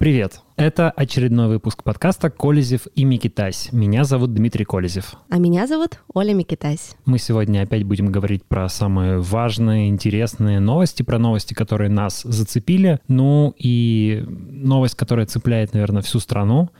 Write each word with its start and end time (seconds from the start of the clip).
Привет! 0.00 0.40
Это 0.56 0.90
очередной 0.90 1.48
выпуск 1.48 1.82
подкаста 1.84 2.30
«Колезев 2.30 2.86
и 2.94 3.04
Микитась». 3.04 3.68
Меня 3.70 4.04
зовут 4.04 4.32
Дмитрий 4.32 4.64
Колезев. 4.64 5.16
А 5.28 5.36
меня 5.36 5.66
зовут 5.66 6.00
Оля 6.14 6.32
Микитась. 6.32 6.96
Мы 7.04 7.18
сегодня 7.18 7.60
опять 7.60 7.84
будем 7.84 8.10
говорить 8.10 8.42
про 8.46 8.66
самые 8.70 9.18
важные, 9.18 9.90
интересные 9.90 10.58
новости, 10.58 11.02
про 11.02 11.18
новости, 11.18 11.52
которые 11.52 11.90
нас 11.90 12.22
зацепили. 12.22 12.98
Ну 13.08 13.54
и 13.58 14.24
новость, 14.26 14.94
которая 14.94 15.26
цепляет, 15.26 15.74
наверное, 15.74 16.00
всю 16.00 16.18
страну 16.18 16.70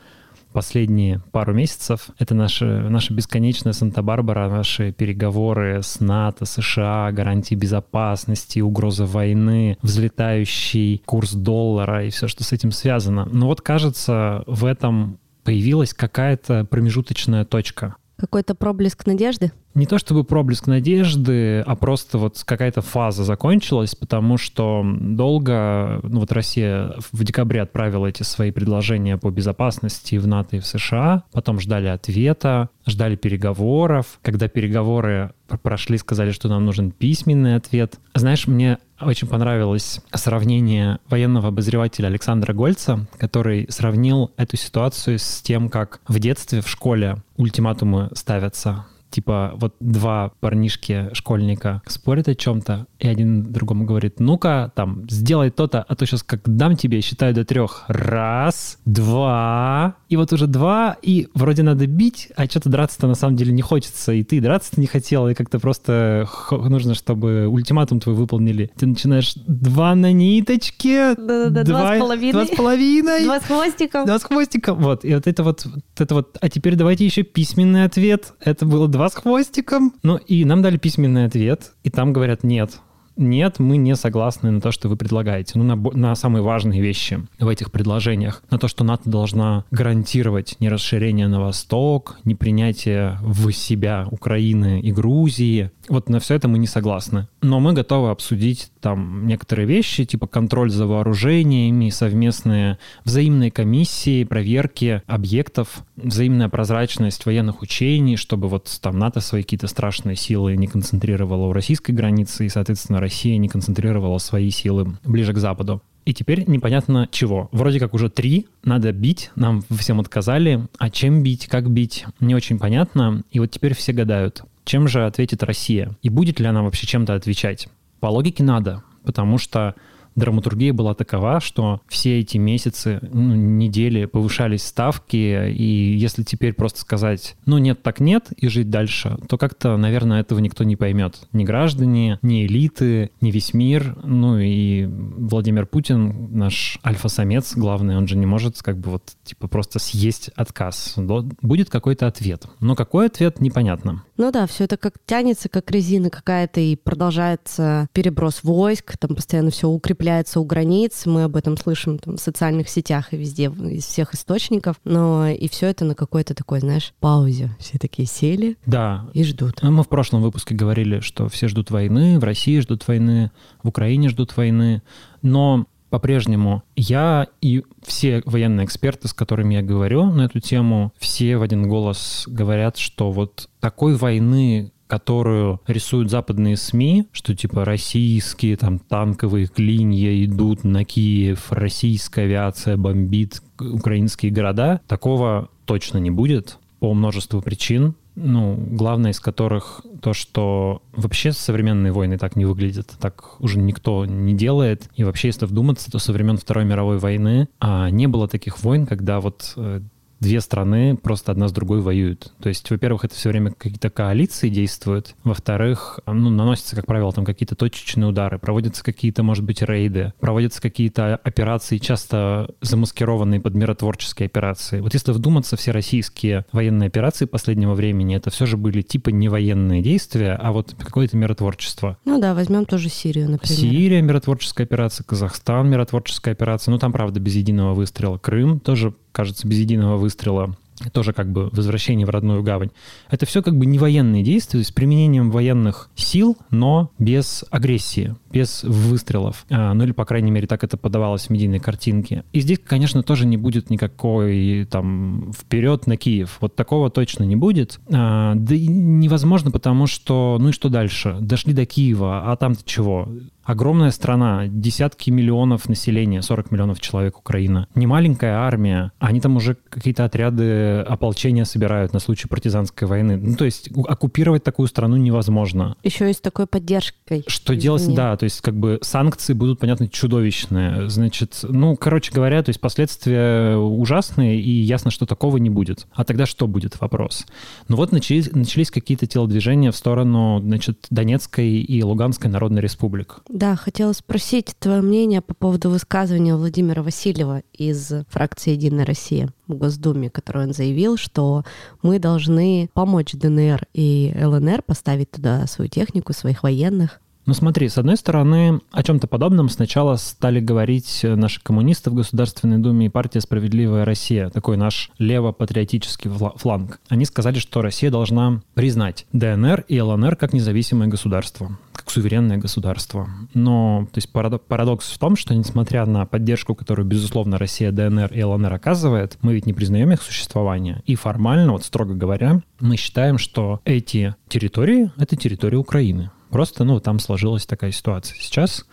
последние 0.53 1.23
пару 1.32 1.53
месяцев. 1.53 2.11
Это 2.19 2.35
наша, 2.35 2.64
наша 2.64 3.14
бесконечная 3.14 3.73
Санта-Барбара, 3.73 4.48
наши 4.48 4.93
переговоры 4.93 5.83
с 5.83 6.01
НАТО, 6.01 6.45
США, 6.45 7.11
гарантии 7.12 7.55
безопасности, 7.55 8.60
угроза 8.60 9.07
войны, 9.07 9.79
взлетающий 9.83 11.02
курс 11.05 11.33
доллара 11.33 12.05
и 12.05 12.10
все, 12.10 12.29
что 12.29 12.45
с 12.45 12.52
этим 12.52 12.73
связано. 12.73 13.27
Но 13.30 13.47
вот 13.47 13.60
кажется, 13.60 14.45
в 14.47 14.65
этом 14.65 15.19
появилась 15.45 15.95
какая-то 15.95 16.65
промежуточная 16.65 17.45
точка. 17.45 17.96
Какой-то 18.16 18.55
проблеск 18.55 19.07
надежды? 19.07 19.51
Не 19.74 19.87
то 19.87 19.98
чтобы 19.98 20.24
проблеск 20.24 20.66
надежды, 20.66 21.60
а 21.60 21.77
просто 21.77 22.19
вот 22.19 22.42
какая-то 22.45 22.83
фаза 22.83 23.24
закончилась, 23.24 23.95
потому 23.95 24.37
что 24.37 24.84
долго, 24.84 26.01
ну 26.02 26.20
вот 26.20 26.33
Россия 26.33 26.95
в 27.12 27.23
декабре 27.23 27.62
отправила 27.62 28.06
эти 28.06 28.24
свои 28.24 28.51
предложения 28.51 29.16
по 29.16 29.30
безопасности 29.30 30.16
в 30.16 30.27
НАТО 30.27 30.56
и 30.56 30.60
в 30.60 30.66
США, 30.66 31.23
потом 31.33 31.60
ждали 31.60 31.87
ответа, 31.87 32.69
ждали 32.87 33.15
переговоров. 33.15 34.19
Когда 34.23 34.48
переговоры 34.48 35.33
прошли, 35.62 35.98
сказали, 35.98 36.32
что 36.32 36.48
нам 36.48 36.65
нужен 36.65 36.91
письменный 36.91 37.55
ответ. 37.55 37.98
Знаешь, 38.15 38.46
мне 38.46 38.79
очень 39.01 39.29
понравилось 39.29 40.01
сравнение 40.13 40.98
военного 41.09 41.48
обозревателя 41.48 42.09
Александра 42.09 42.52
Гольца, 42.52 43.07
который 43.18 43.66
сравнил 43.68 44.32
эту 44.37 44.57
ситуацию 44.57 45.18
с 45.18 45.41
тем, 45.43 45.68
как 45.68 46.01
в 46.07 46.18
детстве 46.18 46.60
в 46.60 46.68
школе 46.68 47.23
ультиматумы 47.37 48.10
ставятся 48.15 48.87
типа 49.11 49.53
вот 49.57 49.75
два 49.80 50.33
парнишки, 50.41 51.11
школьника 51.13 51.83
спорят 51.87 52.29
о 52.29 52.35
чем-то, 52.35 52.87
и 52.99 53.09
один 53.09 53.53
другому 53.53 53.85
говорит, 53.85 54.21
ну-ка, 54.21 54.73
там, 54.75 55.09
сделай 55.09 55.51
то-то, 55.51 55.85
а 55.87 55.97
то 55.97 56.07
сейчас 56.07 56.23
как 56.23 56.43
дам 56.45 56.77
тебе, 56.77 57.01
считаю 57.01 57.35
до 57.35 57.45
трех. 57.45 57.85
Раз, 57.88 58.79
два, 58.85 59.97
и 60.09 60.16
вот 60.16 60.33
уже 60.33 60.47
два, 60.47 60.97
и 61.03 61.29
вроде 61.35 61.63
надо 61.63 61.87
бить, 61.87 62.29
а 62.37 62.47
что-то 62.47 62.69
драться-то 62.69 63.07
на 63.07 63.15
самом 63.15 63.37
деле 63.37 63.53
не 63.53 63.63
хочется, 63.63 64.12
и 64.12 64.22
ты 64.22 64.41
драться-то 64.41 64.81
не 64.81 64.87
хотел, 64.87 65.28
и 65.28 65.34
как-то 65.34 65.59
просто 65.59 66.28
нужно, 66.50 66.94
чтобы 66.94 67.47
ультиматум 67.47 68.00
твой 68.00 68.15
выполнили. 68.15 68.71
Ты 68.77 68.87
начинаешь 68.87 69.34
два 69.34 69.94
на 69.94 70.12
ниточке, 70.12 71.15
Да-да-да, 71.16 71.65
два, 71.65 71.97
с 71.97 72.00
половиной. 72.00 72.33
Два 72.33 72.47
с 72.47 72.56
половиной. 72.56 73.25
Два 73.25 73.41
с 73.41 73.44
хвостиком. 73.44 74.06
Два 74.06 74.19
с 74.19 74.25
хвостиком. 74.25 74.78
Вот, 74.78 75.05
и 75.05 75.15
вот 75.15 75.27
это 75.27 75.43
вот, 75.43 75.65
вот 75.65 75.83
это 75.99 76.15
вот, 76.15 76.37
а 76.41 76.49
теперь 76.49 76.77
давайте 76.77 77.05
еще 77.05 77.22
письменный 77.22 77.84
ответ. 77.84 78.33
Это 78.41 78.66
было 78.66 78.88
два 78.88 79.00
с 79.09 79.15
хвостиком. 79.15 79.94
Ну 80.03 80.16
и 80.16 80.44
нам 80.44 80.62
дали 80.62 80.76
письменный 80.76 81.26
ответ, 81.26 81.72
и 81.84 81.91
там 81.91 82.12
говорят 82.12 82.44
нет 82.44 82.81
нет, 83.20 83.59
мы 83.59 83.76
не 83.76 83.94
согласны 83.97 84.50
на 84.50 84.60
то, 84.60 84.72
что 84.72 84.88
вы 84.88 84.97
предлагаете. 84.97 85.59
Ну, 85.59 85.65
на, 85.65 85.76
на 85.76 86.15
самые 86.15 86.42
важные 86.42 86.81
вещи 86.81 87.26
в 87.38 87.48
этих 87.48 87.70
предложениях. 87.70 88.42
На 88.50 88.59
то, 88.59 88.66
что 88.66 88.82
НАТО 88.82 89.10
должна 89.10 89.65
гарантировать 89.70 90.56
не 90.59 90.69
расширение 90.69 91.28
на 91.28 91.41
восток, 91.41 92.19
не 92.25 92.34
принятие 92.34 93.19
в 93.22 93.50
себя 93.53 94.06
Украины 94.10 94.81
и 94.81 94.91
Грузии. 94.91 95.70
Вот 95.91 96.09
на 96.09 96.21
все 96.21 96.37
это 96.37 96.47
мы 96.47 96.59
не 96.59 96.69
согласны. 96.69 97.27
Но 97.43 97.59
мы 97.59 97.72
готовы 97.72 98.10
обсудить 98.10 98.71
там 98.81 99.27
некоторые 99.27 99.66
вещи, 99.66 100.05
типа 100.05 100.28
контроль 100.28 100.71
за 100.71 100.87
вооружениями, 100.87 101.91
совместные 101.91 102.78
взаимные 103.04 103.50
комиссии, 103.50 104.22
проверки 104.22 105.03
объектов, 105.09 105.84
взаимная 105.97 106.48
прозрачность 106.48 107.26
военных 107.26 107.60
учений, 107.60 108.16
чтобы 108.16 108.47
вот 108.47 108.78
там 108.81 109.00
НАТО 109.00 109.20
свои 109.20 109.42
какие-то 109.42 109.66
страшные 109.66 110.14
силы 110.14 110.56
не 110.56 110.69
концентрировало 110.69 111.47
у 111.47 111.53
российской 111.53 111.91
границы, 111.91 112.47
и, 112.47 112.48
соответственно, 112.48 113.00
Россия 113.00 113.37
не 113.37 113.48
концентрировала 113.48 114.19
свои 114.19 114.50
силы 114.50 114.97
ближе 115.04 115.32
к 115.32 115.38
Западу. 115.38 115.82
И 116.10 116.12
теперь 116.12 116.43
непонятно 116.48 117.09
чего. 117.12 117.48
Вроде 117.53 117.78
как 117.78 117.94
уже 117.94 118.10
три, 118.10 118.48
надо 118.65 118.91
бить, 118.91 119.31
нам 119.37 119.62
всем 119.71 120.00
отказали. 120.00 120.66
А 120.76 120.91
чем 120.91 121.22
бить, 121.22 121.47
как 121.47 121.71
бить, 121.71 122.04
не 122.19 122.34
очень 122.34 122.59
понятно. 122.59 123.22
И 123.31 123.38
вот 123.38 123.53
теперь 123.53 123.76
все 123.76 123.93
гадают, 123.93 124.43
чем 124.65 124.88
же 124.88 125.06
ответит 125.06 125.44
Россия? 125.44 125.97
И 126.03 126.09
будет 126.09 126.41
ли 126.41 126.47
она 126.47 126.65
вообще 126.65 126.88
чем-то 126.88 127.15
отвечать? 127.15 127.69
По 128.00 128.09
логике 128.09 128.43
надо, 128.43 128.82
потому 129.04 129.38
что 129.38 129.76
драматургия 130.16 130.72
была 130.72 130.94
такова, 130.94 131.41
что 131.41 131.81
все 131.88 132.21
эти 132.21 132.38
месяцы, 132.38 133.00
ну, 133.12 133.34
недели 133.34 134.04
повышались 134.04 134.65
ставки, 134.65 135.50
и 135.50 135.94
если 135.97 136.22
теперь 136.22 136.53
просто 136.54 136.81
сказать, 136.81 137.37
ну 137.47 137.59
нет, 137.59 137.82
так 137.82 138.00
нет, 138.00 138.28
и 138.37 138.49
жить 138.49 138.70
дальше, 138.70 139.19
то 139.28 139.38
как-то, 139.38 139.76
наверное, 139.76 140.20
этого 140.20 140.38
никто 140.38 140.65
не 140.65 140.76
поймет. 140.76 141.28
Ни 141.32 141.44
граждане, 141.44 142.19
ни 142.22 142.47
элиты, 142.47 143.10
ни 143.20 143.31
весь 143.31 143.54
мир, 143.54 143.97
ну 144.04 144.38
и 144.38 144.87
Владимир 144.87 145.66
Путин, 145.66 146.37
наш 146.37 146.78
альфа-самец 146.84 147.56
главный, 147.56 147.97
он 147.97 148.06
же 148.06 148.16
не 148.16 148.26
может 148.26 148.60
как 148.62 148.78
бы 148.78 148.91
вот 148.91 149.12
типа 149.25 149.49
просто 149.49 149.78
съесть 149.78 150.31
отказ. 150.37 150.94
Будет 150.97 151.70
какой-то 151.70 152.06
ответ. 152.06 152.47
Но 152.60 152.75
какой 152.75 153.06
ответ, 153.06 153.41
непонятно. 153.41 154.04
Ну 154.20 154.31
да, 154.31 154.47
все 154.47 154.64
это 154.64 154.76
как 154.76 154.97
тянется, 155.06 155.48
как 155.48 155.70
резина 155.70 156.10
какая-то, 156.10 156.60
и 156.60 156.76
продолжается 156.76 157.88
переброс 157.94 158.42
войск, 158.42 158.98
там 158.98 159.16
постоянно 159.16 159.50
все 159.50 159.66
укрепляется 159.66 160.41
у 160.41 160.44
границ, 160.44 161.06
мы 161.06 161.22
об 161.22 161.36
этом 161.36 161.56
слышим 161.56 161.98
там, 161.98 162.19
в 162.19 162.20
социальных 162.20 162.69
сетях 162.69 163.14
и 163.14 163.16
везде, 163.16 163.44
из 163.44 163.86
всех 163.86 164.12
источников, 164.12 164.76
но 164.84 165.26
и 165.26 165.48
все 165.48 165.69
это 165.69 165.86
на 165.86 165.94
какой-то 165.94 166.34
такой, 166.34 166.60
знаешь, 166.60 166.92
паузе. 167.00 167.56
Все 167.58 167.78
такие 167.78 168.06
сели 168.06 168.58
да. 168.66 169.08
и 169.14 169.25
ждут. 169.25 169.62
Мы 169.62 169.82
в 169.82 169.88
прошлом 169.88 170.20
выпуске 170.20 170.54
говорили, 170.54 171.00
что 171.00 171.31
все 171.31 171.48
ждут 171.48 171.70
войны, 171.70 172.19
в 172.19 172.25
России 172.25 172.60
ждут 172.60 172.87
войны, 172.87 173.31
в 173.62 173.69
Украине 173.69 174.10
ждут 174.10 174.37
войны, 174.37 174.82
но 175.22 175.64
по-прежнему 175.90 176.62
я 176.76 177.26
и 177.40 177.64
все 177.82 178.22
военные 178.24 178.64
эксперты, 178.64 179.08
с 179.08 179.12
которыми 179.12 179.54
я 179.54 179.62
говорю 179.62 180.06
на 180.06 180.22
эту 180.22 180.40
тему, 180.40 180.92
все 180.98 181.36
в 181.36 181.42
один 181.42 181.68
голос 181.68 182.24
говорят, 182.26 182.78
что 182.78 183.10
вот 183.10 183.48
такой 183.60 183.96
войны, 183.96 184.72
которую 184.86 185.60
рисуют 185.66 186.10
западные 186.10 186.56
СМИ, 186.56 187.06
что 187.12 187.34
типа 187.34 187.64
российские 187.64 188.56
там 188.56 188.78
танковые 188.78 189.46
клинья 189.46 190.24
идут 190.24 190.64
на 190.64 190.84
Киев, 190.84 191.52
российская 191.52 192.22
авиация 192.22 192.76
бомбит 192.76 193.42
украинские 193.58 194.32
города, 194.32 194.80
такого 194.86 195.48
точно 195.64 195.98
не 195.98 196.10
будет 196.10 196.58
по 196.80 196.92
множеству 196.94 197.42
причин 197.42 197.94
ну, 198.15 198.56
главное 198.56 199.12
из 199.12 199.21
которых 199.21 199.82
то, 200.00 200.12
что 200.12 200.82
вообще 200.93 201.32
современные 201.32 201.93
войны 201.93 202.19
так 202.19 202.37
не 202.37 202.44
выглядят, 202.44 202.94
так 203.00 203.41
уже 203.41 203.59
никто 203.59 204.04
не 204.06 204.34
делает. 204.34 204.88
И 204.94 205.04
вообще, 205.04 205.28
если 205.28 205.47
вдуматься, 205.47 205.91
то 205.91 205.98
со 205.98 206.12
времен 206.12 206.37
Второй 206.37 206.65
мировой 206.65 206.99
войны 206.99 207.49
а, 207.60 207.91
не 207.91 208.06
было 208.06 208.28
таких 208.28 208.62
войн, 208.62 208.87
когда 208.87 209.20
вот 209.20 209.53
э, 209.56 209.81
две 210.20 210.41
страны 210.41 210.97
просто 210.97 211.32
одна 211.32 211.48
с 211.48 211.53
другой 211.53 211.81
воюют. 211.81 212.32
То 212.41 212.48
есть, 212.48 212.70
во-первых, 212.70 213.04
это 213.04 213.14
все 213.14 213.31
время 213.31 213.53
какие-то 213.53 213.91
коалиции 213.91 214.48
действуют. 214.48 215.14
Во-вторых, 215.25 215.98
ну, 216.06 216.31
наносятся, 216.31 216.76
как 216.76 216.86
правило, 216.86 217.12
там 217.12 217.25
какие-то 217.25 217.56
точечные 217.56 218.08
удары, 218.08 218.38
проводятся 218.38 218.84
какие-то, 218.84 219.22
может 219.22 219.44
быть, 219.44 219.62
рейды, 219.62 220.12
проводятся 220.20 220.60
какие-то 220.60 221.16
операции, 221.16 221.78
часто 221.78 222.54
замаскированные 222.60 223.41
под 223.41 223.54
миротворческие 223.54 224.26
операции. 224.26 224.81
Вот 224.81 224.94
если 224.94 225.12
вдуматься, 225.12 225.56
все 225.56 225.72
российские 225.72 226.44
военные 226.52 226.88
операции 226.88 227.25
последнего 227.25 227.75
времени, 227.75 228.16
это 228.16 228.31
все 228.31 228.47
же 228.47 228.56
были 228.56 228.82
типа 228.82 229.10
не 229.10 229.28
военные 229.28 229.82
действия, 229.82 230.32
а 230.32 230.52
вот 230.52 230.75
какое-то 230.78 231.17
миротворчество. 231.17 231.96
Ну 232.05 232.20
да, 232.20 232.34
возьмем 232.34 232.67
тоже 232.67 232.88
Сирию, 232.88 233.31
например. 233.31 233.58
Сирия, 233.58 234.02
миротворческая 234.02 234.67
операция, 234.67 235.05
Казахстан, 235.05 235.69
миротворческая 235.70 236.34
операция. 236.34 236.72
Ну 236.72 236.78
там, 236.78 236.93
правда, 236.93 237.20
без 237.20 237.34
единого 237.34 237.75
выстрела. 237.75 238.19
Крым 238.19 238.61
тоже 238.61 238.94
кажется, 239.12 239.46
без 239.46 239.58
единого 239.58 239.96
выстрела 239.96 240.56
тоже 240.92 241.12
как 241.12 241.30
бы 241.30 241.50
возвращение 241.50 242.06
в 242.06 242.10
родную 242.10 242.42
гавань. 242.42 242.70
Это 243.10 243.26
все 243.26 243.42
как 243.42 243.56
бы 243.56 243.66
не 243.66 243.78
военные 243.78 244.22
действия, 244.22 244.64
с 244.64 244.70
применением 244.70 245.30
военных 245.30 245.90
сил, 245.94 246.38
но 246.50 246.90
без 246.98 247.44
агрессии, 247.50 248.16
без 248.31 248.62
выстрелов. 248.65 249.44
А, 249.50 249.75
ну 249.75 249.85
или, 249.85 249.93
по 249.93 250.05
крайней 250.05 250.31
мере, 250.31 250.47
так 250.47 250.65
это 250.65 250.77
подавалось 250.77 251.27
в 251.27 251.31
медийной 251.31 251.61
картинке. 251.61 252.25
И 252.32 252.41
здесь, 252.41 252.59
конечно, 252.65 253.03
тоже 253.03 253.27
не 253.27 253.37
будет 253.37 253.71
никакой 253.71 254.67
там 254.71 255.32
вперед 255.32 255.87
на 255.87 255.97
Киев. 255.97 256.38
Вот 256.41 256.56
такого 256.56 256.91
точно 256.91 257.25
не 257.25 257.37
будет. 257.37 257.81
А, 257.93 258.35
да 258.35 258.55
и 258.55 258.67
невозможно, 258.67 259.50
потому 259.50 259.87
что, 259.87 260.38
ну 260.41 260.50
и 260.50 260.53
что 260.53 260.69
дальше? 260.69 261.17
Дошли 261.21 261.53
до 261.53 261.67
Киева, 261.67 262.31
а 262.31 262.37
там-то 262.37 262.62
чего? 262.65 263.09
Огромная 263.43 263.91
страна, 263.91 264.47
десятки 264.47 265.11
миллионов 265.11 265.69
населения, 265.69 266.23
40 266.23 266.53
миллионов 266.53 266.79
человек 266.79 267.19
Украина. 267.19 267.67
Не 267.75 267.87
маленькая 267.87 268.35
армия. 268.35 268.93
Они 269.00 269.21
там 269.21 269.37
уже 269.37 269.56
какие-то 269.69 270.05
отряды 270.05 270.81
ополчения 270.81 271.44
собирают 271.44 271.93
на 271.93 271.99
случай 271.99 272.29
партизанской 272.29 272.87
войны. 272.87 273.17
Ну, 273.17 273.35
то 273.35 273.44
есть 273.44 273.71
оккупировать 273.88 274.44
такую 274.44 274.69
страну 274.69 274.97
невозможно. 274.97 275.77
Еще 275.82 276.11
и 276.11 276.12
с 276.12 276.21
такой 276.21 276.47
поддержкой. 276.47 277.25
Что 277.27 277.53
извне. 277.55 277.62
делать, 277.62 277.94
да, 277.94 278.17
то 278.20 278.25
есть 278.25 278.43
как 278.43 278.55
бы 278.55 278.78
санкции 278.82 279.32
будут, 279.32 279.61
понятно, 279.61 279.88
чудовищные. 279.88 280.90
Значит, 280.90 281.38
ну, 281.43 281.75
короче 281.75 282.12
говоря, 282.12 282.43
то 282.43 282.50
есть 282.50 282.61
последствия 282.61 283.56
ужасные, 283.56 284.38
и 284.38 284.50
ясно, 284.50 284.90
что 284.90 285.06
такого 285.06 285.38
не 285.38 285.49
будет. 285.49 285.87
А 285.94 286.05
тогда 286.05 286.26
что 286.26 286.46
будет, 286.46 286.78
вопрос. 286.82 287.25
Ну 287.69 287.76
вот 287.76 287.93
начались, 287.93 288.31
начались 288.31 288.70
какие-то 288.70 289.06
телодвижения 289.06 289.72
в 289.72 289.76
сторону, 289.76 290.38
значит, 290.43 290.87
Донецкой 290.90 291.62
и 291.62 291.82
Луганской 291.82 292.31
Народной 292.31 292.61
Республик. 292.61 293.20
Да, 293.31 293.56
хотела 293.56 293.94
спросить 293.94 294.55
твое 294.58 294.82
мнение 294.82 295.22
по 295.22 295.32
поводу 295.32 295.70
высказывания 295.70 296.37
Владимира 296.37 296.82
Васильева 296.82 297.43
из 297.55 297.90
фракции 298.11 298.50
«Единая 298.50 298.84
Россия» 298.84 299.31
в 299.49 299.55
Госдуме, 299.55 300.11
который 300.11 300.44
он 300.44 300.52
заявил, 300.52 300.99
что 300.99 301.44
мы 301.82 301.99
должны 301.99 302.69
помочь 302.75 303.14
ДНР 303.14 303.64
и 303.72 304.14
ЛНР 304.14 304.61
поставить 304.61 305.11
туда 305.11 305.46
свою 305.46 305.70
технику, 305.70 306.12
своих 306.12 306.43
военных. 306.43 307.00
Ну 307.31 307.35
смотри, 307.35 307.69
с 307.69 307.79
одной 307.79 307.97
стороны, 307.97 308.59
о 308.73 308.82
чем-то 308.82 309.06
подобном 309.06 309.49
сначала 309.50 309.94
стали 309.94 310.41
говорить 310.41 311.03
наши 311.05 311.41
коммунисты 311.41 311.88
в 311.88 311.94
Государственной 311.94 312.59
Думе 312.59 312.87
и 312.87 312.88
партия 312.88 313.21
«Справедливая 313.21 313.85
Россия», 313.85 314.31
такой 314.31 314.56
наш 314.56 314.91
лево-патриотический 314.99 316.11
фланг. 316.11 316.81
Они 316.88 317.05
сказали, 317.05 317.38
что 317.38 317.62
Россия 317.62 317.93
должна 317.93 318.43
признать 318.55 319.06
ДНР 319.12 319.65
и 319.69 319.81
ЛНР 319.81 320.17
как 320.17 320.32
независимое 320.32 320.88
государство, 320.88 321.56
как 321.73 321.88
суверенное 321.91 322.38
государство. 322.38 323.09
Но 323.32 323.87
то 323.93 323.99
есть 323.99 324.11
парадокс 324.11 324.91
в 324.91 324.99
том, 324.99 325.15
что 325.15 325.32
несмотря 325.32 325.87
на 325.87 326.06
поддержку, 326.06 326.56
которую, 326.56 326.88
безусловно, 326.88 327.38
Россия, 327.38 327.71
ДНР 327.71 328.12
и 328.12 328.25
ЛНР 328.25 328.55
оказывает, 328.55 329.19
мы 329.23 329.35
ведь 329.35 329.47
не 329.47 329.53
признаем 329.53 329.93
их 329.93 330.03
существование. 330.03 330.82
И 330.85 330.97
формально, 330.97 331.53
вот 331.53 331.62
строго 331.62 331.94
говоря, 331.94 332.41
мы 332.59 332.77
считаем, 332.77 333.19
что 333.19 333.61
эти 333.65 334.17
территории— 334.27 334.91
это 334.97 335.15
территория 335.15 335.59
Украины. 335.59 336.11
Просто, 336.31 336.65
ну, 336.65 336.81
там 336.81 336.99
сложилась 336.99 337.47
такая 337.47 337.73
ситуация. 337.73 338.19
Сейчас 338.19 338.65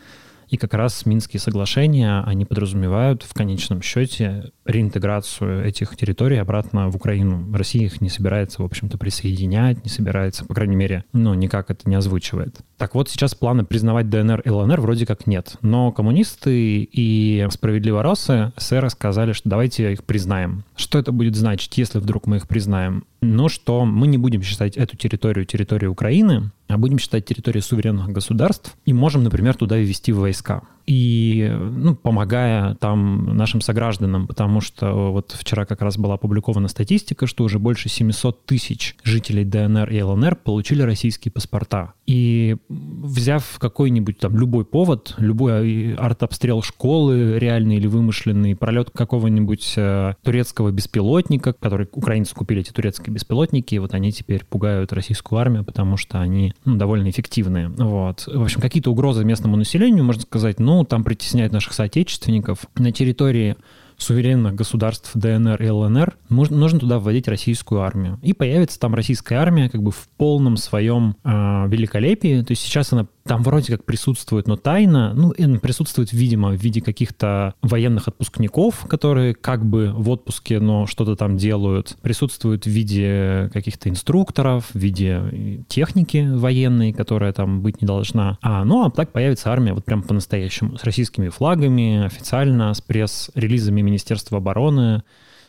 и 0.50 0.58
как 0.58 0.74
раз 0.74 1.06
Минские 1.06 1.40
соглашения, 1.40 2.24
они 2.26 2.46
подразумевают 2.46 3.24
в 3.24 3.34
конечном 3.34 3.82
счете 3.82 4.52
реинтеграцию 4.66 5.66
этих 5.66 5.96
территорий 5.98 6.38
обратно 6.38 6.90
в 6.90 6.96
Украину. 6.96 7.54
Россия 7.54 7.86
их 7.86 8.00
не 8.02 8.10
собирается, 8.10 8.62
в 8.62 8.66
общем-то, 8.66 8.98
присоединять, 8.98 9.84
не 9.84 9.90
собирается, 9.90 10.46
по 10.46 10.54
крайней 10.54 10.76
мере, 10.76 11.04
ну, 11.12 11.34
никак 11.34 11.70
это 11.70 11.90
не 11.90 11.96
озвучивает. 11.96 12.60
Так 12.78 12.96
вот, 12.96 13.10
сейчас 13.10 13.36
планы 13.36 13.66
признавать 13.66 14.10
ДНР 14.10 14.42
и 14.42 14.50
ЛНР 14.50 14.80
вроде 14.80 15.06
как 15.06 15.28
нет. 15.28 15.58
Но 15.62 15.92
коммунисты 15.92 16.88
и 16.92 17.48
справедливоросы 17.52 18.54
СССР 18.56 18.90
сказали, 18.90 19.34
что 19.34 19.50
давайте 19.50 19.92
их 19.92 20.04
признаем. 20.04 20.64
Что 20.76 21.00
это 21.00 21.12
будет 21.12 21.36
значить, 21.36 21.78
если 21.78 22.00
вдруг 22.00 22.28
мы 22.28 22.38
их 22.38 22.48
признаем? 22.48 23.04
Ну, 23.22 23.50
что 23.50 23.86
мы 23.86 24.08
не 24.08 24.18
будем 24.18 24.44
считать 24.44 24.78
эту 24.78 24.96
территорию 24.96 25.46
территорией 25.46 25.90
Украины, 25.90 26.52
а 26.68 26.78
будем 26.78 27.00
считать 27.00 27.26
территорией 27.26 27.64
суверенных 27.64 28.10
государств 28.10 28.76
и 28.86 28.94
можем, 28.94 29.24
например, 29.24 29.56
туда 29.56 29.78
ввести 29.78 30.12
войска 30.12 30.64
и 30.88 31.54
ну, 31.54 31.96
помогая 31.96 32.76
там 32.76 33.36
нашим 33.36 33.60
согражданам, 33.60 34.26
потому 34.26 34.62
что 34.62 35.12
вот 35.12 35.36
вчера 35.38 35.66
как 35.66 35.82
раз 35.82 35.98
была 35.98 36.14
опубликована 36.14 36.70
статистика, 36.70 37.28
что 37.28 37.44
уже 37.44 37.60
больше 37.60 37.90
700 37.90 38.46
тысяч 38.46 38.96
жителей 39.04 39.44
ДНР 39.44 39.90
и 39.90 40.02
ЛНР 40.02 40.38
получили 40.38 40.82
российские 40.82 41.34
паспорта. 41.34 41.94
И 42.06 42.56
взяв 42.70 43.60
какой-нибудь 43.60 44.18
там 44.18 44.38
любой 44.38 44.64
повод, 44.64 45.14
любой 45.18 45.94
артобстрел 45.96 46.62
школы, 46.62 47.38
реальный 47.38 47.76
или 47.76 47.88
вымышленный, 47.88 48.56
пролет 48.56 48.90
какого-нибудь 48.92 49.74
э, 49.76 50.14
турецкого 50.24 50.72
беспилотника, 50.72 51.52
который 51.52 51.90
украинцы 51.92 52.34
купили 52.34 52.62
эти 52.62 52.72
турецкие 52.72 53.07
беспилотники, 53.12 53.76
и 53.76 53.80
вот 53.80 53.94
они 53.94 54.12
теперь 54.12 54.44
пугают 54.46 54.94
российскую 54.94 55.40
армию, 55.40 55.64
потому 55.64 55.98
что 55.98 56.20
они 56.20 56.54
ну, 56.66 56.76
довольно 56.76 57.10
эффективные. 57.10 57.70
Вот. 57.70 58.28
В 58.28 58.42
общем, 58.42 58.62
какие-то 58.62 58.92
угрозы 58.92 59.24
местному 59.24 59.58
населению, 59.58 60.04
можно 60.04 60.22
сказать, 60.22 60.60
ну, 60.60 60.84
там 60.84 61.04
притесняют 61.04 61.54
наших 61.54 61.74
соотечественников. 61.74 62.66
На 62.76 62.92
территории 62.92 63.56
суверенных 63.98 64.56
государств 64.56 65.12
ДНР 65.14 65.62
и 65.62 65.70
ЛНР, 65.70 66.16
нужно 66.30 66.80
туда 66.80 67.00
вводить 67.00 67.28
российскую 67.28 67.82
армию. 67.82 68.20
И 68.22 68.34
появится 68.34 68.80
там 68.80 68.96
российская 68.96 69.36
армия 69.36 69.70
как 69.70 69.82
бы 69.82 69.92
в 69.92 70.08
полном 70.18 70.58
своем 70.58 71.16
э, 71.24 71.30
великолепии. 71.68 72.42
То 72.42 72.52
есть 72.52 72.62
сейчас 72.62 72.94
она 72.94 73.08
там 73.28 73.44
вроде 73.44 73.74
как 73.74 73.84
присутствует, 73.84 74.48
но 74.48 74.56
тайно, 74.56 75.14
ну, 75.14 75.34
присутствует, 75.60 76.14
видимо, 76.14 76.52
в 76.52 76.56
виде 76.56 76.82
каких-то 76.82 77.54
военных 77.62 78.08
отпускников, 78.08 78.86
которые 78.88 79.36
как 79.36 79.66
бы 79.66 79.92
в 79.94 80.10
отпуске, 80.10 80.60
но 80.60 80.88
что-то 80.88 81.16
там 81.16 81.38
делают. 81.38 81.98
Присутствует 82.02 82.66
в 82.66 82.70
виде 82.70 83.50
каких-то 83.54 83.90
инструкторов, 83.90 84.70
в 84.74 84.80
виде 84.80 85.66
техники 85.68 86.28
военной, 86.34 86.94
которая 86.94 87.34
там 87.34 87.62
быть 87.62 87.82
не 87.82 87.86
должна. 87.86 88.38
А, 88.42 88.64
ну, 88.64 88.86
а 88.86 88.92
так 88.92 89.12
появится 89.12 89.52
армия 89.52 89.74
вот 89.74 89.84
прям 89.84 90.04
по-настоящему, 90.04 90.78
с 90.78 90.84
российскими 90.84 91.30
флагами, 91.30 92.06
официально, 92.06 92.74
с 92.74 92.82
пресс-релизами 92.82 93.82
Министерства 93.88 94.38
обороны, 94.38 95.04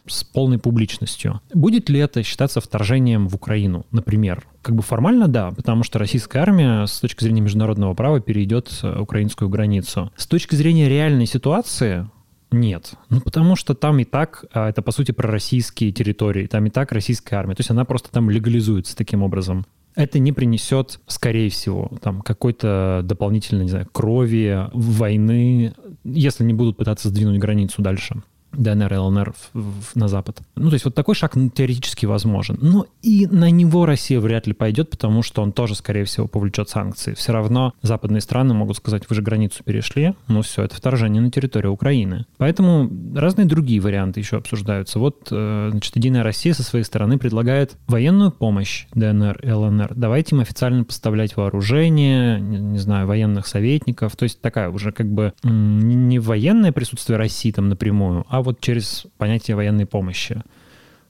с 0.07 0.25
полной 0.25 0.59
публичностью. 0.59 1.41
Будет 1.53 1.89
ли 1.89 2.01
это 2.01 2.23
считаться 2.23 2.61
вторжением 2.61 3.29
в 3.29 3.35
Украину, 3.35 3.85
например? 3.91 4.47
Как 4.63 4.75
бы 4.75 4.83
формально 4.83 5.29
да, 5.29 5.51
потому 5.51 5.83
что 5.83 5.99
российская 5.99 6.41
армия 6.41 6.87
с 6.87 7.01
точки 7.01 7.25
зрения 7.25 7.43
международного 7.43 7.95
права 7.95 8.21
перейдет 8.21 8.71
э, 8.83 8.99
украинскую 9.01 9.49
границу. 9.49 10.11
С 10.17 10.27
точки 10.27 10.55
зрения 10.55 10.89
реальной 10.89 11.27
ситуации, 11.27 12.09
нет. 12.51 12.95
Ну, 13.11 13.21
потому 13.21 13.57
что 13.57 13.75
там 13.75 13.99
и 13.99 14.05
так, 14.05 14.45
а, 14.53 14.71
это, 14.71 14.81
по 14.81 14.91
сути, 14.91 15.13
пророссийские 15.13 15.93
территории, 15.93 16.47
там 16.47 16.65
и 16.67 16.71
так 16.71 16.93
российская 16.93 17.37
армия. 17.37 17.55
То 17.55 17.61
есть 17.61 17.71
она 17.71 17.85
просто 17.85 18.11
там 18.11 18.31
легализуется 18.31 18.97
таким 18.97 19.23
образом. 19.23 19.67
Это 19.99 20.21
не 20.21 20.31
принесет, 20.31 21.01
скорее 21.09 21.51
всего, 21.51 21.91
там 22.01 22.21
какой-то 22.21 23.01
дополнительной, 23.03 23.65
не 23.65 23.71
знаю, 23.71 23.89
крови, 23.91 24.69
войны, 24.73 25.75
если 26.05 26.45
не 26.45 26.55
будут 26.55 26.77
пытаться 26.77 27.09
сдвинуть 27.09 27.41
границу 27.41 27.83
дальше. 27.83 28.23
ДНР 28.53 28.95
и 28.95 28.97
ЛНР 28.97 29.33
в, 29.53 29.61
в, 29.61 29.97
на 29.97 30.09
Запад. 30.09 30.41
Ну, 30.57 30.69
то 30.69 30.75
есть 30.75 30.85
вот 30.85 30.95
такой 30.95 31.15
шаг 31.15 31.35
теоретически 31.55 32.07
возможен. 32.07 32.59
Но 32.61 32.87
и 33.03 33.27
на 33.27 33.51
него 33.51 33.87
Россия 33.87 34.21
вряд 34.21 34.47
ли 34.47 34.53
пойдет, 34.53 34.91
потому 34.91 35.23
что 35.23 35.43
он 35.43 35.53
тоже, 35.53 35.75
скорее 35.75 36.05
всего, 36.05 36.27
повлечет 36.27 36.69
санкции. 36.69 37.15
Все 37.15 37.33
равно 37.33 37.75
западные 37.83 38.21
страны 38.21 38.55
могут 38.55 38.77
сказать, 38.77 39.05
вы 39.09 39.15
же 39.15 39.23
границу 39.23 39.63
перешли, 39.65 40.15
ну 40.27 40.43
все, 40.43 40.63
это 40.63 40.75
вторжение 40.75 41.23
на 41.23 41.31
территорию 41.31 41.73
Украины. 41.73 42.27
Поэтому 42.37 42.91
разные 43.15 43.47
другие 43.47 43.81
варианты 43.81 44.21
еще 44.21 44.39
обсуждаются. 44.39 44.99
Вот, 44.99 45.29
э, 45.31 45.69
значит, 45.71 45.97
Единая 45.97 46.23
Россия 46.23 46.55
со 46.55 46.63
своей 46.63 46.85
стороны 46.85 47.19
предлагает 47.19 47.77
военную 47.87 48.31
помощь 48.31 48.87
ДНР 48.95 49.41
и 49.43 49.51
ЛНР. 49.51 49.95
Давайте 49.95 50.35
им 50.35 50.41
официально 50.41 50.85
поставлять 50.85 51.37
вооружение, 51.37 52.41
не, 52.41 52.59
не 52.59 52.79
знаю, 52.79 53.07
военных 53.07 53.47
советников. 53.47 54.17
То 54.17 54.25
есть 54.25 54.41
такая 54.41 54.71
уже 54.71 54.93
как 54.93 55.07
бы 55.13 55.33
не 55.43 56.19
военное 56.19 56.73
присутствие 56.73 57.19
России 57.19 57.51
там 57.51 57.69
напрямую, 57.69 58.25
а 58.29 58.38
вот 58.41 58.61
через 58.61 59.07
понятие 59.17 59.57
военной 59.57 59.87
помощи. 59.87 60.43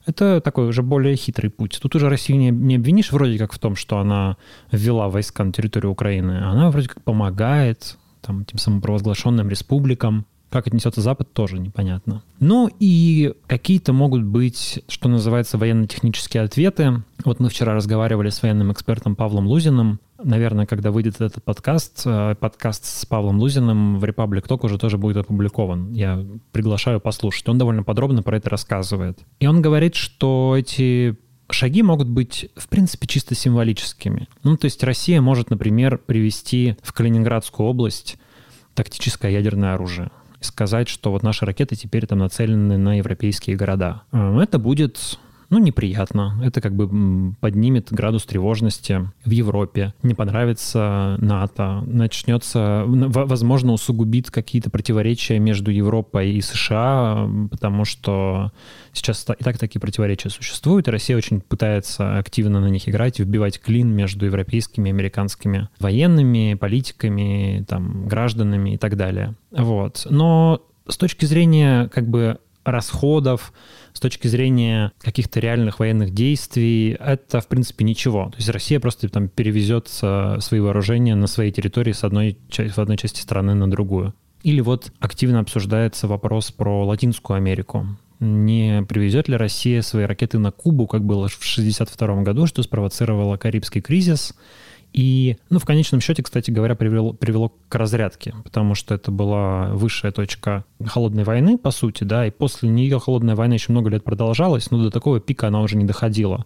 Это 0.05 0.41
такой 0.41 0.67
уже 0.67 0.81
более 0.81 1.15
хитрый 1.15 1.51
путь. 1.51 1.77
Тут 1.81 1.95
уже 1.95 2.09
Россию 2.09 2.39
не, 2.39 2.49
не 2.49 2.75
обвинишь 2.77 3.11
вроде 3.11 3.37
как 3.37 3.53
в 3.53 3.59
том, 3.59 3.75
что 3.75 3.99
она 3.99 4.37
ввела 4.71 5.09
войска 5.09 5.43
на 5.43 5.51
территорию 5.51 5.91
Украины. 5.91 6.31
Она 6.43 6.71
вроде 6.71 6.87
как 6.87 7.03
помогает 7.03 7.97
там, 8.21 8.45
тем 8.45 8.57
самопровозглашенным 8.57 9.49
республикам. 9.49 10.25
Как 10.49 10.65
отнесется 10.65 11.01
Запад, 11.01 11.31
тоже 11.31 11.59
непонятно. 11.59 12.23
Ну 12.39 12.71
и 12.79 13.33
какие-то 13.45 13.93
могут 13.93 14.23
быть, 14.23 14.83
что 14.87 15.07
называется, 15.07 15.59
военно-технические 15.59 16.41
ответы. 16.41 17.03
Вот 17.23 17.39
мы 17.39 17.49
вчера 17.49 17.75
разговаривали 17.75 18.29
с 18.29 18.41
военным 18.41 18.71
экспертом 18.71 19.15
Павлом 19.15 19.45
Лузиным. 19.45 19.99
Наверное, 20.23 20.65
когда 20.65 20.91
выйдет 20.91 21.15
этот 21.15 21.43
подкаст, 21.43 22.01
э, 22.05 22.35
подкаст 22.39 22.85
с 22.85 23.05
Павлом 23.05 23.39
Лузиным 23.39 23.99
в 23.99 24.03
Republic 24.03 24.47
Talk 24.47 24.65
уже 24.65 24.77
тоже 24.77 24.97
будет 24.97 25.17
опубликован. 25.17 25.93
Я 25.93 26.25
приглашаю 26.51 26.99
послушать. 26.99 27.47
Он 27.47 27.57
довольно 27.57 27.83
подробно 27.83 28.21
про 28.21 28.37
это 28.37 28.49
рассказывает. 28.49 29.19
И 29.39 29.47
он 29.47 29.61
говорит, 29.61 29.95
что 29.95 30.55
эти 30.57 31.17
шаги 31.49 31.81
могут 31.83 32.09
быть, 32.09 32.49
в 32.55 32.67
принципе, 32.67 33.07
чисто 33.07 33.33
символическими. 33.33 34.27
Ну, 34.43 34.57
то 34.57 34.65
есть 34.65 34.83
Россия 34.83 35.21
может, 35.21 35.49
например, 35.49 35.97
привести 35.97 36.75
в 36.81 36.91
Калининградскую 36.93 37.67
область 37.67 38.17
тактическое 38.75 39.31
ядерное 39.31 39.73
оружие 39.73 40.11
и 40.41 40.43
сказать, 40.43 40.89
что 40.89 41.11
вот 41.11 41.23
наши 41.23 41.45
ракеты 41.45 41.75
теперь 41.75 42.05
там 42.05 42.19
нацелены 42.19 42.77
на 42.77 42.97
европейские 42.97 43.55
города. 43.55 44.03
Э, 44.11 44.39
это 44.41 44.59
будет 44.59 45.17
ну, 45.49 45.57
неприятно. 45.57 46.39
Это 46.43 46.61
как 46.61 46.75
бы 46.75 47.33
поднимет 47.39 47.91
градус 47.91 48.25
тревожности 48.25 49.09
в 49.25 49.31
Европе. 49.31 49.93
Не 50.03 50.13
понравится 50.13 51.17
НАТО. 51.19 51.83
Начнется, 51.87 52.83
возможно, 52.85 53.73
усугубит 53.73 54.29
какие-то 54.29 54.69
противоречия 54.69 55.39
между 55.39 55.71
Европой 55.71 56.33
и 56.33 56.41
США, 56.41 57.27
потому 57.49 57.85
что 57.85 58.51
сейчас 58.93 59.25
и 59.39 59.43
так 59.43 59.57
такие 59.57 59.79
противоречия 59.79 60.29
существуют, 60.29 60.87
и 60.87 60.91
Россия 60.91 61.17
очень 61.17 61.41
пытается 61.41 62.17
активно 62.17 62.59
на 62.59 62.67
них 62.67 62.87
играть 62.87 63.19
вбивать 63.19 63.59
клин 63.59 63.89
между 63.89 64.25
европейскими 64.25 64.89
и 64.89 64.91
американскими 64.91 65.69
военными, 65.79 66.53
политиками, 66.53 67.65
там, 67.67 68.07
гражданами 68.07 68.75
и 68.75 68.77
так 68.77 68.95
далее. 68.95 69.35
Вот. 69.51 70.05
Но 70.09 70.61
с 70.87 70.97
точки 70.97 71.25
зрения 71.25 71.87
как 71.89 72.07
бы 72.07 72.39
расходов, 72.71 73.53
с 73.93 73.99
точки 73.99 74.27
зрения 74.27 74.91
каких-то 74.99 75.39
реальных 75.39 75.79
военных 75.79 76.13
действий, 76.13 76.97
это, 76.99 77.41
в 77.41 77.47
принципе, 77.47 77.85
ничего. 77.85 78.29
То 78.29 78.37
есть 78.37 78.49
Россия 78.49 78.79
просто 78.79 79.09
там 79.09 79.27
перевезет 79.27 79.87
свои 79.87 80.59
вооружения 80.59 81.15
на 81.15 81.27
своей 81.27 81.51
территории 81.51 81.91
с 81.91 82.03
одной, 82.03 82.37
в 82.49 82.77
одной 82.77 82.97
части 82.97 83.21
страны 83.21 83.53
на 83.53 83.69
другую. 83.69 84.13
Или 84.43 84.61
вот 84.61 84.91
активно 84.99 85.39
обсуждается 85.39 86.07
вопрос 86.07 86.51
про 86.51 86.85
Латинскую 86.85 87.37
Америку. 87.37 87.87
Не 88.19 88.83
привезет 88.87 89.27
ли 89.27 89.35
Россия 89.35 89.81
свои 89.81 90.05
ракеты 90.05 90.39
на 90.39 90.51
Кубу, 90.51 90.87
как 90.87 91.03
было 91.03 91.27
в 91.27 91.35
1962 91.35 92.23
году, 92.23 92.45
что 92.47 92.63
спровоцировало 92.63 93.37
Карибский 93.37 93.81
кризис– 93.81 94.33
и, 94.93 95.37
ну, 95.49 95.59
в 95.59 95.65
конечном 95.65 96.01
счете, 96.01 96.23
кстати 96.23 96.51
говоря, 96.51 96.75
привело, 96.75 97.13
привело 97.13 97.53
к 97.69 97.75
разрядке, 97.75 98.33
потому 98.43 98.75
что 98.75 98.95
это 98.95 99.11
была 99.11 99.69
высшая 99.73 100.11
точка 100.11 100.65
холодной 100.85 101.23
войны, 101.23 101.57
по 101.57 101.71
сути, 101.71 102.03
да, 102.03 102.25
и 102.25 102.31
после 102.31 102.69
нее 102.69 102.99
холодная 102.99 103.35
война 103.35 103.55
еще 103.55 103.71
много 103.71 103.89
лет 103.89 104.03
продолжалась, 104.03 104.71
но 104.71 104.81
до 104.81 104.89
такого 104.89 105.19
пика 105.19 105.47
она 105.47 105.61
уже 105.61 105.77
не 105.77 105.85
доходила. 105.85 106.45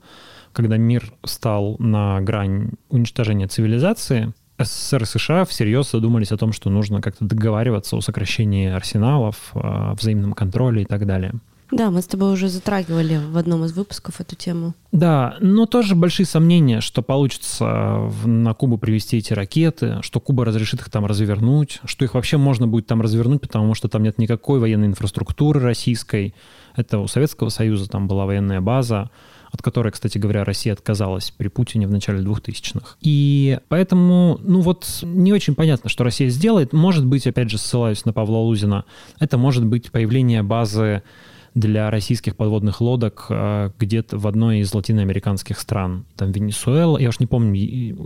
Когда 0.52 0.78
мир 0.78 1.14
стал 1.24 1.78
на 1.80 2.22
грань 2.22 2.72
уничтожения 2.90 3.48
цивилизации, 3.48 4.34
СССР 4.60 5.04
и 5.04 5.06
США 5.06 5.46
всерьез 5.46 5.92
задумались 5.92 6.32
о 6.32 6.38
том, 6.38 6.54
что 6.54 6.70
нужно 6.70 7.02
как-то 7.02 7.26
договариваться 7.26 7.96
о 7.96 8.02
сокращении 8.02 8.70
арсеналов, 8.70 9.52
о 9.54 9.96
взаимном 9.96 10.34
контроле 10.34 10.84
и 10.84 10.86
так 10.86 11.06
далее. 11.06 11.34
Да, 11.74 11.90
мы 11.90 12.04
с 12.04 12.06
тобой 12.06 12.32
уже 12.32 12.50
затрагивали 12.50 13.20
в 13.32 13.36
одном 13.36 13.66
из 13.66 13.74
выпусков 13.74 14.22
эту 14.22 14.36
тему. 14.36 14.76
Да, 14.92 15.38
но 15.40 15.66
тоже 15.66 15.96
большие 15.96 16.28
сомнения, 16.28 16.82
что 16.82 17.02
получится 17.02 18.12
на 18.26 18.54
Кубу 18.54 18.78
привести 18.78 19.18
эти 19.18 19.34
ракеты, 19.34 19.98
что 20.04 20.20
Куба 20.20 20.46
разрешит 20.46 20.82
их 20.82 20.92
там 20.92 21.08
развернуть, 21.08 21.82
что 21.86 22.06
их 22.06 22.14
вообще 22.14 22.38
можно 22.38 22.68
будет 22.68 22.86
там 22.86 23.02
развернуть, 23.02 23.42
потому 23.42 23.74
что 23.74 23.88
там 23.88 24.04
нет 24.04 24.20
никакой 24.20 24.60
военной 24.60 24.86
инфраструктуры 24.86 25.62
российской. 25.62 26.36
Это 26.76 27.00
у 27.00 27.08
Советского 27.08 27.50
Союза 27.50 27.90
там 27.90 28.08
была 28.08 28.28
военная 28.28 28.62
база, 28.62 29.10
от 29.52 29.64
которой, 29.64 29.92
кстати 29.92 30.20
говоря, 30.20 30.44
Россия 30.44 30.74
отказалась 30.74 31.32
при 31.32 31.48
Путине 31.48 31.88
в 31.88 31.92
начале 31.92 32.24
2000-х. 32.24 32.98
И 33.02 33.58
поэтому, 33.68 34.40
ну 34.44 34.62
вот, 34.62 34.86
не 35.02 35.34
очень 35.34 35.56
понятно, 35.56 35.90
что 35.90 36.04
Россия 36.04 36.30
сделает. 36.30 36.72
Может 36.72 37.06
быть, 37.06 37.26
опять 37.26 37.50
же, 37.50 37.58
ссылаюсь 37.58 38.06
на 38.06 38.14
Павла 38.14 38.38
Лузина, 38.38 38.86
это 39.20 39.40
может 39.40 39.66
быть 39.66 39.92
появление 39.92 40.44
базы 40.44 41.02
для 41.56 41.92
российских 41.92 42.36
подводных 42.36 42.82
лодок 42.82 43.28
а, 43.30 43.72
где-то 43.80 44.18
в 44.18 44.28
одной 44.28 44.60
из 44.60 44.74
латиноамериканских 44.74 45.60
стран. 45.60 46.06
Там 46.16 46.32
Венесуэла, 46.32 46.98
я 46.98 47.10
уж 47.10 47.20
не 47.20 47.28
помню, 47.28 47.54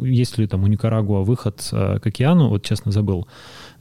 есть 0.06 0.38
ли 0.38 0.48
там 0.48 0.63
у 0.63 0.68
Никарагуа 0.68 1.22
выход 1.22 1.68
а, 1.72 2.00
к 2.00 2.08
океану, 2.08 2.50
вот 2.50 2.63
честно 2.63 2.92
забыл. 2.92 3.27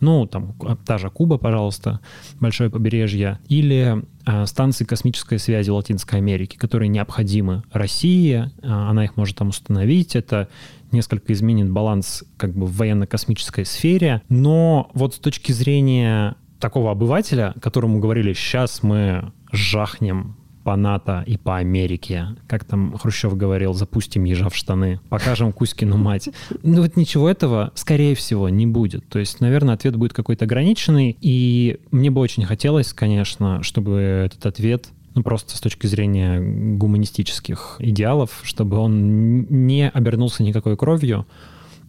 Ну, 0.00 0.26
там 0.26 0.54
та 0.85 0.99
же 0.99 1.08
Куба, 1.08 1.38
пожалуйста, 1.38 2.00
большое 2.38 2.68
побережье. 2.68 3.38
Или 3.49 4.04
станции 4.44 4.85
космической 4.85 5.38
связи 5.38 5.70
Латинской 5.70 6.18
Америки, 6.18 6.56
которые 6.56 6.88
необходимы 6.88 7.62
России, 7.73 8.50
она 8.62 9.04
их 9.04 9.16
может 9.16 9.38
там 9.38 9.49
установить, 9.49 10.16
это 10.16 10.49
несколько 10.92 11.32
изменит 11.32 11.70
баланс 11.70 12.25
как 12.37 12.52
бы 12.52 12.66
в 12.66 12.76
военно-космической 12.76 13.64
сфере, 13.64 14.20
но 14.28 14.90
вот 14.94 15.14
с 15.14 15.18
точки 15.18 15.52
зрения 15.52 16.37
такого 16.58 16.90
обывателя, 16.90 17.54
которому 17.61 18.00
говорили, 18.00 18.32
сейчас 18.32 18.82
мы 18.82 19.32
жахнем 19.52 20.36
по 20.66 20.74
НАТО 20.74 21.22
и 21.28 21.36
по 21.36 21.58
Америке. 21.58 22.26
Как 22.48 22.64
там 22.64 22.98
Хрущев 22.98 23.36
говорил, 23.36 23.72
запустим 23.72 24.24
ежа 24.24 24.48
в 24.48 24.56
штаны, 24.56 24.98
покажем 25.08 25.52
Кузькину 25.52 25.96
мать. 25.96 26.28
Ну 26.64 26.82
вот 26.82 26.96
ничего 26.96 27.30
этого, 27.30 27.70
скорее 27.76 28.16
всего, 28.16 28.48
не 28.48 28.66
будет. 28.66 29.08
То 29.08 29.20
есть, 29.20 29.40
наверное, 29.40 29.74
ответ 29.74 29.94
будет 29.94 30.12
какой-то 30.12 30.44
ограниченный. 30.44 31.16
И 31.20 31.78
мне 31.92 32.10
бы 32.10 32.20
очень 32.20 32.44
хотелось, 32.44 32.92
конечно, 32.92 33.62
чтобы 33.62 34.00
этот 34.26 34.44
ответ 34.44 34.88
ну, 35.14 35.22
просто 35.22 35.56
с 35.56 35.60
точки 35.60 35.86
зрения 35.86 36.40
гуманистических 36.76 37.76
идеалов, 37.78 38.40
чтобы 38.42 38.76
он 38.76 39.42
не 39.66 39.88
обернулся 39.88 40.42
никакой 40.42 40.76
кровью, 40.76 41.26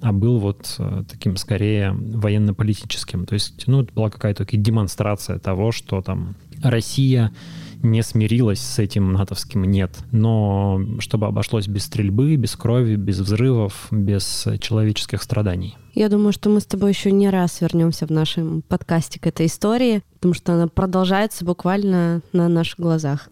а 0.02 0.14
был 0.14 0.38
вот 0.38 0.76
э, 0.78 1.04
таким 1.10 1.36
скорее 1.36 1.92
военно-политическим. 1.94 3.26
То 3.26 3.34
есть, 3.34 3.64
ну, 3.66 3.82
это 3.82 3.92
была 3.92 4.12
какая-то 4.12 4.46
демонстрация 4.46 5.40
того, 5.40 5.72
что 5.72 6.02
там 6.04 6.36
Россия 6.62 7.32
не 7.84 8.02
смирилась 8.02 8.60
с 8.60 8.80
этим 8.80 9.14
натовским 9.14 9.64
«нет». 9.64 9.98
Но 10.12 10.82
чтобы 11.00 11.28
обошлось 11.28 11.68
без 11.68 11.84
стрельбы, 11.86 12.36
без 12.36 12.56
крови, 12.56 12.96
без 12.96 13.20
взрывов, 13.20 13.88
без 13.92 14.48
человеческих 14.60 15.22
страданий. 15.22 15.78
Я 15.94 16.10
думаю, 16.10 16.32
что 16.34 16.50
мы 16.50 16.60
с 16.60 16.66
тобой 16.66 16.92
еще 16.92 17.12
не 17.12 17.30
раз 17.30 17.62
вернемся 17.62 18.06
в 18.06 18.12
нашем 18.12 18.62
подкасте 18.62 19.20
к 19.20 19.28
этой 19.28 19.46
истории, 19.46 20.02
потому 20.16 20.34
что 20.34 20.54
она 20.54 20.68
продолжается 20.68 21.46
буквально 21.46 22.22
на 22.34 22.48
наших 22.48 22.80
глазах. 22.80 23.30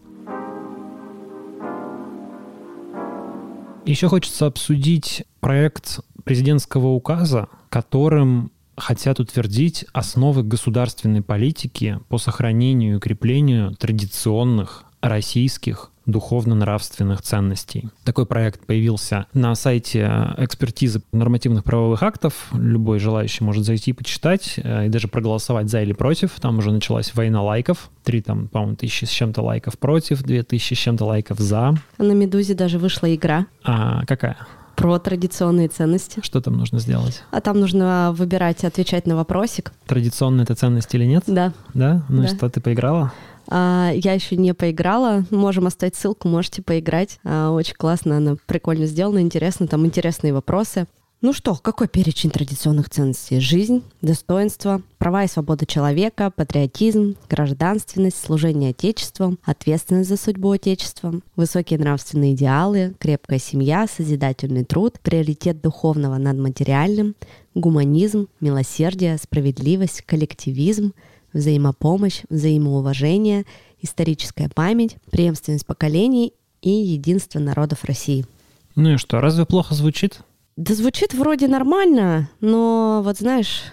Еще 3.84 4.08
хочется 4.08 4.46
обсудить 4.46 5.24
проект 5.38 6.00
президентского 6.24 6.88
указа, 6.88 7.46
которым 7.68 8.50
хотят 8.76 9.20
утвердить 9.20 9.84
основы 9.92 10.42
государственной 10.42 11.22
политики 11.22 11.98
по 12.08 12.18
сохранению 12.18 12.94
и 12.94 12.96
укреплению 12.96 13.74
традиционных 13.76 14.84
российских 15.00 15.90
духовно-нравственных 16.06 17.20
ценностей. 17.20 17.88
Такой 18.04 18.26
проект 18.26 18.64
появился 18.64 19.26
на 19.34 19.54
сайте 19.56 20.02
экспертизы 20.38 21.02
нормативных 21.12 21.64
правовых 21.64 22.02
актов. 22.02 22.48
Любой 22.52 23.00
желающий 23.00 23.42
может 23.42 23.64
зайти 23.64 23.90
и 23.90 23.94
почитать, 23.94 24.54
э, 24.56 24.86
и 24.86 24.88
даже 24.88 25.08
проголосовать 25.08 25.68
за 25.68 25.82
или 25.82 25.92
против. 25.92 26.30
Там 26.40 26.58
уже 26.58 26.70
началась 26.70 27.12
война 27.14 27.42
лайков. 27.42 27.90
Три 28.04 28.22
там, 28.22 28.48
по-моему, 28.48 28.76
тысячи 28.76 29.04
с 29.04 29.10
чем-то 29.10 29.42
лайков 29.42 29.78
против, 29.78 30.22
две 30.22 30.44
тысячи 30.44 30.74
с 30.74 30.78
чем-то 30.78 31.04
лайков 31.04 31.38
за. 31.40 31.74
На 31.98 32.12
«Медузе» 32.12 32.54
даже 32.54 32.78
вышла 32.78 33.12
игра. 33.12 33.46
А 33.64 34.06
какая? 34.06 34.36
Про 34.76 34.98
традиционные 34.98 35.68
ценности. 35.68 36.20
Что 36.22 36.40
там 36.40 36.56
нужно 36.56 36.78
сделать? 36.78 37.24
А 37.30 37.40
там 37.40 37.58
нужно 37.58 38.12
выбирать 38.14 38.62
и 38.62 38.66
отвечать 38.66 39.06
на 39.06 39.16
вопросик. 39.16 39.72
Традиционные 39.86 40.44
это 40.44 40.54
ценности 40.54 40.96
или 40.96 41.06
нет? 41.06 41.24
Да. 41.26 41.52
Да? 41.74 42.04
Ну 42.08 42.22
да. 42.22 42.28
и 42.28 42.36
что, 42.36 42.48
ты 42.48 42.60
поиграла? 42.60 43.12
А, 43.48 43.90
я 43.94 44.12
еще 44.12 44.36
не 44.36 44.54
поиграла. 44.54 45.24
Можем 45.30 45.66
оставить 45.66 45.96
ссылку, 45.96 46.28
можете 46.28 46.62
поиграть. 46.62 47.18
А, 47.24 47.50
очень 47.50 47.74
классно, 47.74 48.18
она 48.18 48.36
прикольно 48.46 48.86
сделана, 48.86 49.20
интересно. 49.20 49.66
Там 49.66 49.86
интересные 49.86 50.32
вопросы. 50.32 50.86
Ну 51.22 51.32
что, 51.32 51.54
какой 51.54 51.88
перечень 51.88 52.30
традиционных 52.30 52.90
ценностей? 52.90 53.40
Жизнь, 53.40 53.82
достоинство, 54.02 54.82
права 54.98 55.24
и 55.24 55.28
свобода 55.28 55.64
человека, 55.64 56.30
патриотизм, 56.30 57.16
гражданственность, 57.30 58.22
служение 58.22 58.70
Отечеству, 58.70 59.38
ответственность 59.42 60.10
за 60.10 60.18
судьбу 60.18 60.50
Отечества, 60.50 61.14
высокие 61.34 61.78
нравственные 61.78 62.34
идеалы, 62.34 62.94
крепкая 62.98 63.38
семья, 63.38 63.86
созидательный 63.86 64.64
труд, 64.64 65.00
приоритет 65.02 65.62
духовного 65.62 66.18
над 66.18 66.36
материальным, 66.36 67.14
гуманизм, 67.54 68.28
милосердие, 68.40 69.16
справедливость, 69.16 70.02
коллективизм, 70.02 70.92
взаимопомощь, 71.32 72.24
взаимоуважение, 72.28 73.46
историческая 73.80 74.50
память, 74.50 74.96
преемственность 75.10 75.64
поколений 75.64 76.34
и 76.60 76.70
единство 76.70 77.38
народов 77.38 77.84
России. 77.84 78.26
Ну 78.74 78.90
и 78.90 78.96
что, 78.98 79.22
разве 79.22 79.46
плохо 79.46 79.74
звучит? 79.74 80.20
Да 80.56 80.74
звучит 80.74 81.12
вроде 81.12 81.48
нормально, 81.48 82.30
но 82.40 83.02
вот 83.04 83.18
знаешь, 83.18 83.64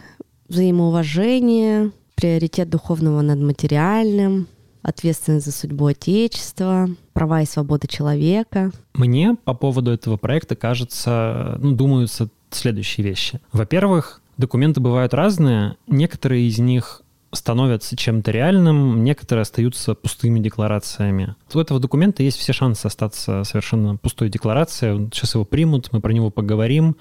взаимоуважение, 0.50 1.92
приоритет 2.16 2.70
духовного 2.70 3.22
над 3.22 3.40
материальным, 3.40 4.48
ответственность 4.82 5.46
за 5.46 5.54
судьбу 5.54 5.86
Отечества, 5.86 6.90
права 7.14 7.42
и 7.42 7.46
свободы 7.46 7.88
человека. 7.88 8.72
Мне 8.96 9.36
по 9.46 9.54
поводу 9.54 9.92
этого 9.92 10.18
проекта 10.18 10.58
кажется, 10.58 11.58
ну, 11.60 11.72
думаются 11.72 12.30
следующие 12.52 13.06
вещи. 13.06 13.40
Во-первых, 13.54 14.22
документы 14.38 14.82
бывают 14.82 15.14
разные. 15.14 15.78
Некоторые 15.88 16.48
из 16.48 16.60
них 16.60 17.03
становятся 17.34 17.96
чем-то 17.96 18.32
реальным, 18.32 19.04
некоторые 19.04 19.42
остаются 19.42 19.96
пустыми 19.96 20.40
декларациями. 20.40 21.36
У 21.54 21.60
этого 21.60 21.80
документа 21.80 22.24
есть 22.24 22.38
все 22.38 22.54
шансы 22.54 22.86
остаться 22.86 23.44
совершенно 23.44 23.98
пустой 23.98 24.30
декларацией. 24.30 25.10
Сейчас 25.14 25.36
его 25.36 25.46
примут, 25.46 25.92
мы 25.92 26.02
про 26.02 26.12
него 26.12 26.30
поговорим. 26.30 26.96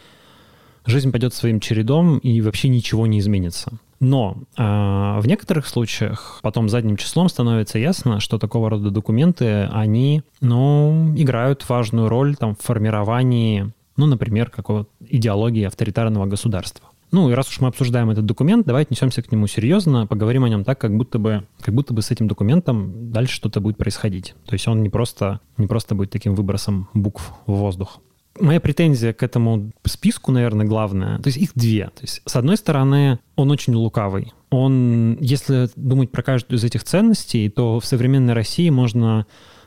Жизнь 0.84 1.12
пойдет 1.12 1.32
своим 1.32 1.60
чередом, 1.60 2.18
и 2.18 2.40
вообще 2.40 2.68
ничего 2.68 3.06
не 3.06 3.20
изменится. 3.20 3.72
Но 4.00 4.36
э, 4.56 4.62
в 4.62 5.22
некоторых 5.26 5.68
случаях 5.68 6.40
потом 6.42 6.68
задним 6.68 6.96
числом 6.96 7.28
становится 7.28 7.78
ясно, 7.78 8.18
что 8.18 8.38
такого 8.38 8.68
рода 8.68 8.90
документы, 8.90 9.68
они, 9.72 10.22
ну, 10.40 11.14
играют 11.16 11.68
важную 11.68 12.08
роль 12.08 12.34
там, 12.34 12.56
в 12.56 12.62
формировании, 12.62 13.72
ну, 13.96 14.06
например, 14.06 14.50
какого 14.50 14.86
идеологии 15.08 15.62
авторитарного 15.62 16.26
государства. 16.26 16.88
Ну, 17.12 17.30
и 17.30 17.34
раз 17.34 17.48
уж 17.50 17.60
мы 17.60 17.68
обсуждаем 17.68 18.10
этот 18.10 18.24
документ, 18.24 18.66
давайте 18.66 18.88
отнесемся 18.88 19.22
к 19.22 19.30
нему 19.30 19.46
серьезно, 19.46 20.06
поговорим 20.06 20.44
о 20.44 20.48
нем 20.48 20.64
так, 20.64 20.80
как 20.80 20.96
будто 20.96 21.18
бы, 21.18 21.46
как 21.60 21.74
будто 21.74 21.92
бы 21.92 22.00
с 22.00 22.10
этим 22.10 22.26
документом 22.26 23.12
дальше 23.12 23.34
что-то 23.34 23.60
будет 23.60 23.76
происходить. 23.76 24.34
То 24.46 24.54
есть 24.54 24.66
он 24.66 24.82
не 24.82 24.88
просто, 24.88 25.40
не 25.58 25.66
просто 25.66 25.94
будет 25.94 26.10
таким 26.10 26.34
выбросом 26.34 26.88
букв 26.94 27.32
в 27.46 27.52
воздух. 27.52 28.00
Моя 28.40 28.60
претензия 28.60 29.12
к 29.12 29.22
этому 29.22 29.72
списку, 29.84 30.32
наверное, 30.32 30.64
главная, 30.64 31.18
то 31.18 31.28
есть 31.28 31.36
их 31.36 31.50
две. 31.54 31.84
То 31.88 32.00
есть, 32.00 32.22
с 32.24 32.34
одной 32.34 32.56
стороны, 32.56 33.18
он 33.36 33.50
очень 33.50 33.74
лукавый. 33.74 34.32
он, 34.52 35.18
если 35.20 35.68
думать 35.76 36.10
про 36.10 36.22
каждую 36.22 36.58
из 36.58 36.64
этих 36.64 36.84
ценностей, 36.84 37.48
то 37.50 37.78
в 37.78 37.84
современной 37.84 38.34
России 38.34 38.70
можно 38.70 39.26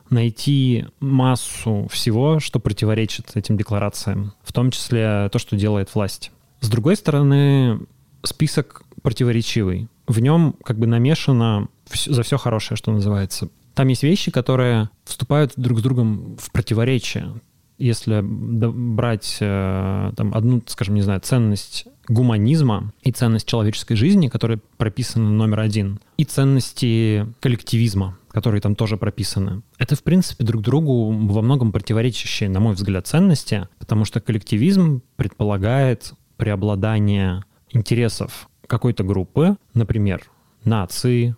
найти 0.09 0.85
массу 0.99 1.87
всего, 1.91 2.39
что 2.39 2.59
противоречит 2.59 3.31
этим 3.35 3.57
декларациям, 3.57 4.33
в 4.43 4.53
том 4.53 4.71
числе 4.71 5.29
то, 5.31 5.39
что 5.39 5.55
делает 5.55 5.93
власть. 5.93 6.31
С 6.65 6.67
другой 6.67 6.95
стороны, 6.95 7.79
список 8.23 8.81
противоречивый. 9.03 9.87
В 10.07 10.19
нем 10.19 10.55
как 10.63 10.79
бы 10.79 10.87
намешано 10.87 11.67
за 12.07 12.23
все 12.23 12.39
хорошее, 12.39 12.75
что 12.75 12.91
называется. 12.91 13.49
Там 13.75 13.87
есть 13.89 14.01
вещи, 14.01 14.31
которые 14.31 14.89
вступают 15.03 15.53
друг 15.57 15.77
с 15.77 15.83
другом 15.83 16.37
в 16.37 16.51
противоречие. 16.51 17.39
Если 17.77 18.19
брать 18.23 19.37
э, 19.41 20.11
там, 20.17 20.33
одну, 20.33 20.63
скажем, 20.65 20.95
не 20.95 21.03
знаю, 21.03 21.19
ценность 21.19 21.85
гуманизма 22.07 22.93
и 23.03 23.11
ценность 23.11 23.47
человеческой 23.47 23.93
жизни, 23.93 24.27
которая 24.27 24.59
прописана 24.77 25.29
номер 25.29 25.59
один, 25.59 25.99
и 26.17 26.23
ценности 26.23 27.27
коллективизма, 27.41 28.17
которые 28.31 28.59
там 28.61 28.75
тоже 28.75 28.97
прописаны. 28.97 29.61
Это, 29.77 29.95
в 29.95 30.01
принципе, 30.01 30.43
друг 30.43 30.63
другу 30.63 31.11
во 31.11 31.43
многом 31.43 31.71
противоречащие, 31.71 32.49
на 32.49 32.59
мой 32.59 32.73
взгляд, 32.73 33.05
ценности, 33.05 33.67
потому 33.77 34.03
что 34.03 34.19
коллективизм 34.19 35.03
предполагает 35.15 36.15
преобладание 36.37 37.43
интересов 37.69 38.49
какой-то 38.67 39.03
группы, 39.03 39.57
например, 39.73 40.23
нации, 40.63 41.35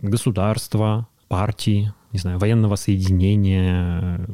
государства, 0.00 1.08
партии, 1.28 1.92
не 2.12 2.18
знаю, 2.18 2.38
военного 2.38 2.76
соединения, 2.76 4.26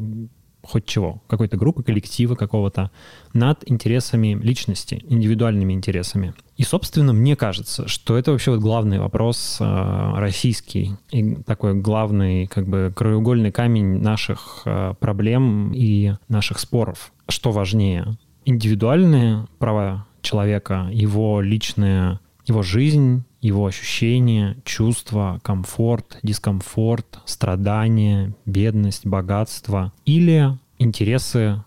хоть 0.63 0.85
чего, 0.85 1.23
какой-то 1.29 1.57
группы, 1.57 1.83
коллектива 1.83 2.35
какого-то, 2.35 2.91
над 3.33 3.63
интересами 3.71 4.39
личности, 4.41 5.05
индивидуальными 5.09 5.73
интересами. 5.73 6.35
И, 6.57 6.65
собственно, 6.65 7.13
мне 7.13 7.37
кажется, 7.37 7.89
что 7.89 8.19
это 8.19 8.33
вообще 8.33 8.51
вот 8.51 8.61
главный 8.61 8.99
вопрос 8.99 9.59
э, 9.61 10.13
российский 10.17 10.97
и 11.11 11.37
такой 11.37 11.75
главный, 11.75 12.47
как 12.47 12.67
бы, 12.67 12.93
краеугольный 12.95 13.53
камень 13.53 14.01
наших 14.01 14.63
э, 14.65 14.95
проблем 14.99 15.73
и 15.73 16.15
наших 16.29 16.59
споров. 16.59 17.13
Что 17.29 17.53
важнее? 17.53 18.17
Индивидуальные 18.49 19.47
права 19.59 20.07
человека, 20.23 20.89
его 20.91 21.43
личная, 21.43 22.19
его 22.47 22.63
жизнь, 22.63 23.25
его 23.43 23.67
ощущения, 23.67 24.57
чувства, 24.65 25.39
комфорт, 25.43 26.19
дискомфорт, 26.23 27.21
страдания, 27.27 28.35
бедность, 28.47 29.05
богатство 29.05 29.93
или 30.07 30.57
интересы 30.79 31.63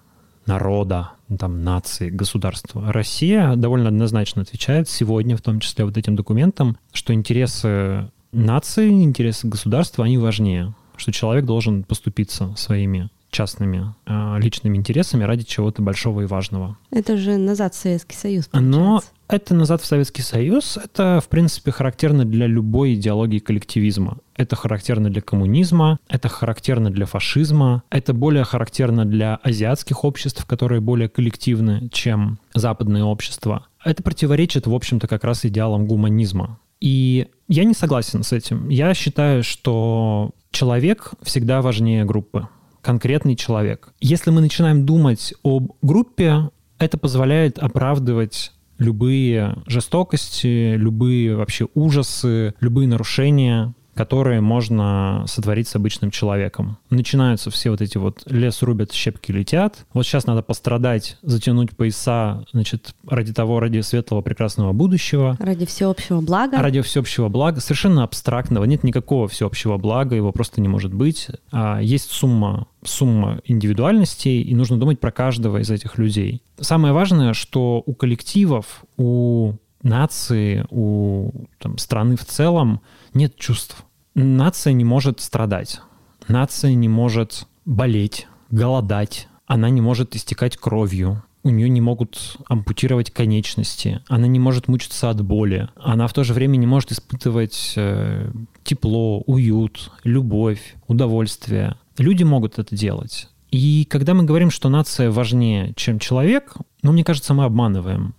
народа, 0.47 1.11
там, 1.37 1.63
нации, 1.63 2.09
государства. 2.09 2.91
Россия 2.91 3.55
довольно 3.55 3.89
однозначно 3.89 4.41
отвечает 4.41 4.89
сегодня, 4.89 5.37
в 5.37 5.41
том 5.41 5.59
числе 5.59 5.85
вот 5.85 5.97
этим 5.97 6.15
документам, 6.15 6.77
что 6.93 7.13
интересы 7.13 8.09
нации, 8.31 8.89
интересы 8.89 9.47
государства, 9.47 10.05
они 10.05 10.17
важнее, 10.17 10.73
что 10.95 11.11
человек 11.11 11.45
должен 11.45 11.83
поступиться 11.83 12.55
своими 12.57 13.11
частными 13.31 13.93
э, 14.05 14.39
личными 14.39 14.77
интересами 14.77 15.23
ради 15.23 15.43
чего-то 15.43 15.81
большого 15.81 16.21
и 16.21 16.25
важного. 16.25 16.77
Это 16.91 17.17
же 17.17 17.37
назад 17.37 17.73
в 17.73 17.77
Советский 17.77 18.15
Союз. 18.15 18.47
Получается. 18.47 18.79
Но 18.79 19.01
это 19.27 19.55
назад 19.55 19.81
в 19.81 19.85
Советский 19.85 20.21
Союз. 20.21 20.77
Это, 20.77 21.21
в 21.23 21.29
принципе, 21.29 21.71
характерно 21.71 22.25
для 22.25 22.47
любой 22.47 22.95
идеологии 22.95 23.39
коллективизма. 23.39 24.17
Это 24.35 24.55
характерно 24.55 25.09
для 25.09 25.21
коммунизма, 25.21 25.99
это 26.09 26.27
характерно 26.27 26.91
для 26.91 27.05
фашизма, 27.05 27.83
это 27.89 28.13
более 28.13 28.43
характерно 28.43 29.05
для 29.05 29.35
азиатских 29.35 30.03
обществ, 30.03 30.45
которые 30.45 30.81
более 30.81 31.07
коллективны, 31.07 31.89
чем 31.91 32.39
западные 32.53 33.03
общества. 33.03 33.67
Это 33.83 34.03
противоречит, 34.03 34.67
в 34.67 34.73
общем-то, 34.73 35.07
как 35.07 35.23
раз 35.23 35.45
идеалам 35.45 35.87
гуманизма. 35.87 36.59
И 36.81 37.27
я 37.47 37.63
не 37.63 37.73
согласен 37.73 38.23
с 38.23 38.33
этим. 38.33 38.67
Я 38.67 38.93
считаю, 38.93 39.43
что 39.43 40.31
человек 40.51 41.11
всегда 41.21 41.61
важнее 41.61 42.03
группы 42.03 42.47
конкретный 42.81 43.35
человек. 43.35 43.93
Если 43.99 44.31
мы 44.31 44.41
начинаем 44.41 44.85
думать 44.85 45.33
об 45.43 45.73
группе, 45.81 46.49
это 46.77 46.97
позволяет 46.97 47.59
оправдывать 47.59 48.51
любые 48.77 49.55
жестокости, 49.67 50.75
любые 50.75 51.35
вообще 51.35 51.67
ужасы, 51.75 52.55
любые 52.59 52.87
нарушения, 52.87 53.73
которые 53.93 54.41
можно 54.41 55.23
сотворить 55.27 55.67
с 55.67 55.75
обычным 55.75 56.11
человеком. 56.11 56.77
Начинаются 56.89 57.51
все 57.51 57.71
вот 57.71 57.81
эти 57.81 57.97
вот 57.97 58.23
лес 58.25 58.61
рубят, 58.61 58.93
щепки 58.93 59.31
летят. 59.31 59.85
Вот 59.93 60.05
сейчас 60.05 60.25
надо 60.25 60.41
пострадать, 60.41 61.17
затянуть 61.21 61.75
пояса, 61.75 62.45
значит, 62.51 62.95
ради 63.07 63.33
того, 63.33 63.59
ради 63.59 63.81
светлого 63.81 64.21
прекрасного 64.21 64.71
будущего. 64.73 65.35
Ради 65.39 65.65
всеобщего 65.65 66.21
блага. 66.21 66.57
Ради 66.61 66.81
всеобщего 66.81 67.27
блага. 67.27 67.59
Совершенно 67.59 68.03
абстрактного. 68.03 68.63
Нет 68.63 68.83
никакого 68.83 69.27
всеобщего 69.27 69.77
блага, 69.77 70.15
его 70.15 70.31
просто 70.31 70.61
не 70.61 70.67
может 70.67 70.93
быть. 70.93 71.27
А 71.51 71.79
есть 71.81 72.11
сумма 72.11 72.67
сумма 72.83 73.41
индивидуальностей, 73.45 74.41
и 74.41 74.55
нужно 74.55 74.77
думать 74.79 74.99
про 74.99 75.11
каждого 75.11 75.57
из 75.57 75.69
этих 75.69 75.99
людей. 75.99 76.41
Самое 76.59 76.93
важное, 76.93 77.33
что 77.33 77.83
у 77.85 77.93
коллективов, 77.93 78.83
у 78.97 79.53
нации, 79.83 80.65
у 80.69 81.31
там, 81.59 81.77
страны 81.77 82.15
в 82.15 82.25
целом 82.25 82.81
нет 83.13 83.35
чувств. 83.35 83.83
Нация 84.15 84.73
не 84.73 84.83
может 84.83 85.19
страдать. 85.19 85.81
Нация 86.27 86.73
не 86.73 86.89
может 86.89 87.47
болеть, 87.65 88.27
голодать. 88.49 89.27
Она 89.45 89.69
не 89.69 89.81
может 89.81 90.15
истекать 90.15 90.57
кровью. 90.57 91.23
У 91.43 91.49
нее 91.49 91.69
не 91.69 91.81
могут 91.81 92.37
ампутировать 92.47 93.11
конечности. 93.11 94.01
Она 94.07 94.27
не 94.27 94.39
может 94.39 94.67
мучиться 94.67 95.09
от 95.09 95.21
боли. 95.21 95.69
Она 95.75 96.07
в 96.07 96.13
то 96.13 96.23
же 96.23 96.33
время 96.33 96.57
не 96.57 96.67
может 96.67 96.91
испытывать 96.91 97.73
э, 97.75 98.31
тепло, 98.63 99.21
уют, 99.21 99.91
любовь, 100.03 100.75
удовольствие. 100.87 101.75
Люди 101.97 102.23
могут 102.23 102.59
это 102.59 102.75
делать. 102.75 103.27
И 103.49 103.85
когда 103.89 104.13
мы 104.13 104.23
говорим, 104.23 104.51
что 104.51 104.69
нация 104.69 105.11
важнее, 105.11 105.73
чем 105.75 105.99
человек, 105.99 106.55
ну, 106.83 106.91
мне 106.91 107.03
кажется, 107.03 107.33
мы 107.33 107.43
обманываем 107.43 108.13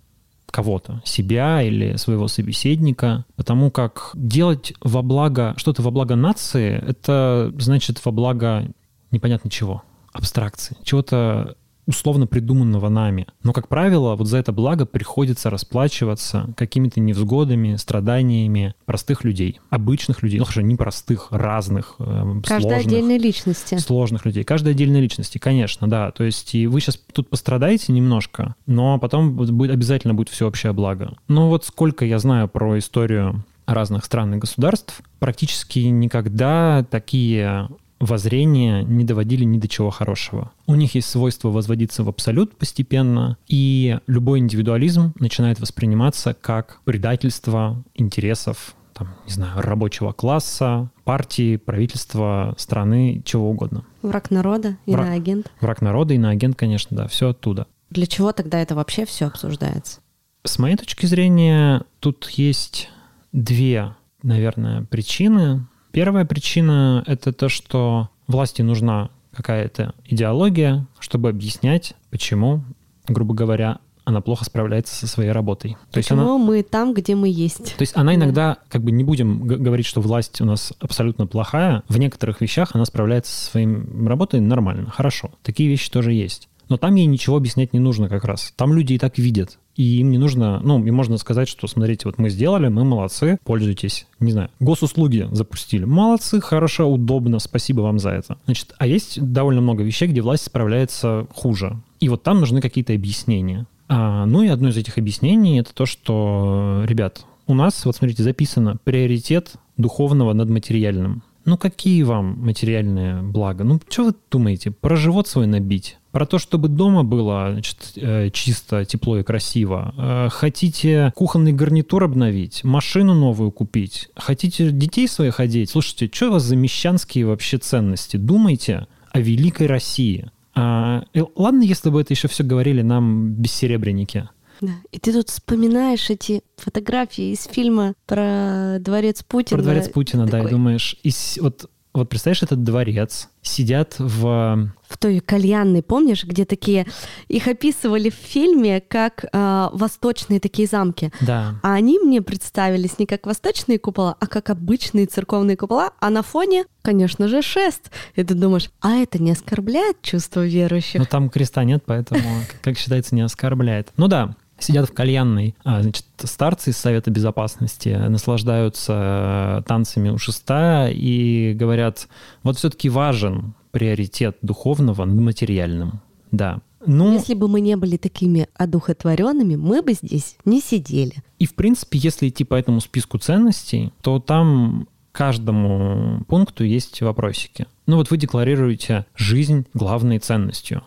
кого-то, 0.53 1.01
себя 1.03 1.63
или 1.63 1.95
своего 1.95 2.27
собеседника, 2.27 3.25
потому 3.35 3.71
как 3.71 4.11
делать 4.13 4.73
во 4.81 5.01
благо, 5.01 5.55
что-то 5.57 5.81
во 5.81 5.89
благо 5.89 6.15
нации, 6.15 6.79
это 6.87 7.51
значит 7.57 7.99
во 8.05 8.11
благо 8.11 8.71
непонятно 9.09 9.49
чего, 9.49 9.81
абстракции, 10.13 10.77
чего-то 10.83 11.55
условно 11.85 12.27
придуманного 12.27 12.89
нами. 12.89 13.27
Но, 13.43 13.53
как 13.53 13.67
правило, 13.67 14.15
вот 14.15 14.27
за 14.27 14.37
это 14.37 14.51
благо 14.51 14.85
приходится 14.85 15.49
расплачиваться 15.49 16.53
какими-то 16.55 16.99
невзгодами, 16.99 17.75
страданиями 17.75 18.75
простых 18.85 19.23
людей, 19.23 19.59
обычных 19.69 20.23
людей, 20.23 20.39
ну 20.39 20.45
хорошо, 20.45 20.61
не 20.61 20.75
простых, 20.75 21.27
разных, 21.31 21.95
э, 21.99 22.41
Каждой 22.45 22.79
отдельной 22.79 23.17
личности. 23.17 23.77
Сложных 23.77 24.25
людей. 24.25 24.43
Каждой 24.43 24.73
отдельной 24.73 25.01
личности, 25.01 25.37
конечно, 25.37 25.89
да. 25.89 26.11
То 26.11 26.23
есть 26.23 26.55
и 26.55 26.67
вы 26.67 26.79
сейчас 26.79 26.99
тут 27.11 27.29
пострадаете 27.29 27.91
немножко, 27.91 28.55
но 28.65 28.99
потом 28.99 29.35
будет, 29.35 29.71
обязательно 29.71 30.13
будет 30.13 30.29
всеобщее 30.29 30.73
благо. 30.73 31.15
Но 31.27 31.49
вот 31.49 31.65
сколько 31.65 32.05
я 32.05 32.19
знаю 32.19 32.47
про 32.47 32.77
историю 32.77 33.43
разных 33.65 34.05
стран 34.05 34.35
и 34.35 34.37
государств, 34.37 35.01
практически 35.19 35.79
никогда 35.79 36.85
такие 36.89 37.69
воззрения 38.03 38.83
не 38.83 39.03
доводили 39.03 39.43
ни 39.43 39.57
до 39.57 39.67
чего 39.67 39.89
хорошего. 39.89 40.51
У 40.67 40.75
них 40.75 40.95
есть 40.95 41.09
свойство 41.09 41.49
возводиться 41.49 42.03
в 42.03 42.09
абсолют 42.09 42.55
постепенно, 42.57 43.37
и 43.47 43.99
любой 44.07 44.39
индивидуализм 44.39 45.13
начинает 45.19 45.59
восприниматься 45.59 46.35
как 46.39 46.79
предательство 46.85 47.83
интересов 47.95 48.75
там, 48.93 49.15
не 49.25 49.33
знаю, 49.33 49.59
рабочего 49.59 50.11
класса, 50.11 50.89
партии, 51.03 51.57
правительства, 51.57 52.53
страны, 52.57 53.23
чего 53.25 53.49
угодно. 53.49 53.83
Враг 54.03 54.29
народа, 54.29 54.77
иноагент. 54.85 55.47
Враг, 55.47 55.61
враг 55.61 55.81
народа, 55.81 56.13
иноагент, 56.13 56.55
конечно, 56.55 56.95
да, 56.95 57.07
все 57.07 57.29
оттуда. 57.29 57.65
Для 57.89 58.05
чего 58.05 58.31
тогда 58.33 58.59
это 58.59 58.75
вообще 58.75 59.05
все 59.05 59.27
обсуждается? 59.27 59.99
С 60.43 60.59
моей 60.59 60.75
точки 60.75 61.05
зрения, 61.05 61.83
тут 61.99 62.29
есть 62.31 62.89
две, 63.31 63.95
наверное, 64.21 64.83
причины. 64.83 65.65
Первая 65.93 66.25
причина— 66.25 67.03
это 67.07 67.31
то, 67.31 67.49
что 67.49 68.09
власти 68.25 68.63
нужна 68.63 69.11
какая-то 69.31 69.93
идеология, 70.05 70.87
чтобы 70.99 71.29
объяснять, 71.29 71.93
почему, 72.09 72.63
грубо 73.07 73.35
говоря, 73.35 73.77
она 74.03 74.19
плохо 74.19 74.43
справляется 74.43 74.95
со 74.95 75.05
своей 75.05 75.31
работой. 75.31 75.77
То 75.91 75.99
Почему 75.99 76.21
есть 76.21 76.31
она... 76.31 76.37
мы 76.39 76.63
там, 76.63 76.93
где 76.95 77.13
мы 77.13 77.29
есть? 77.29 77.75
То 77.77 77.83
есть 77.83 77.95
она 77.95 78.15
иногда, 78.15 78.57
как 78.69 78.81
бы 78.81 78.91
не 78.91 79.03
будем 79.03 79.45
говорить, 79.45 79.85
что 79.85 80.01
власть 80.01 80.41
у 80.41 80.45
нас 80.45 80.73
абсолютно 80.79 81.27
плохая, 81.27 81.83
в 81.87 81.97
некоторых 81.99 82.41
вещах 82.41 82.71
она 82.73 82.85
справляется 82.85 83.31
со 83.31 83.51
своей 83.51 83.67
работой 84.05 84.39
нормально, 84.39 84.89
хорошо. 84.89 85.29
Такие 85.43 85.69
вещи 85.69 85.91
тоже 85.91 86.11
есть. 86.11 86.49
Но 86.69 86.77
там 86.77 86.95
ей 86.95 87.05
ничего 87.05 87.37
объяснять 87.37 87.73
не 87.73 87.79
нужно 87.79 88.09
как 88.09 88.25
раз. 88.25 88.53
Там 88.55 88.73
люди 88.73 88.93
и 88.93 88.97
так 88.97 89.17
видят. 89.17 89.59
И 89.75 89.99
им 89.99 90.11
не 90.11 90.17
нужно, 90.17 90.59
ну, 90.63 90.83
им 90.83 90.93
можно 90.93 91.17
сказать, 91.17 91.49
что, 91.49 91.67
смотрите, 91.67 92.03
вот 92.05 92.19
мы 92.19 92.29
сделали, 92.29 92.67
мы 92.67 92.83
молодцы, 92.83 93.39
пользуйтесь. 93.43 94.05
Не 94.19 94.31
знаю, 94.31 94.49
госуслуги 94.59 95.27
запустили. 95.31 95.85
Молодцы, 95.85 96.41
хорошо, 96.41 96.91
удобно, 96.91 97.39
спасибо 97.39 97.81
вам 97.81 97.97
за 97.97 98.11
это. 98.11 98.37
Значит, 98.45 98.75
а 98.77 98.85
есть 98.85 99.19
довольно 99.19 99.61
много 99.61 99.83
вещей, 99.83 100.07
где 100.07 100.21
власть 100.21 100.45
справляется 100.45 101.27
хуже. 101.33 101.77
И 101.99 102.09
вот 102.09 102.21
там 102.21 102.39
нужны 102.39 102.61
какие-то 102.61 102.93
объяснения. 102.93 103.65
А, 103.89 104.25
ну 104.25 104.43
и 104.43 104.47
одно 104.47 104.69
из 104.69 104.77
этих 104.77 104.97
объяснений 104.97 105.59
это 105.59 105.73
то, 105.73 105.85
что, 105.85 106.83
ребят, 106.85 107.25
у 107.47 107.53
нас, 107.53 107.85
вот 107.85 107.95
смотрите, 107.95 108.23
записано 108.23 108.77
приоритет 108.83 109.53
духовного 109.77 110.33
над 110.33 110.49
материальным. 110.49 111.23
Ну 111.45 111.57
какие 111.57 112.03
вам 112.03 112.39
материальные 112.39 113.21
блага? 113.21 113.63
Ну 113.63 113.79
что 113.89 114.05
вы 114.05 114.13
думаете? 114.31 114.71
Про 114.71 114.95
живот 114.95 115.27
свой 115.27 115.45
набить? 115.45 115.97
Про 116.11 116.25
то, 116.25 116.37
чтобы 116.37 116.67
дома 116.67 117.03
было 117.03 117.49
значит, 117.51 117.93
э, 117.95 118.29
чисто, 118.31 118.85
тепло 118.85 119.17
и 119.17 119.23
красиво. 119.23 119.93
Э, 119.97 120.29
хотите 120.29 121.11
кухонный 121.15 121.51
гарнитур 121.51 122.03
обновить, 122.03 122.63
машину 122.63 123.13
новую 123.13 123.51
купить, 123.51 124.09
хотите 124.15 124.71
детей 124.71 125.07
своих 125.07 125.39
одеть. 125.39 125.71
Слушайте, 125.71 126.09
что 126.13 126.29
у 126.29 126.33
вас 126.33 126.43
за 126.43 126.55
мещанские 126.55 127.25
вообще 127.25 127.57
ценности? 127.57 128.17
Думайте 128.17 128.87
о 129.11 129.19
великой 129.19 129.67
России. 129.67 130.29
А, 130.55 131.03
ладно, 131.35 131.63
если 131.63 131.89
бы 131.89 131.99
это 131.99 132.13
еще 132.13 132.27
все 132.27 132.43
говорили 132.43 132.81
нам 132.81 133.33
бессеребренники. 133.33 134.29
Да. 134.61 134.73
И 134.91 134.99
ты 134.99 135.13
тут 135.13 135.29
вспоминаешь 135.29 136.09
эти 136.09 136.43
фотографии 136.57 137.31
из 137.33 137.43
фильма 137.43 137.93
про 138.05 138.77
дворец 138.79 139.23
Путина. 139.23 139.57
Про 139.57 139.63
дворец 139.63 139.89
Путина, 139.89 140.25
такой... 140.25 140.41
да, 140.41 140.47
и 140.47 140.51
думаешь, 140.51 140.95
и 141.03 141.11
вот 141.39 141.69
вот 141.93 142.09
представляешь, 142.09 142.41
этот 142.41 142.63
дворец, 142.63 143.29
сидят 143.43 143.95
в... 143.99 144.71
В 144.81 144.97
той 144.97 145.19
кальянной, 145.19 145.83
помнишь, 145.83 146.23
где 146.23 146.43
такие... 146.43 146.87
Их 147.27 147.47
описывали 147.47 148.09
в 148.09 148.15
фильме 148.15 148.81
как 148.81 149.25
э, 149.31 149.69
восточные 149.71 150.39
такие 150.39 150.67
замки. 150.67 151.11
Да. 151.21 151.59
А 151.61 151.73
они 151.73 151.99
мне 151.99 152.23
представились 152.23 152.97
не 152.97 153.05
как 153.05 153.27
восточные 153.27 153.77
купола, 153.77 154.15
а 154.19 154.25
как 154.25 154.49
обычные 154.49 155.05
церковные 155.05 155.55
купола, 155.55 155.91
а 155.99 156.09
на 156.09 156.23
фоне, 156.23 156.65
конечно 156.81 157.27
же, 157.27 157.43
шест. 157.43 157.91
И 158.15 158.23
ты 158.23 158.33
думаешь, 158.33 158.71
а 158.81 158.95
это 158.95 159.21
не 159.21 159.31
оскорбляет 159.31 160.01
чувство 160.01 160.43
верующих? 160.43 160.99
Ну 160.99 161.05
там 161.05 161.29
креста 161.29 161.63
нет, 161.63 161.83
поэтому, 161.85 162.23
как 162.63 162.79
считается, 162.79 163.13
не 163.13 163.21
оскорбляет. 163.21 163.89
Ну 163.97 164.07
да, 164.07 164.35
сидят 164.63 164.89
в 164.89 164.93
кальянной, 164.93 165.55
а, 165.63 165.81
значит, 165.81 166.05
старцы 166.17 166.71
из 166.71 166.77
Совета 166.77 167.11
Безопасности 167.11 167.89
наслаждаются 167.89 169.59
э, 169.59 169.63
танцами 169.67 170.09
у 170.09 170.17
шеста 170.17 170.89
и 170.91 171.53
говорят, 171.53 172.07
вот 172.43 172.57
все-таки 172.57 172.89
важен 172.89 173.53
приоритет 173.71 174.37
духовного 174.41 175.05
над 175.05 175.19
материальным. 175.19 176.01
Да. 176.31 176.61
Ну, 176.85 177.13
если 177.13 177.33
бы 177.33 177.47
мы 177.47 177.61
не 177.61 177.75
были 177.75 177.97
такими 177.97 178.47
одухотворенными, 178.55 179.55
мы 179.55 179.81
бы 179.81 179.93
здесь 179.93 180.37
не 180.45 180.59
сидели. 180.59 181.23
И, 181.39 181.45
в 181.45 181.55
принципе, 181.55 181.97
если 181.97 182.27
идти 182.27 182.43
по 182.43 182.55
этому 182.55 182.81
списку 182.81 183.17
ценностей, 183.17 183.93
то 184.01 184.19
там 184.19 184.87
каждому 185.13 186.23
пункту 186.27 186.65
есть 186.65 187.01
вопросики. 187.01 187.67
Ну 187.85 187.97
вот 187.97 188.09
вы 188.09 188.17
декларируете 188.17 189.05
жизнь 189.15 189.65
главной 189.73 190.19
ценностью. 190.19 190.83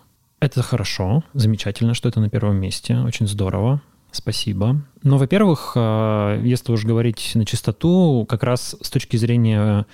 Это 0.47 0.63
хорошо, 0.63 1.25
замечательно, 1.35 1.93
что 1.93 2.09
это 2.09 2.21
на 2.21 2.31
первом 2.31 2.55
месте, 2.59 2.99
очень 2.99 3.27
здорово. 3.27 3.83
Спасибо. 4.13 4.81
Но, 5.03 5.19
во-первых, 5.19 5.73
э, 5.75 6.41
если 6.45 6.71
уж 6.71 6.85
говорить 6.85 7.33
на 7.35 7.45
чистоту, 7.45 8.25
как 8.29 8.45
раз 8.45 8.77
с 8.81 8.89
точки 8.89 9.17
зрения 9.17 9.87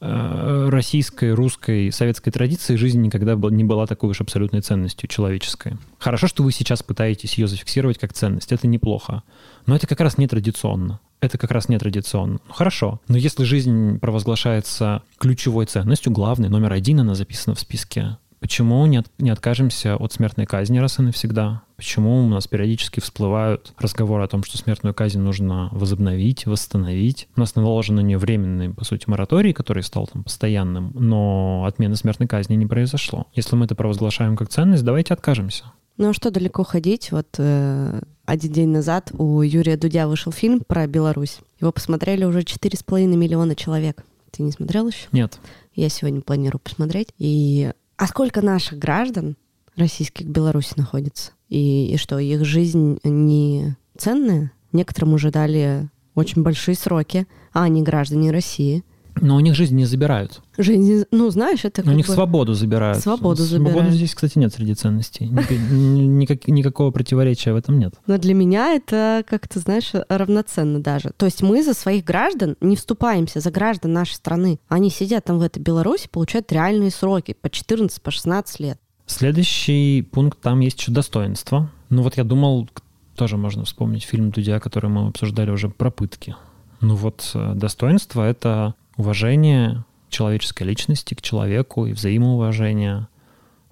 э, 0.00 0.68
российской, 0.70 1.34
русской, 1.34 1.92
советской 1.92 2.30
традиции 2.30 2.76
жизнь 2.76 3.02
никогда 3.02 3.34
не 3.34 3.64
была 3.64 3.86
такой 3.86 4.08
уж 4.08 4.22
абсолютной 4.22 4.62
ценностью 4.62 5.10
человеческой. 5.10 5.76
Хорошо, 5.98 6.26
что 6.26 6.42
вы 6.42 6.52
сейчас 6.52 6.82
пытаетесь 6.82 7.34
ее 7.34 7.46
зафиксировать 7.46 7.98
как 7.98 8.14
ценность, 8.14 8.50
это 8.50 8.66
неплохо. 8.66 9.24
Но 9.66 9.76
это 9.76 9.86
как 9.86 10.00
раз 10.00 10.16
не 10.16 10.26
традиционно. 10.26 11.00
Это 11.20 11.36
как 11.36 11.50
раз 11.50 11.68
не 11.68 11.78
традиционно. 11.78 12.40
Ну, 12.48 12.54
хорошо. 12.54 13.02
Но 13.08 13.18
если 13.18 13.44
жизнь 13.44 13.98
провозглашается 13.98 15.02
ключевой 15.18 15.66
ценностью, 15.66 16.12
главной, 16.12 16.48
номер 16.48 16.72
один, 16.72 17.00
она 17.00 17.14
записана 17.14 17.54
в 17.54 17.60
списке 17.60 18.16
Почему 18.40 18.84
не, 18.86 18.98
от, 18.98 19.06
не 19.18 19.30
откажемся 19.30 19.96
от 19.96 20.12
смертной 20.12 20.46
казни 20.46 20.78
раз 20.78 20.98
и 20.98 21.02
навсегда? 21.02 21.62
Почему 21.76 22.24
у 22.24 22.28
нас 22.28 22.46
периодически 22.46 23.00
всплывают 23.00 23.72
разговоры 23.78 24.24
о 24.24 24.28
том, 24.28 24.44
что 24.44 24.58
смертную 24.58 24.94
казнь 24.94 25.20
нужно 25.20 25.68
возобновить, 25.72 26.46
восстановить? 26.46 27.28
У 27.36 27.40
нас 27.40 27.54
наложен 27.54 27.96
на 27.96 28.00
нее 28.00 28.18
временный, 28.18 28.70
по 28.70 28.84
сути, 28.84 29.08
мораторий, 29.08 29.52
который 29.52 29.82
стал 29.82 30.06
там 30.06 30.24
постоянным, 30.24 30.92
но 30.94 31.64
отмены 31.66 31.96
смертной 31.96 32.28
казни 32.28 32.54
не 32.54 32.66
произошло. 32.66 33.26
Если 33.34 33.56
мы 33.56 33.64
это 33.66 33.74
провозглашаем 33.74 34.36
как 34.36 34.48
ценность, 34.48 34.84
давайте 34.84 35.14
откажемся. 35.14 35.64
Ну 35.96 36.10
а 36.10 36.12
что 36.12 36.30
далеко 36.30 36.62
ходить? 36.62 37.10
Вот 37.10 37.26
э, 37.38 38.00
один 38.24 38.52
день 38.52 38.68
назад 38.68 39.10
у 39.18 39.42
Юрия 39.42 39.76
Дудя 39.76 40.06
вышел 40.06 40.30
фильм 40.30 40.60
про 40.60 40.86
Беларусь. 40.86 41.40
Его 41.60 41.72
посмотрели 41.72 42.24
уже 42.24 42.40
4,5 42.40 43.06
миллиона 43.16 43.56
человек. 43.56 44.04
Ты 44.30 44.44
не 44.44 44.52
смотрел 44.52 44.86
еще? 44.86 45.08
Нет. 45.10 45.40
Я 45.74 45.88
сегодня 45.88 46.20
планирую 46.20 46.60
посмотреть. 46.60 47.08
И 47.18 47.72
а 47.98 48.06
сколько 48.06 48.40
наших 48.42 48.78
граждан 48.78 49.36
российских 49.76 50.26
в 50.26 50.30
Беларуси 50.30 50.74
находится? 50.76 51.32
И, 51.48 51.92
и 51.92 51.96
что, 51.96 52.18
их 52.18 52.44
жизнь 52.44 53.00
не 53.02 53.76
ценная? 53.96 54.52
Некоторым 54.72 55.14
уже 55.14 55.30
дали 55.30 55.88
очень 56.14 56.42
большие 56.42 56.76
сроки, 56.76 57.26
а 57.52 57.64
они 57.64 57.82
граждане 57.82 58.30
России. 58.30 58.84
Но 59.20 59.36
у 59.36 59.40
них 59.40 59.54
жизнь 59.54 59.76
не 59.76 59.84
забирают. 59.84 60.40
Жизнь, 60.56 61.04
ну, 61.10 61.30
знаешь, 61.30 61.64
это 61.64 61.82
У 61.82 61.92
них 61.92 62.06
бы... 62.06 62.12
свободу 62.12 62.54
забирают. 62.54 62.98
Свободу 63.02 63.42
забирают. 63.42 63.74
Свободы 63.74 63.96
здесь, 63.96 64.14
кстати, 64.14 64.38
нет 64.38 64.52
среди 64.52 64.74
ценностей. 64.74 65.26
Никак, 65.26 66.48
никакого 66.48 66.90
противоречия 66.90 67.52
в 67.52 67.56
этом 67.56 67.78
нет. 67.78 67.94
Но 68.06 68.18
для 68.18 68.34
меня 68.34 68.74
это 68.74 69.24
как-то, 69.28 69.60
знаешь, 69.60 69.92
равноценно 70.08 70.80
даже. 70.80 71.12
То 71.16 71.26
есть 71.26 71.42
мы 71.42 71.62
за 71.62 71.74
своих 71.74 72.04
граждан 72.04 72.56
не 72.60 72.76
вступаемся, 72.76 73.40
за 73.40 73.50
граждан 73.50 73.92
нашей 73.92 74.14
страны. 74.14 74.58
Они 74.68 74.90
сидят 74.90 75.24
там 75.24 75.38
в 75.38 75.42
этой 75.42 75.60
Беларуси, 75.60 76.08
получают 76.10 76.50
реальные 76.52 76.90
сроки 76.90 77.34
по 77.40 77.50
14, 77.50 78.00
по 78.02 78.10
16 78.10 78.60
лет. 78.60 78.78
Следующий 79.06 80.02
пункт, 80.02 80.40
там 80.40 80.60
есть 80.60 80.78
еще 80.80 80.92
достоинство. 80.92 81.70
Ну 81.88 82.02
вот 82.02 82.16
я 82.18 82.24
думал, 82.24 82.68
тоже 83.16 83.36
можно 83.36 83.64
вспомнить 83.64 84.04
фильм 84.04 84.30
Дудя, 84.30 84.60
который 84.60 84.90
мы 84.90 85.08
обсуждали 85.08 85.50
уже 85.50 85.68
про 85.68 85.90
пытки. 85.90 86.36
Ну 86.80 86.94
вот 86.94 87.30
э, 87.34 87.54
достоинство— 87.54 88.22
это 88.28 88.74
уважение 88.98 89.84
человеческой 90.10 90.64
личности 90.64 91.14
к 91.14 91.22
человеку 91.22 91.86
и 91.86 91.92
взаимоуважение. 91.92 93.08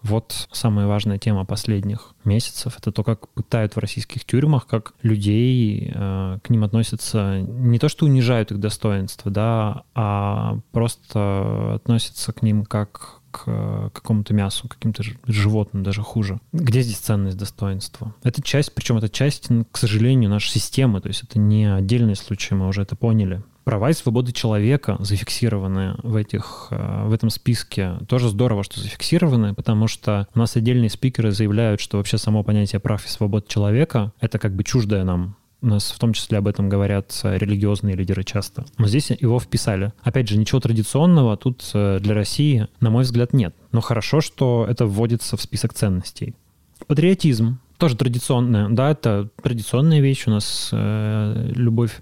Вот 0.02 0.48
самая 0.52 0.86
важная 0.86 1.18
тема 1.18 1.44
последних 1.44 2.14
месяцев. 2.24 2.76
Это 2.78 2.92
то, 2.92 3.02
как 3.02 3.28
пытают 3.30 3.74
в 3.74 3.78
российских 3.78 4.24
тюрьмах, 4.24 4.66
как 4.66 4.94
людей 5.02 5.90
э, 5.92 6.38
к 6.42 6.48
ним 6.48 6.62
относятся 6.62 7.40
не 7.40 7.78
то, 7.80 7.88
что 7.88 8.06
унижают 8.06 8.52
их 8.52 8.60
достоинство, 8.60 9.32
да, 9.32 9.82
а 9.94 10.60
просто 10.70 11.74
относятся 11.74 12.32
к 12.32 12.42
ним 12.42 12.64
как 12.64 13.20
к 13.32 13.90
какому-то 13.92 14.32
мясу, 14.32 14.66
каким-то 14.66 15.02
животным, 15.26 15.82
даже 15.82 16.00
хуже. 16.02 16.40
Где 16.52 16.80
здесь 16.80 16.96
ценность 16.96 17.36
достоинства? 17.36 18.14
Это 18.22 18.40
часть, 18.40 18.74
причем 18.74 18.96
это 18.96 19.10
часть, 19.10 19.48
к 19.70 19.76
сожалению, 19.76 20.30
нашей 20.30 20.52
системы, 20.52 21.02
то 21.02 21.08
есть 21.08 21.22
это 21.22 21.38
не 21.38 21.70
отдельный 21.70 22.16
случай, 22.16 22.54
мы 22.54 22.66
уже 22.66 22.82
это 22.82 22.96
поняли. 22.96 23.42
Права 23.66 23.90
и 23.90 23.94
свободы 23.94 24.30
человека 24.30 24.96
зафиксированы 25.00 25.96
в, 26.04 26.14
этих, 26.14 26.68
э, 26.70 27.08
в 27.08 27.12
этом 27.12 27.30
списке. 27.30 27.94
Тоже 28.06 28.28
здорово, 28.28 28.62
что 28.62 28.78
зафиксированы, 28.78 29.54
потому 29.54 29.88
что 29.88 30.28
у 30.36 30.38
нас 30.38 30.54
отдельные 30.54 30.88
спикеры 30.88 31.32
заявляют, 31.32 31.80
что 31.80 31.96
вообще 31.96 32.16
само 32.16 32.44
понятие 32.44 32.78
прав 32.78 33.04
и 33.04 33.08
свобод 33.08 33.48
человека— 33.48 34.12
это 34.20 34.38
как 34.38 34.54
бы 34.54 34.62
чуждое 34.62 35.02
нам 35.02 35.34
у 35.62 35.66
нас 35.66 35.90
в 35.90 35.98
том 35.98 36.12
числе 36.12 36.38
об 36.38 36.46
этом 36.46 36.68
говорят 36.68 37.18
э, 37.24 37.38
религиозные 37.38 37.96
лидеры 37.96 38.22
часто. 38.22 38.66
Но 38.78 38.86
здесь 38.86 39.10
его 39.10 39.40
вписали. 39.40 39.92
Опять 40.00 40.28
же, 40.28 40.38
ничего 40.38 40.60
традиционного 40.60 41.36
тут 41.36 41.68
э, 41.74 41.98
для 42.00 42.14
России, 42.14 42.68
на 42.78 42.90
мой 42.90 43.02
взгляд, 43.02 43.32
нет. 43.32 43.52
Но 43.72 43.80
хорошо, 43.80 44.20
что 44.20 44.64
это 44.70 44.86
вводится 44.86 45.36
в 45.36 45.42
список 45.42 45.74
ценностей. 45.74 46.36
Патриотизм 46.86 47.58
тоже 47.78 47.96
традиционная, 47.96 48.68
да, 48.70 48.90
это 48.90 49.28
традиционная 49.42 50.00
вещь. 50.00 50.26
У 50.26 50.30
нас 50.30 50.70
э, 50.72 51.52
любовь 51.54 52.00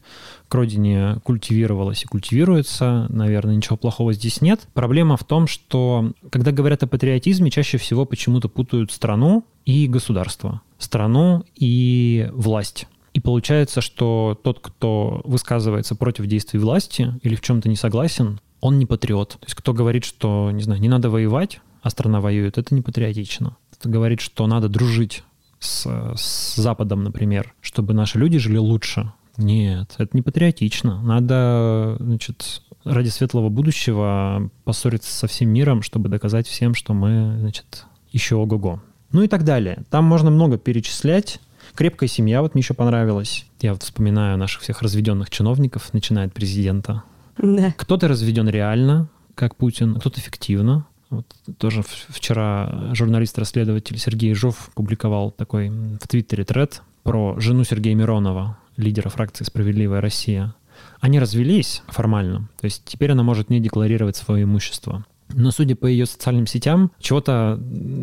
к 0.49 0.55
родине 0.55 1.17
культивировалась 1.25 2.05
и 2.05 2.07
культивируется. 2.07 3.07
Наверное, 3.09 3.57
ничего 3.57 3.77
плохого 3.77 4.13
здесь 4.13 4.41
нет. 4.41 4.69
Проблема 4.75 5.17
в 5.17 5.25
том, 5.25 5.47
что 5.47 6.13
когда 6.31 6.53
говорят 6.53 6.83
о 6.83 6.87
патриотизме, 6.87 7.51
чаще 7.51 7.79
всего 7.79 8.05
почему-то 8.05 8.49
путают 8.49 8.93
страну 8.93 9.45
и 9.65 9.87
государство, 9.87 10.61
страну 10.79 11.45
и 11.57 12.29
власть. 12.33 12.87
И 13.15 13.21
получается, 13.21 13.81
что 13.81 14.39
тот, 14.43 14.59
кто 14.61 15.23
высказывается 15.25 15.95
против 15.95 16.27
действий 16.27 16.59
власти 16.59 17.15
или 17.23 17.37
в 17.37 17.41
чем-то 17.41 17.69
не 17.69 17.77
согласен, 17.77 18.41
он 18.61 18.79
не 18.79 18.87
патриот. 18.87 19.31
То 19.31 19.45
есть 19.45 19.55
кто 19.55 19.73
говорит, 19.73 20.05
что, 20.05 20.51
не 20.51 20.63
знаю, 20.63 20.81
не 20.81 20.89
надо 20.89 21.11
воевать, 21.11 21.61
а 21.83 21.91
страна 21.91 22.21
воюет, 22.21 22.59
это 22.59 22.75
не 22.75 22.81
патриотично. 22.81 23.57
Кто 23.73 23.89
говорит, 23.89 24.21
что 24.21 24.47
надо 24.47 24.69
дружить 24.69 25.23
с, 25.59 25.87
с 26.17 26.57
Западом, 26.57 27.05
например, 27.05 27.55
чтобы 27.61 27.95
наши 27.95 28.19
люди 28.19 28.39
жили 28.39 28.57
лучше. 28.57 29.13
Нет, 29.37 29.95
это 29.99 30.17
не 30.17 30.23
патриотично. 30.23 31.03
Надо, 31.03 31.97
значит, 31.99 32.63
ради 32.85 33.09
светлого 33.09 33.49
будущего 33.49 34.51
поссориться 34.65 35.13
со 35.13 35.27
всем 35.27 35.49
миром, 35.49 35.83
чтобы 35.83 36.09
доказать 36.09 36.47
всем, 36.47 36.75
что 36.75 36.95
мы, 36.95 37.37
значит, 37.39 37.87
еще 38.13 38.37
ого-го. 38.37 38.81
Ну 39.13 39.23
и 39.23 39.29
так 39.29 39.45
далее. 39.45 39.85
Там 39.91 40.05
можно 40.05 40.31
много 40.31 40.59
перечислять. 40.59 41.41
Крепкая 41.75 42.09
семья, 42.09 42.43
вот 42.43 42.55
мне 42.55 42.61
еще 42.61 42.75
понравилась. 42.75 43.47
Я 43.61 43.73
вот 43.73 43.83
вспоминаю 43.83 44.39
наших 44.39 44.63
всех 44.63 44.83
разведенных 44.83 45.31
чиновников, 45.31 45.93
начиная 45.93 46.27
от 46.27 46.33
президента. 46.33 47.03
Да. 47.39 47.75
Кто-то 47.77 48.07
разведен 48.07 48.49
реально, 48.49 49.09
как 49.35 49.57
Путин, 49.57 49.97
кто-то 49.97 50.21
фиктивно. 50.21 50.87
Вот 51.11 51.27
тоже 51.59 51.85
вчера 52.09 52.91
журналист-расследователь 52.93 53.99
Сергей 53.99 54.35
Жов 54.35 54.71
публиковал 54.75 55.31
такой 55.31 55.69
в 55.69 56.07
Твиттере 56.09 56.45
тред 56.45 56.83
про 57.03 57.39
жену 57.39 57.65
Сергея 57.65 57.95
Миронова. 57.95 58.59
Лидера 58.77 59.09
фракции 59.09 59.45
«Справедливая 59.45 60.01
Россия». 60.01 60.55
Они 61.01 61.19
развелись 61.21 61.83
формально, 61.87 62.49
то 62.61 62.65
есть 62.65 62.83
теперь 62.85 63.13
она 63.13 63.23
может 63.23 63.51
не 63.51 63.61
декларировать 63.61 64.17
свое 64.17 64.45
имущество. 64.45 65.05
Но 65.33 65.51
судя 65.51 65.75
по 65.75 65.87
ее 65.87 66.07
социальным 66.07 66.47
сетям, 66.47 66.93
чего-то 67.01 67.59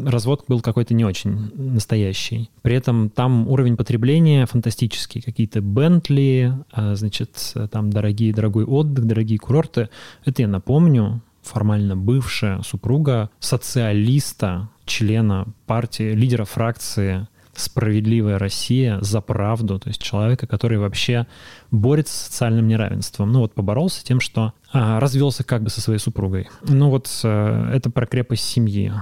развод 0.05 0.45
был 0.47 0.61
какой-то 0.61 0.93
не 0.93 1.05
очень 1.05 1.51
настоящий. 1.55 2.49
При 2.61 2.75
этом 2.75 3.09
там 3.09 3.47
уровень 3.47 3.77
потребления 3.77 4.45
фантастический. 4.45 5.21
Какие-то 5.21 5.61
Бентли, 5.61 6.53
а, 6.71 6.95
значит, 6.95 7.53
там 7.71 7.91
дорогие, 7.91 8.33
дорогой 8.33 8.65
отдых, 8.65 9.05
дорогие 9.05 9.37
курорты. 9.37 9.89
Это 10.25 10.41
я 10.41 10.47
напомню, 10.47 11.21
формально 11.41 11.95
бывшая 11.95 12.61
супруга 12.63 13.29
социалиста, 13.39 14.69
члена 14.85 15.47
партии, 15.65 16.13
лидера 16.13 16.45
фракции 16.45 17.27
справедливая 17.55 18.39
Россия 18.39 18.99
за 19.01 19.21
правду, 19.21 19.79
то 19.79 19.89
есть 19.89 20.01
человека, 20.01 20.47
который 20.47 20.77
вообще 20.77 21.27
борется 21.69 22.13
с 22.13 22.27
социальным 22.27 22.67
неравенством. 22.67 23.31
Ну 23.31 23.39
вот 23.39 23.53
поборолся 23.53 24.03
тем, 24.03 24.19
что 24.19 24.53
а, 24.71 24.99
развелся 24.99 25.43
как 25.43 25.63
бы 25.63 25.69
со 25.69 25.81
своей 25.81 25.99
супругой. 25.99 26.49
Ну 26.63 26.89
вот 26.89 27.09
а, 27.23 27.71
это 27.73 27.89
про 27.89 28.05
крепость 28.05 28.43
семьи. 28.43 28.93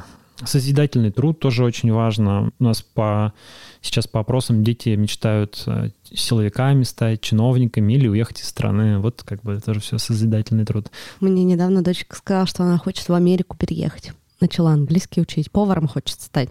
Созидательный 0.44 1.12
труд 1.12 1.40
тоже 1.40 1.66
очень 1.66 1.92
важно. 1.92 2.52
У 2.60 2.64
нас 2.64 2.82
по, 2.82 3.34
сейчас 3.82 4.08
по 4.08 4.22
опросам 4.22 4.64
дети 4.64 4.90
мечтают 4.90 5.62
э, 5.66 5.90
силовиками 6.14 6.84
стать, 6.84 7.20
чиновниками 7.20 7.92
или 7.92 8.08
уехать 8.08 8.40
из 8.40 8.48
страны. 8.48 9.00
Вот 9.00 9.22
как 9.24 9.42
бы 9.42 9.60
тоже 9.60 9.82
все 9.82 9.98
созидательный 9.98 10.66
труд. 10.66 10.92
Мне 11.20 11.44
недавно 11.44 11.84
дочка 11.84 12.16
сказала, 12.16 12.46
что 12.46 12.64
она 12.64 12.78
хочет 12.78 13.10
в 13.10 13.14
Америку 13.14 13.58
переехать. 13.58 14.14
Начала 14.40 14.72
английский 14.72 15.20
учить, 15.20 15.52
поваром 15.52 15.90
хочет 15.90 16.22
стать 16.22 16.50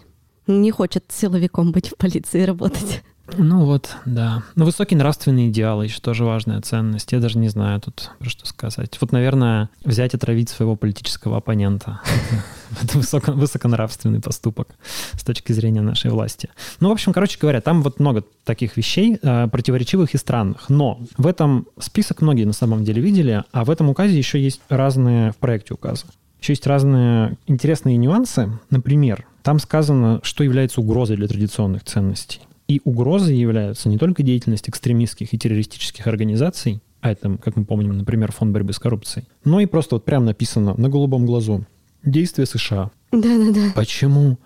не 0.48 0.70
хочет 0.70 1.04
силовиком 1.08 1.72
быть 1.72 1.88
в 1.88 1.96
полиции 1.96 2.42
работать. 2.42 3.02
Ну 3.36 3.66
вот, 3.66 3.90
да. 4.06 4.42
Но 4.54 4.64
высокие 4.64 4.96
нравственные 4.96 5.50
идеалы 5.50 5.84
еще 5.84 6.00
тоже 6.00 6.24
важная 6.24 6.62
ценность. 6.62 7.12
Я 7.12 7.20
даже 7.20 7.38
не 7.38 7.48
знаю 7.48 7.80
тут 7.80 8.10
что 8.22 8.46
сказать. 8.46 8.96
Вот, 9.00 9.12
наверное, 9.12 9.68
взять 9.84 10.14
и 10.14 10.16
отравить 10.16 10.48
своего 10.48 10.76
политического 10.76 11.36
оппонента. 11.36 12.00
Это 12.82 12.96
высоко, 12.96 13.32
высоконравственный 13.32 14.20
поступок 14.20 14.68
с 15.12 15.22
точки 15.24 15.52
зрения 15.52 15.82
нашей 15.82 16.10
власти. 16.10 16.48
Ну, 16.80 16.88
в 16.88 16.92
общем, 16.92 17.12
короче 17.12 17.38
говоря, 17.38 17.60
там 17.60 17.82
вот 17.82 18.00
много 18.00 18.24
таких 18.44 18.76
вещей, 18.76 19.18
э, 19.20 19.48
противоречивых 19.48 20.14
и 20.14 20.18
странных. 20.18 20.70
Но 20.70 21.00
в 21.18 21.26
этом 21.26 21.66
список 21.78 22.22
многие 22.22 22.44
на 22.44 22.54
самом 22.54 22.84
деле 22.84 23.02
видели, 23.02 23.44
а 23.52 23.64
в 23.64 23.70
этом 23.70 23.90
указе 23.90 24.16
еще 24.16 24.40
есть 24.40 24.62
разные 24.70 25.32
в 25.32 25.36
проекте 25.36 25.74
указа. 25.74 26.06
Еще 26.40 26.52
есть 26.52 26.66
разные 26.66 27.36
интересные 27.46 27.96
нюансы. 27.96 28.50
Например, 28.70 29.26
там 29.48 29.60
сказано, 29.60 30.20
что 30.24 30.44
является 30.44 30.82
угрозой 30.82 31.16
для 31.16 31.26
традиционных 31.26 31.82
ценностей. 31.82 32.40
И 32.66 32.82
угрозой 32.84 33.34
являются 33.34 33.88
не 33.88 33.96
только 33.96 34.22
деятельность 34.22 34.68
экстремистских 34.68 35.32
и 35.32 35.38
террористических 35.38 36.06
организаций, 36.06 36.82
а 37.00 37.12
это, 37.12 37.38
как 37.38 37.56
мы 37.56 37.64
помним, 37.64 37.96
например, 37.96 38.30
Фонд 38.30 38.52
борьбы 38.52 38.74
с 38.74 38.78
коррупцией, 38.78 39.24
но 39.44 39.60
и 39.60 39.64
просто 39.64 39.94
вот 39.94 40.04
прям 40.04 40.26
написано 40.26 40.74
на 40.76 40.90
голубом 40.90 41.24
глазу 41.24 41.64
действия 42.04 42.44
США. 42.44 42.90
Да-да-да. 43.10 43.72
Почему? 43.74 44.36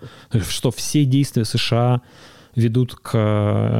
Что 0.47 0.71
все 0.71 1.03
действия 1.03 1.43
США 1.43 2.01
ведут 2.55 2.95
к... 2.95 3.17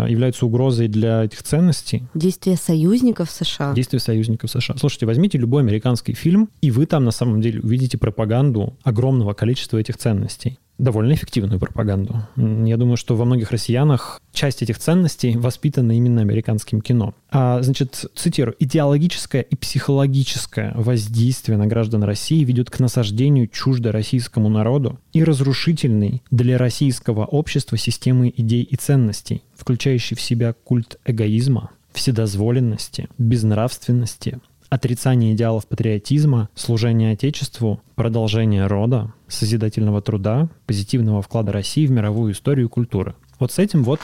являются 0.10 0.46
угрозой 0.46 0.90
для 0.90 1.24
этих 1.24 1.42
ценностей. 1.44 2.04
Действия 2.14 2.58
союзников 2.58 3.32
США. 3.32 3.74
Действия 3.74 4.00
союзников 4.00 4.52
США. 4.52 4.76
Слушайте, 4.78 5.06
возьмите 5.06 5.38
любой 5.38 5.62
американский 5.62 6.16
фильм, 6.16 6.50
и 6.60 6.70
вы 6.70 6.86
там 6.86 7.06
на 7.06 7.12
самом 7.12 7.40
деле 7.40 7.62
увидите 7.62 7.98
пропаганду 7.98 8.76
огромного 8.84 9.34
количества 9.34 9.78
этих 9.78 9.96
ценностей 9.96 10.60
довольно 10.78 11.14
эффективную 11.14 11.60
пропаганду. 11.60 12.28
Я 12.36 12.78
думаю, 12.78 12.98
что 12.98 13.16
во 13.16 13.26
многих 13.26 13.52
россиянах 13.52 14.22
часть 14.32 14.62
этих 14.62 14.80
ценностей 14.80 15.38
воспитана 15.38 15.92
именно 15.94 16.22
американским 16.22 16.82
кино. 16.82 17.14
А, 17.32 17.62
значит, 17.62 18.06
цитирую, 18.16 18.56
идеологическое 18.60 19.42
и 19.42 19.56
психологическое 19.56 20.74
воздействие 20.76 21.58
на 21.58 21.68
граждан 21.68 22.04
России 22.04 22.44
ведет 22.44 22.70
к 22.70 22.80
насаждению 22.80 23.48
чуждо 23.48 23.92
российскому 23.92 24.50
народу 24.50 25.00
и 25.14 25.24
разрушительной 25.24 26.22
для 26.32 26.58
российского 26.58 27.26
общества 27.26 27.78
системы 27.78 28.34
идей 28.36 28.64
и 28.64 28.76
ценностей, 28.76 29.44
включающей 29.56 30.16
в 30.16 30.22
себя 30.22 30.54
культ 30.54 30.98
эгоизма, 31.06 31.72
вседозволенности, 31.94 33.08
безнравственности, 33.18 34.40
отрицание 34.74 35.34
идеалов 35.34 35.68
патриотизма, 35.68 36.50
служение 36.56 37.14
Отечеству, 37.14 37.80
продолжение 37.96 38.66
рода, 38.66 39.14
созидательного 39.28 40.02
труда, 40.02 40.50
позитивного 40.66 41.22
вклада 41.22 41.52
России 41.52 41.86
в 41.86 41.92
мировую 41.92 42.34
историю 42.34 42.66
и 42.66 42.70
культуру. 42.70 43.16
Вот 43.40 43.52
с 43.52 43.60
этим 43.60 43.84
вот, 43.84 44.00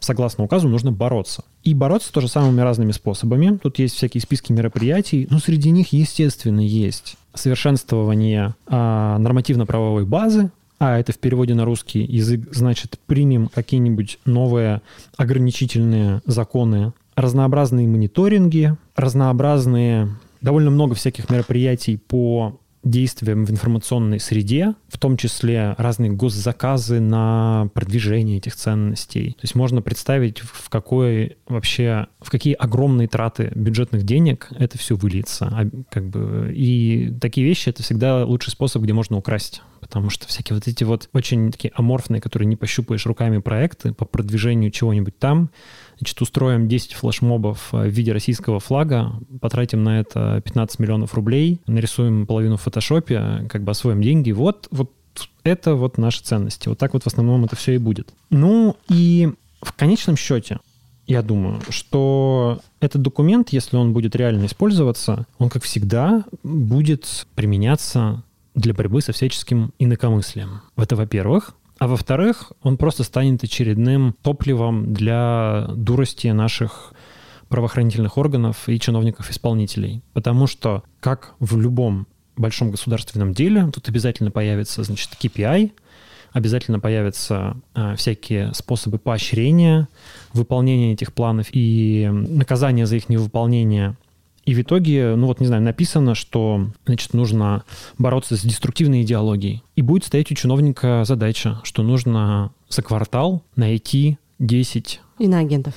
согласно 0.00 0.44
указу, 0.44 0.68
нужно 0.68 0.92
бороться. 0.92 1.44
И 1.64 1.74
бороться 1.74 2.12
тоже 2.12 2.28
самыми 2.28 2.60
разными 2.60 2.92
способами. 2.92 3.58
Тут 3.62 3.78
есть 3.78 3.94
всякие 3.94 4.20
списки 4.20 4.52
мероприятий, 4.52 5.26
но 5.30 5.38
среди 5.38 5.70
них, 5.70 5.92
естественно, 5.92 6.60
есть 6.60 7.16
совершенствование 7.34 8.54
а, 8.66 9.16
нормативно-правовой 9.18 10.04
базы, 10.04 10.50
а 10.78 10.98
это 10.98 11.12
в 11.12 11.18
переводе 11.18 11.54
на 11.54 11.64
русский 11.64 12.02
язык 12.02 12.48
значит 12.52 12.98
примем 13.06 13.48
какие-нибудь 13.48 14.18
новые 14.24 14.80
ограничительные 15.16 16.22
законы 16.24 16.92
разнообразные 17.20 17.86
мониторинги, 17.86 18.76
разнообразные, 18.96 20.08
довольно 20.40 20.70
много 20.70 20.94
всяких 20.94 21.30
мероприятий 21.30 21.96
по 21.96 22.60
действиям 22.82 23.44
в 23.44 23.50
информационной 23.50 24.20
среде, 24.20 24.74
в 24.88 24.98
том 24.98 25.16
числе 25.16 25.74
разные 25.76 26.10
госзаказы 26.10 27.00
на 27.00 27.68
продвижение 27.74 28.38
этих 28.38 28.56
ценностей. 28.56 29.32
То 29.32 29.42
есть 29.42 29.54
можно 29.54 29.82
представить, 29.82 30.40
в 30.40 30.70
какой 30.70 31.36
вообще, 31.46 32.06
в 32.20 32.30
какие 32.30 32.54
огромные 32.54 33.06
траты 33.06 33.52
бюджетных 33.54 34.04
денег 34.04 34.48
это 34.58 34.78
все 34.78 34.96
выльется. 34.96 35.46
А, 35.52 35.66
как 35.90 36.08
бы, 36.08 36.52
и 36.54 37.12
такие 37.20 37.46
вещи— 37.46 37.68
это 37.70 37.82
всегда 37.82 38.24
лучший 38.24 38.50
способ, 38.50 38.82
где 38.82 38.92
можно 38.92 39.16
украсть 39.16 39.62
потому 39.80 40.10
что 40.10 40.28
всякие 40.28 40.54
вот 40.54 40.68
эти 40.68 40.84
вот 40.84 41.08
очень 41.14 41.50
такие 41.50 41.72
аморфные, 41.74 42.20
которые 42.20 42.46
не 42.46 42.56
пощупаешь 42.56 43.06
руками 43.06 43.38
проекты 43.38 43.92
по 43.92 44.04
продвижению 44.04 44.70
чего-нибудь 44.70 45.18
там, 45.18 45.50
значит, 46.00 46.20
устроим 46.20 46.66
10 46.66 46.94
флешмобов 46.94 47.68
э, 47.72 47.82
в 47.82 47.88
виде 47.88 48.12
российского 48.12 48.58
флага, 48.58 49.12
потратим 49.40 49.84
на 49.84 50.00
это 50.00 50.40
15 50.44 50.78
миллионов 50.78 51.14
рублей, 51.14 51.60
нарисуем 51.66 52.26
половину 52.26 52.56
в 52.56 52.62
фотошопе, 52.62 53.46
как 53.48 53.62
бы 53.62 53.70
освоим 53.70 54.02
деньги. 54.02 54.32
Вот, 54.32 54.66
вот 54.70 54.90
это 55.44 55.74
вот 55.74 55.98
наши 55.98 56.22
ценности. 56.22 56.68
Вот 56.68 56.78
так 56.78 56.94
вот 56.94 57.04
в 57.04 57.06
основном 57.06 57.44
это 57.44 57.54
все 57.54 57.74
и 57.74 57.78
будет. 57.78 58.12
Ну 58.30 58.76
и 58.88 59.30
в 59.60 59.72
конечном 59.74 60.16
счете, 60.16 60.58
я 61.06 61.22
думаю, 61.22 61.60
что 61.68 62.60
этот 62.80 63.02
документ, 63.02 63.50
если 63.50 63.76
он 63.76 63.92
будет 63.92 64.16
реально 64.16 64.46
использоваться, 64.46 65.26
он, 65.38 65.50
как 65.50 65.64
всегда, 65.64 66.24
будет 66.42 67.26
применяться 67.34 68.22
для 68.54 68.74
борьбы 68.74 69.00
со 69.00 69.12
всяческим 69.12 69.72
инакомыслием. 69.78 70.62
Это 70.76 70.96
во-первых. 70.96 71.54
А 71.80 71.86
во-вторых, 71.86 72.52
он 72.62 72.76
просто 72.76 73.04
станет 73.04 73.42
очередным 73.42 74.14
топливом 74.20 74.92
для 74.92 75.66
дурости 75.74 76.26
наших 76.26 76.92
правоохранительных 77.48 78.18
органов 78.18 78.68
и 78.68 78.78
чиновников-исполнителей. 78.78 80.02
Потому 80.12 80.46
что, 80.46 80.84
как 81.00 81.32
в 81.40 81.58
любом 81.58 82.06
большом 82.36 82.70
государственном 82.70 83.32
деле, 83.32 83.70
тут 83.72 83.88
обязательно 83.88 84.30
появится, 84.30 84.82
значит, 84.82 85.08
KPI, 85.18 85.72
обязательно 86.32 86.80
появятся 86.80 87.56
э, 87.74 87.96
всякие 87.96 88.52
способы 88.52 88.98
поощрения 88.98 89.88
выполнения 90.34 90.92
этих 90.92 91.14
планов 91.14 91.46
и 91.50 92.10
наказания 92.12 92.84
за 92.84 92.96
их 92.96 93.08
невыполнение 93.08 93.96
и 94.50 94.54
в 94.54 94.62
итоге, 94.62 95.14
ну 95.14 95.28
вот, 95.28 95.38
не 95.38 95.46
знаю, 95.46 95.62
написано, 95.62 96.16
что, 96.16 96.66
значит, 96.84 97.14
нужно 97.14 97.62
бороться 97.98 98.36
с 98.36 98.40
деструктивной 98.40 99.02
идеологией. 99.02 99.62
И 99.76 99.82
будет 99.82 100.04
стоять 100.04 100.32
у 100.32 100.34
чиновника 100.34 101.04
задача, 101.04 101.60
что 101.62 101.84
нужно 101.84 102.50
за 102.68 102.82
квартал 102.82 103.44
найти 103.54 104.18
10... 104.40 105.00
Иноагентов. 105.20 105.74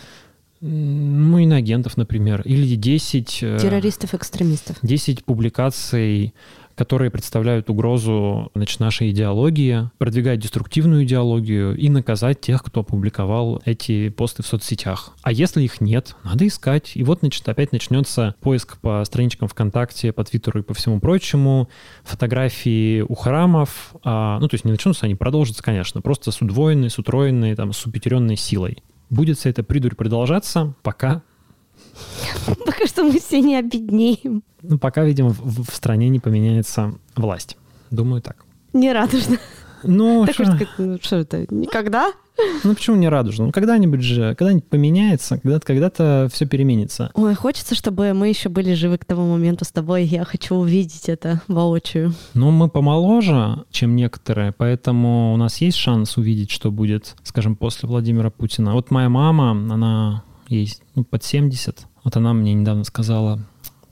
Ну, 0.59 1.37
иноагентов, 1.37 1.97
например. 1.97 2.41
Или 2.45 2.75
10... 2.75 3.43
Э, 3.43 3.59
Террористов-экстремистов. 3.61 4.77
10 4.81 5.23
публикаций 5.23 6.33
которые 6.75 7.11
представляют 7.11 7.69
угрозу 7.69 8.51
значит, 8.55 8.79
нашей 8.79 9.11
идеологии, 9.11 9.89
продвигать 9.97 10.39
деструктивную 10.39 11.03
идеологию 11.03 11.75
и 11.77 11.89
наказать 11.89 12.41
тех, 12.41 12.63
кто 12.63 12.81
опубликовал 12.81 13.61
эти 13.65 14.09
посты 14.09 14.43
в 14.43 14.47
соцсетях. 14.47 15.13
А 15.21 15.31
если 15.31 15.61
их 15.61 15.81
нет, 15.81 16.15
надо 16.23 16.47
искать. 16.47 16.91
И 16.95 17.03
вот 17.03 17.19
значит, 17.19 17.47
опять 17.47 17.71
начнется 17.71 18.35
поиск 18.41 18.77
по 18.79 19.03
страничкам 19.05 19.47
ВКонтакте, 19.47 20.11
по 20.11 20.23
Твиттеру 20.23 20.61
и 20.61 20.63
по 20.63 20.73
всему 20.73 20.99
прочему, 20.99 21.69
фотографии 22.03 23.01
у 23.01 23.15
храмов. 23.15 23.93
А, 24.03 24.39
ну, 24.39 24.47
то 24.47 24.55
есть 24.55 24.65
не 24.65 24.71
начнутся, 24.71 25.05
они 25.05 25.15
продолжатся, 25.15 25.63
конечно, 25.63 26.01
просто 26.01 26.31
с 26.31 26.41
удвоенной, 26.41 26.89
с 26.89 26.97
утроенной, 26.97 27.55
там, 27.55 27.73
с 27.73 27.85
упятеренной 27.85 28.35
силой. 28.35 28.79
Будет 29.09 29.37
вся 29.37 29.49
эта 29.49 29.63
придурь 29.63 29.95
продолжаться, 29.95 30.73
пока 30.81 31.21
Пока 32.65 32.87
что 32.87 33.03
мы 33.03 33.19
все 33.19 33.41
не 33.41 33.55
обеднеем. 33.55 34.43
Ну, 34.61 34.77
пока, 34.77 35.03
видимо, 35.03 35.29
в, 35.29 35.69
в 35.69 35.75
стране 35.75 36.09
не 36.09 36.19
поменяется 36.19 36.93
власть. 37.15 37.57
Думаю, 37.91 38.21
так. 38.21 38.45
Не 38.71 38.93
радужно. 38.93 39.37
Ну, 39.83 40.25
Так 40.25 40.35
шо- 40.35 40.45
хочется 40.45 40.65
сказать, 40.65 40.79
ну 40.79 40.97
что 41.01 41.17
это, 41.17 41.45
никогда? 41.53 42.11
ну 42.63 42.73
почему 42.73 42.95
не 42.95 43.09
радужно? 43.09 43.47
Ну 43.47 43.51
когда-нибудь 43.51 44.01
же, 44.01 44.33
когда-нибудь 44.35 44.65
поменяется, 44.67 45.37
когда-то, 45.37 45.65
когда-то 45.65 46.29
все 46.31 46.45
переменится. 46.45 47.11
Ой, 47.13 47.35
хочется, 47.35 47.75
чтобы 47.75 48.13
мы 48.13 48.29
еще 48.29 48.49
были 48.49 48.73
живы 48.73 48.97
к 48.97 49.05
тому 49.05 49.29
моменту 49.31 49.65
с 49.65 49.71
тобой. 49.71 50.05
Я 50.05 50.23
хочу 50.23 50.55
увидеть 50.55 51.09
это 51.09 51.41
воочию. 51.47 52.13
Но 52.33 52.51
мы 52.51 52.69
помоложе, 52.69 53.65
чем 53.69 53.95
некоторые, 53.95 54.51
поэтому 54.51 55.33
у 55.33 55.37
нас 55.37 55.57
есть 55.57 55.77
шанс 55.77 56.17
увидеть, 56.17 56.49
что 56.49 56.71
будет, 56.71 57.15
скажем, 57.23 57.55
после 57.55 57.87
Владимира 57.87 58.29
Путина. 58.31 58.73
Вот 58.73 58.89
моя 58.89 59.09
мама, 59.09 59.51
она 59.51 60.23
есть 60.47 60.81
ну, 60.95 61.03
под 61.03 61.23
70. 61.23 61.87
Вот 62.03 62.17
она 62.17 62.33
мне 62.33 62.53
недавно 62.53 62.83
сказала, 62.83 63.39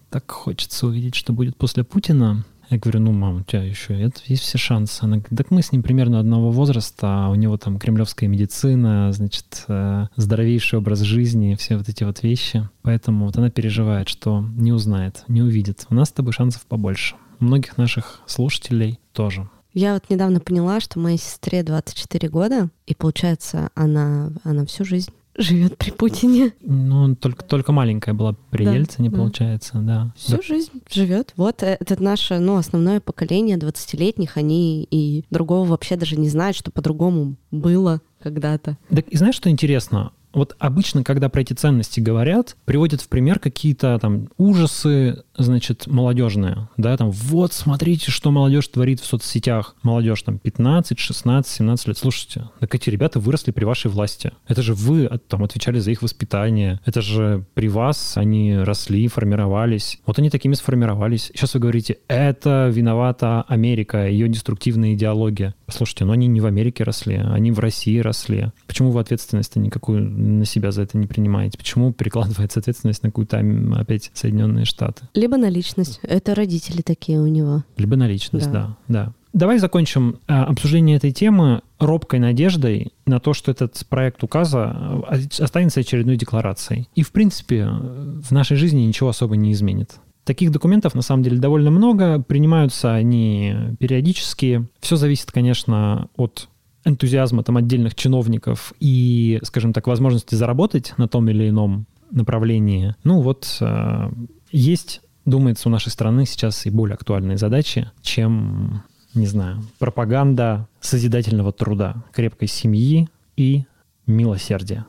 так 0.10 0.30
хочется 0.30 0.88
увидеть, 0.88 1.16
что 1.16 1.34
будет 1.34 1.56
после 1.56 1.84
Путина. 1.84 2.44
Я 2.70 2.78
говорю, 2.78 3.02
ну, 3.02 3.12
мам, 3.12 3.42
у 3.42 3.44
тебя 3.44 3.64
еще 3.64 4.00
это, 4.00 4.22
есть 4.28 4.44
все 4.44 4.58
шансы. 4.58 5.04
Она 5.04 5.18
говорит, 5.18 5.38
так 5.38 5.52
мы 5.52 5.62
с 5.62 5.74
ним 5.74 5.84
примерно 5.84 6.20
одного 6.22 6.52
возраста, 6.52 7.26
а 7.26 7.30
у 7.30 7.36
него 7.36 7.58
там 7.58 7.78
кремлевская 7.78 8.30
медицина, 8.30 9.12
значит, 9.12 9.66
э, 9.68 10.08
здоровейший 10.16 10.80
образ 10.80 11.00
жизни, 11.00 11.56
все 11.56 11.78
вот 11.78 11.90
эти 11.90 12.06
вот 12.06 12.24
вещи. 12.24 12.70
Поэтому 12.82 13.26
вот 13.26 13.36
она 13.36 13.50
переживает, 13.50 14.08
что 14.08 14.46
не 14.56 14.72
узнает, 14.72 15.26
не 15.28 15.42
увидит. 15.42 15.86
У 15.90 15.96
нас 15.96 16.10
с 16.10 16.14
тобой 16.14 16.32
шансов 16.32 16.66
побольше. 16.66 17.16
У 17.42 17.46
многих 17.46 17.78
наших 17.78 18.22
слушателей 18.26 19.00
тоже. 19.12 19.50
Я 19.74 19.94
вот 19.94 20.10
недавно 20.10 20.40
поняла, 20.40 20.80
что 20.80 21.00
моей 21.00 21.18
сестре 21.18 21.64
24 21.64 22.30
года, 22.30 22.70
и 22.88 22.96
получается, 22.96 23.70
она, 23.76 24.32
она 24.44 24.66
всю 24.66 24.86
жизнь 24.86 25.12
живет 25.38 25.78
при 25.78 25.92
Путине. 25.92 26.54
Ну, 26.62 27.16
только, 27.16 27.44
только 27.44 27.72
маленькая 27.72 28.14
была 28.14 28.36
при 28.50 28.66
Да, 28.66 28.74
Ельцине, 28.74 29.10
да. 29.10 29.18
получается, 29.18 29.78
да. 29.80 30.14
Всю 30.18 30.38
Да. 30.38 30.42
жизнь 30.42 30.72
живет. 30.92 31.34
Вот 31.38 31.64
это 31.64 32.02
наше, 32.04 32.40
ну, 32.40 32.58
основное 32.58 33.00
поколение 33.00 33.58
20-летних. 33.58 34.38
Они 34.38 34.88
и 34.92 35.24
другого 35.30 35.66
вообще 35.68 35.96
даже 35.96 36.18
не 36.18 36.30
знают, 36.30 36.56
что 36.58 36.72
по-другому 36.72 37.36
было 37.52 38.02
когда-то. 38.22 38.78
Так, 38.90 39.08
и 39.08 39.18
знаешь, 39.18 39.36
что 39.36 39.50
интересно? 39.50 40.12
Вот 40.34 40.56
обычно, 40.60 41.04
когда 41.04 41.30
про 41.30 41.42
эти 41.42 41.54
ценности 41.54 42.00
говорят, 42.00 42.56
приводят 42.66 43.02
в 43.02 43.08
пример 43.08 43.40
какие-то 43.40 43.98
там 44.00 44.30
ужасы, 44.38 45.24
значит, 45.38 45.88
молодежные, 45.88 46.70
да, 46.78 46.96
там, 46.98 47.12
вот, 47.12 47.54
смотрите, 47.54 48.12
что 48.12 48.32
молодежь 48.32 48.68
творит 48.68 49.00
в 49.00 49.06
соцсетях. 49.06 49.76
Молодежь 49.84 50.22
там 50.22 50.40
15, 50.40 51.00
16, 51.00 51.52
17 51.52 51.88
лет. 51.88 51.98
Слушайте, 51.98 52.50
так 52.60 52.74
эти 52.76 52.90
ребята 52.90 53.20
выросли 53.20 53.52
при 53.52 53.66
вашей 53.66 53.90
власти. 53.92 54.32
Это 54.48 54.62
же 54.62 54.74
вы 54.74 55.10
там 55.28 55.44
отвечали 55.44 55.80
за 55.80 55.92
их 55.92 56.02
воспитание. 56.02 56.80
Это 56.86 57.02
же 57.02 57.46
при 57.54 57.68
вас 57.68 58.18
они 58.18 58.58
росли, 58.58 59.08
формировались. 59.08 60.00
Вот 60.06 60.20
они 60.20 60.30
такими 60.30 60.54
сформировались. 60.54 61.32
Сейчас 61.34 61.54
вы 61.54 61.60
говорите, 61.60 61.98
это 62.08 62.70
виновата 62.72 63.44
Америка, 63.48 64.08
ее 64.08 64.28
деструктивная 64.28 64.94
идеология. 64.94 65.56
Послушайте, 65.66 66.06
ну 66.06 66.14
они 66.14 66.28
не 66.28 66.42
в 66.42 66.46
Америке 66.46 66.84
росли, 66.84 67.16
они 67.16 67.52
в 67.52 67.60
России 67.60 68.00
росли. 68.00 68.52
Почему 68.68 68.92
вы 68.92 69.02
ответственность 69.02 69.56
никакую 69.56 70.02
на 70.22 70.46
себя 70.46 70.72
за 70.72 70.84
это 70.84 70.98
не 70.98 71.08
принимаете? 71.08 71.58
Почему 71.58 71.92
перекладывается 71.94 72.60
ответственность 72.60 73.04
на 73.04 73.10
какую-то 73.10 73.44
опять 73.76 74.12
Соединенные 74.14 74.66
Штаты? 74.66 75.04
Либо 75.14 75.38
на 75.38 75.50
личность. 75.50 76.00
Это 76.04 76.36
родители 76.36 76.82
такие 76.82 77.20
у 77.20 77.28
него. 77.28 77.64
Либо 77.78 77.96
на 77.96 78.08
личность, 78.08 78.52
Да. 78.52 78.78
да. 78.88 79.06
да. 79.06 79.14
Давай 79.34 79.60
закончим 79.60 80.20
а, 80.28 80.44
обсуждение 80.44 80.98
этой 80.98 81.12
темы 81.12 81.62
робкой 81.80 82.20
надеждой 82.20 82.92
на 83.06 83.22
то, 83.22 83.34
что 83.34 83.52
этот 83.52 83.82
проект 83.88 84.24
указа 84.24 84.66
а, 84.66 85.20
останется 85.40 85.80
очередной 85.80 86.18
декларацией. 86.18 86.90
И, 86.96 87.04
в 87.04 87.12
принципе, 87.14 87.66
в 87.66 88.30
нашей 88.32 88.58
жизни 88.58 88.82
ничего 88.82 89.08
особо 89.10 89.38
не 89.38 89.54
изменит. 89.54 89.96
Таких 90.26 90.52
документов, 90.52 90.96
на 90.96 91.02
самом 91.02 91.24
деле, 91.24 91.38
довольно 91.38 91.72
много. 91.72 92.22
Принимаются 92.22 92.94
они 92.94 93.56
периодически. 93.80 94.68
Все 94.82 94.98
зависит, 94.98 95.32
конечно, 95.32 96.10
от 96.18 96.50
энтузиазма 96.86 97.44
там 97.44 97.58
отдельных 97.58 97.96
чиновников 97.96 98.74
и, 98.80 99.40
скажем 99.44 99.74
так, 99.74 99.88
возможности 99.88 100.36
заработать 100.36 100.94
на 100.98 101.08
том 101.08 101.30
или 101.30 101.50
ином 101.50 101.86
направлении. 102.12 102.96
Ну 103.04 103.22
вот 103.22 103.58
э, 103.62 104.12
есть, 104.52 105.02
думается, 105.26 105.70
у 105.70 105.72
нашей 105.72 105.90
страны 105.90 106.26
сейчас 106.26 106.66
и 106.66 106.70
более 106.70 106.96
актуальные 106.96 107.38
задачи, 107.38 107.90
чем, 108.02 108.84
не 109.14 109.28
знаю, 109.28 109.62
пропаганда 109.80 110.68
созидательного 110.80 111.52
труда, 111.52 112.04
крепкой 112.14 112.48
семьи 112.48 113.10
и 113.38 113.64
милосердия. 114.08 114.86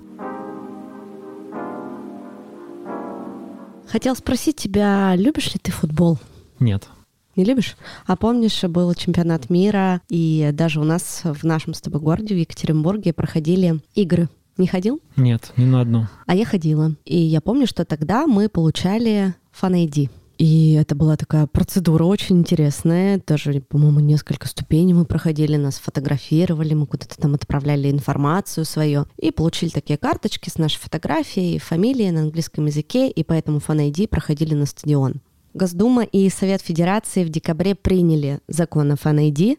Хотел 3.88 4.16
спросить 4.16 4.56
тебя, 4.56 5.14
любишь 5.16 5.52
ли 5.52 5.60
ты 5.62 5.70
футбол? 5.70 6.18
Нет. 6.58 6.88
Не 7.36 7.44
любишь? 7.44 7.76
А 8.06 8.16
помнишь, 8.16 8.62
был 8.64 8.92
чемпионат 8.94 9.48
мира, 9.50 10.02
и 10.08 10.50
даже 10.52 10.80
у 10.80 10.84
нас 10.84 11.22
в 11.24 11.44
нашем 11.44 11.74
с 11.74 11.80
тобой 11.80 12.00
городе, 12.00 12.34
в 12.34 12.38
Екатеринбурге, 12.38 13.12
проходили 13.12 13.80
игры. 13.94 14.28
Не 14.58 14.66
ходил? 14.66 15.00
Нет, 15.16 15.52
ни 15.56 15.64
на 15.64 15.80
одну. 15.80 16.06
А 16.26 16.34
я 16.34 16.44
ходила. 16.44 16.94
И 17.06 17.16
я 17.16 17.40
помню, 17.40 17.66
что 17.66 17.84
тогда 17.86 18.26
мы 18.26 18.48
получали 18.50 19.34
фан-айди. 19.50 20.10
И 20.38 20.72
это 20.72 20.94
была 20.94 21.16
такая 21.16 21.46
процедура 21.46 22.04
очень 22.04 22.38
интересная. 22.38 23.22
Даже, 23.24 23.60
по-моему, 23.60 24.00
несколько 24.00 24.48
ступеней 24.48 24.92
мы 24.92 25.04
проходили, 25.04 25.56
нас 25.56 25.78
фотографировали, 25.78 26.74
мы 26.74 26.86
куда-то 26.86 27.16
там 27.16 27.34
отправляли 27.34 27.90
информацию 27.90 28.64
свою. 28.64 29.06
И 29.18 29.30
получили 29.30 29.70
такие 29.70 29.96
карточки 29.96 30.50
с 30.50 30.58
нашей 30.58 30.80
фотографией, 30.80 31.58
фамилией 31.58 32.10
на 32.10 32.22
английском 32.22 32.66
языке, 32.66 33.08
и 33.08 33.22
поэтому 33.22 33.60
фан-айди 33.60 34.06
проходили 34.06 34.54
на 34.54 34.66
стадион. 34.66 35.20
Госдума 35.54 36.02
и 36.02 36.28
Совет 36.30 36.62
Федерации 36.62 37.24
в 37.24 37.28
декабре 37.28 37.74
приняли 37.74 38.40
закон 38.48 38.92
о 38.92 38.96
фан-айди, 38.96 39.58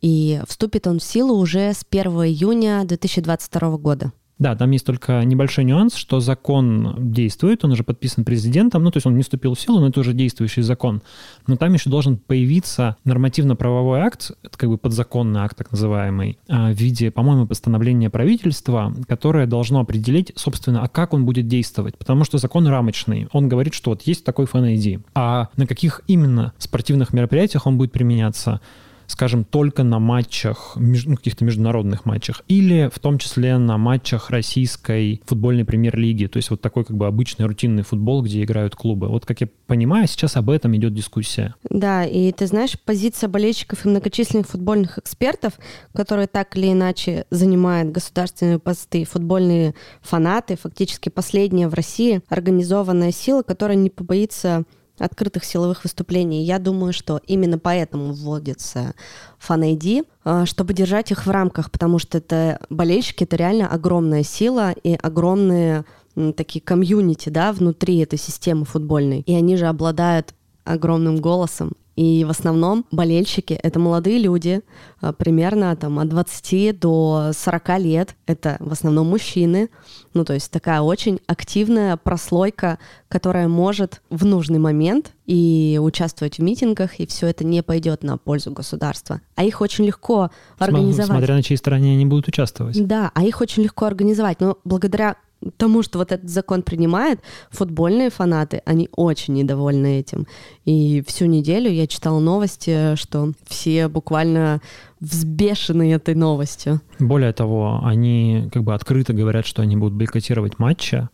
и 0.00 0.40
вступит 0.48 0.86
он 0.86 0.98
в 0.98 1.04
силу 1.04 1.36
уже 1.36 1.72
с 1.72 1.84
1 1.88 2.06
июня 2.24 2.84
2022 2.84 3.76
года. 3.76 4.12
Да, 4.40 4.56
там 4.56 4.70
есть 4.70 4.86
только 4.86 5.22
небольшой 5.22 5.64
нюанс, 5.64 5.94
что 5.94 6.18
закон 6.18 6.94
действует, 7.12 7.62
он 7.62 7.72
уже 7.72 7.84
подписан 7.84 8.24
президентом, 8.24 8.82
ну, 8.82 8.90
то 8.90 8.96
есть 8.96 9.06
он 9.06 9.14
не 9.14 9.22
вступил 9.22 9.54
в 9.54 9.60
силу, 9.60 9.80
но 9.80 9.88
это 9.88 10.00
уже 10.00 10.14
действующий 10.14 10.62
закон. 10.62 11.02
Но 11.46 11.56
там 11.56 11.74
еще 11.74 11.90
должен 11.90 12.16
появиться 12.16 12.96
нормативно-правовой 13.04 14.00
акт, 14.00 14.30
как 14.56 14.70
бы 14.70 14.78
подзаконный 14.78 15.40
акт 15.40 15.58
так 15.58 15.70
называемый, 15.70 16.38
а, 16.48 16.72
в 16.72 16.74
виде, 16.74 17.10
по-моему, 17.10 17.46
постановления 17.46 18.08
правительства, 18.08 18.94
которое 19.06 19.46
должно 19.46 19.80
определить, 19.80 20.32
собственно, 20.36 20.82
а 20.82 20.88
как 20.88 21.12
он 21.12 21.26
будет 21.26 21.46
действовать. 21.46 21.98
Потому 21.98 22.24
что 22.24 22.38
закон 22.38 22.66
рамочный. 22.66 23.28
Он 23.32 23.46
говорит, 23.46 23.74
что 23.74 23.90
вот 23.90 24.02
есть 24.02 24.24
такой 24.24 24.46
фан-ID. 24.46 25.02
А 25.14 25.48
на 25.58 25.66
каких 25.66 26.00
именно 26.06 26.54
спортивных 26.56 27.12
мероприятиях 27.12 27.66
он 27.66 27.76
будет 27.76 27.92
применяться, 27.92 28.62
скажем, 29.10 29.44
только 29.44 29.82
на 29.82 29.98
матчах, 29.98 30.74
ну, 30.76 31.16
каких-то 31.16 31.44
международных 31.44 32.04
матчах, 32.04 32.42
или 32.46 32.88
в 32.92 32.98
том 33.00 33.18
числе 33.18 33.58
на 33.58 33.76
матчах 33.76 34.30
российской 34.30 35.20
футбольной 35.26 35.64
премьер-лиги, 35.64 36.26
то 36.26 36.36
есть 36.36 36.50
вот 36.50 36.60
такой 36.60 36.84
как 36.84 36.96
бы 36.96 37.06
обычный 37.06 37.46
рутинный 37.46 37.82
футбол, 37.82 38.22
где 38.22 38.42
играют 38.44 38.76
клубы. 38.76 39.08
Вот 39.08 39.26
как 39.26 39.40
я 39.40 39.48
понимаю, 39.66 40.06
сейчас 40.06 40.36
об 40.36 40.48
этом 40.48 40.76
идет 40.76 40.94
дискуссия. 40.94 41.56
Да, 41.68 42.04
и 42.04 42.30
ты 42.30 42.46
знаешь, 42.46 42.78
позиция 42.78 43.28
болельщиков 43.28 43.84
и 43.84 43.88
многочисленных 43.88 44.46
футбольных 44.46 44.98
экспертов, 44.98 45.54
которые 45.92 46.28
так 46.28 46.56
или 46.56 46.72
иначе 46.72 47.26
занимают 47.30 47.90
государственные 47.90 48.60
посты, 48.60 49.04
футбольные 49.04 49.74
фанаты, 50.02 50.56
фактически 50.56 51.08
последняя 51.08 51.68
в 51.68 51.74
России 51.74 52.22
организованная 52.28 53.10
сила, 53.10 53.42
которая 53.42 53.76
не 53.76 53.90
побоится 53.90 54.64
открытых 55.00 55.44
силовых 55.44 55.84
выступлений. 55.84 56.44
Я 56.44 56.58
думаю, 56.58 56.92
что 56.92 57.20
именно 57.26 57.58
поэтому 57.58 58.12
вводится 58.12 58.94
фан-ID, 59.38 60.06
э, 60.24 60.44
чтобы 60.46 60.74
держать 60.74 61.10
их 61.10 61.26
в 61.26 61.30
рамках, 61.30 61.70
потому 61.70 61.98
что 61.98 62.18
это 62.18 62.60
болельщики, 62.70 63.24
это 63.24 63.36
реально 63.36 63.68
огромная 63.68 64.22
сила 64.22 64.72
и 64.72 64.94
огромные 64.94 65.84
такие 66.36 66.60
комьюнити, 66.60 67.28
да, 67.28 67.52
внутри 67.52 67.98
этой 67.98 68.18
системы 68.18 68.64
футбольной. 68.64 69.20
И 69.20 69.34
они 69.34 69.56
же 69.56 69.66
обладают 69.66 70.34
огромным 70.64 71.16
голосом. 71.20 71.72
И 72.00 72.24
в 72.24 72.30
основном 72.30 72.86
болельщики— 72.90 73.52
это 73.62 73.78
молодые 73.78 74.18
люди, 74.18 74.62
а, 75.02 75.12
примерно 75.12 75.76
там, 75.76 75.98
от 75.98 76.08
20 76.08 76.72
до 76.72 77.32
40 77.34 77.78
лет. 77.78 78.16
Это 78.26 78.56
в 78.58 78.72
основном 78.72 79.08
мужчины. 79.08 79.68
Ну, 80.14 80.24
то 80.24 80.32
есть 80.32 80.50
такая 80.50 80.80
очень 80.80 81.20
активная 81.26 81.98
прослойка, 81.98 82.78
которая 83.08 83.48
может 83.48 84.00
в 84.08 84.24
нужный 84.24 84.58
момент 84.58 85.12
и 85.26 85.78
участвовать 85.78 86.38
в 86.38 86.42
митингах, 86.42 86.98
и 87.00 87.06
все 87.06 87.26
это 87.26 87.44
не 87.44 87.62
пойдет 87.62 88.02
на 88.02 88.16
пользу 88.16 88.50
государства. 88.50 89.20
А 89.34 89.44
их 89.44 89.60
очень 89.60 89.84
легко 89.84 90.30
организовать. 90.56 91.10
Смотря 91.10 91.34
на 91.34 91.42
чьей 91.42 91.58
стороне 91.58 91.92
они 91.92 92.06
будут 92.06 92.28
участвовать. 92.28 92.82
Да, 92.82 93.10
а 93.14 93.24
их 93.24 93.42
очень 93.42 93.62
легко 93.62 93.84
организовать. 93.84 94.40
Но 94.40 94.56
благодаря 94.64 95.16
тому, 95.56 95.82
что 95.82 95.98
вот 95.98 96.12
этот 96.12 96.28
закон 96.28 96.62
принимает, 96.62 97.20
футбольные 97.50 98.10
фанаты, 98.10 98.62
они 98.64 98.88
очень 98.92 99.34
недовольны 99.34 99.98
этим. 99.98 100.26
И 100.64 101.02
всю 101.06 101.26
неделю 101.26 101.70
я 101.70 101.86
читала 101.86 102.20
новости, 102.20 102.94
что 102.96 103.32
все 103.46 103.88
буквально 103.88 104.60
взбешены 105.00 105.92
этой 105.92 106.14
новостью. 106.14 106.80
Более 106.98 107.32
того, 107.32 107.80
они 107.82 108.48
как 108.52 108.64
бы 108.64 108.74
открыто 108.74 109.12
говорят, 109.12 109.46
что 109.46 109.62
они 109.62 109.76
будут 109.76 109.94
бойкотировать 109.94 110.58
матчи. 110.58 111.08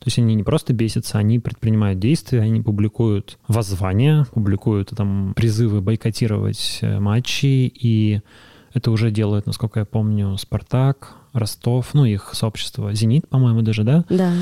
То 0.00 0.06
есть 0.06 0.18
они 0.18 0.34
не 0.34 0.42
просто 0.42 0.72
бесятся, 0.72 1.18
они 1.18 1.38
предпринимают 1.38 1.98
действия, 1.98 2.40
они 2.40 2.62
публикуют 2.62 3.38
воззвания, 3.48 4.26
публикуют 4.32 4.90
там 4.96 5.34
призывы 5.36 5.82
бойкотировать 5.82 6.78
э, 6.80 6.98
матчи 6.98 7.70
и 7.74 8.22
Это 8.72 8.90
уже 8.90 9.10
делают, 9.10 9.46
насколько 9.46 9.80
я 9.80 9.84
помню, 9.84 10.36
«Спартак», 10.36 11.16
Ростов, 11.32 11.90
ну, 11.92 12.04
их 12.04 12.30
сообщество, 12.32 12.92
«Зенит», 12.92 13.28
по-моему, 13.28 13.62
даже, 13.62 13.84
да? 13.84 14.04
Да. 14.08 14.32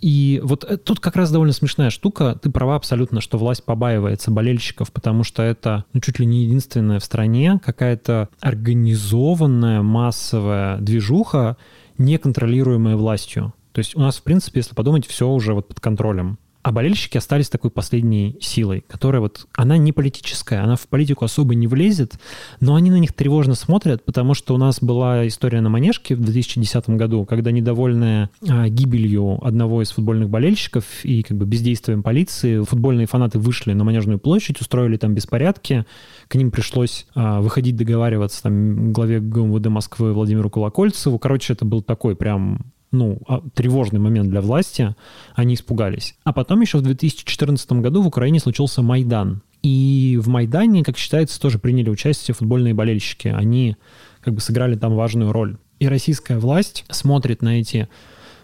И 0.00 0.40
вот 0.42 0.64
э, 0.64 0.78
тут 0.78 0.98
как 0.98 1.16
раз 1.16 1.30
довольно 1.30 1.52
смешная 1.52 1.90
штука. 1.90 2.38
Ты 2.40 2.50
права 2.50 2.76
абсолютно, 2.76 3.20
что 3.20 3.36
власть 3.36 3.64
побаивается 3.64 4.30
болельщиков, 4.30 4.90
потому 4.90 5.24
что 5.24 5.42
это 5.42 5.84
ну, 5.92 6.00
чуть 6.00 6.18
ли 6.18 6.26
не 6.26 6.44
единственная 6.44 7.00
в 7.00 7.04
стране 7.04 7.60
какая-то 7.62 8.30
организованная 8.40 9.82
массовая 9.82 10.78
движуха, 10.78 11.58
неконтролируемая 11.98 12.96
властью. 12.96 13.52
То 13.72 13.80
есть 13.80 13.94
у 13.94 14.00
нас, 14.00 14.16
в 14.16 14.22
принципе, 14.22 14.60
если 14.60 14.74
подумать, 14.74 15.06
все 15.06 15.28
уже 15.28 15.52
вот 15.52 15.68
под 15.68 15.80
контролем. 15.80 16.38
А 16.62 16.72
болельщики 16.72 17.16
остались 17.16 17.48
такой 17.48 17.70
последней 17.70 18.36
силой, 18.40 18.84
которая 18.88 19.20
вот, 19.20 19.46
она 19.54 19.78
не 19.78 19.92
политическая, 19.92 20.62
она 20.62 20.76
в 20.76 20.88
политику 20.88 21.24
особо 21.24 21.54
не 21.54 21.66
влезет, 21.66 22.18
но 22.60 22.74
они 22.74 22.90
на 22.90 22.96
них 22.96 23.12
тревожно 23.12 23.54
смотрят, 23.54 24.04
потому 24.04 24.34
что 24.34 24.54
у 24.54 24.58
нас 24.58 24.80
была 24.80 25.26
история 25.28 25.60
на 25.60 25.68
Манежке 25.68 26.16
в 26.16 26.20
2010 26.20 26.90
году, 26.90 27.24
когда 27.24 27.52
недовольная 27.52 28.30
а, 28.48 28.68
гибелью 28.68 29.38
одного 29.46 29.82
из 29.82 29.92
футбольных 29.92 30.30
болельщиков 30.30 30.84
и 31.04 31.22
как 31.22 31.36
бы 31.36 31.46
бездействием 31.46 32.02
полиции, 32.02 32.62
футбольные 32.62 33.06
фанаты 33.06 33.38
вышли 33.38 33.72
на 33.72 33.84
Манежную 33.84 34.18
площадь, 34.18 34.60
устроили 34.60 34.96
там 34.96 35.14
беспорядки, 35.14 35.86
к 36.26 36.34
ним 36.34 36.50
пришлось 36.50 37.06
а, 37.14 37.40
выходить 37.40 37.76
договариваться 37.76 38.42
там 38.42 38.92
главе 38.92 39.20
ГУМВД 39.20 39.68
Москвы 39.68 40.12
Владимиру 40.12 40.50
Колокольцеву. 40.50 41.18
Короче, 41.18 41.52
это 41.52 41.64
был 41.64 41.82
такой 41.82 42.16
прям 42.16 42.72
ну, 42.90 43.18
а, 43.26 43.42
тревожный 43.54 44.00
момент 44.00 44.30
для 44.30 44.40
власти, 44.40 44.94
они 45.34 45.54
испугались. 45.54 46.16
А 46.24 46.32
потом 46.32 46.60
еще 46.60 46.78
в 46.78 46.82
2014 46.82 47.72
году 47.72 48.02
в 48.02 48.06
Украине 48.06 48.40
случился 48.40 48.82
Майдан. 48.82 49.42
И 49.62 50.18
в 50.22 50.28
Майдане, 50.28 50.84
как 50.84 50.96
считается, 50.96 51.40
тоже 51.40 51.58
приняли 51.58 51.90
участие 51.90 52.34
футбольные 52.34 52.74
болельщики. 52.74 53.28
Они 53.28 53.76
как 54.20 54.34
бы 54.34 54.40
сыграли 54.40 54.76
там 54.76 54.94
важную 54.94 55.32
роль. 55.32 55.56
И 55.80 55.88
российская 55.88 56.38
власть 56.38 56.84
смотрит 56.90 57.42
на 57.42 57.60
эти 57.60 57.88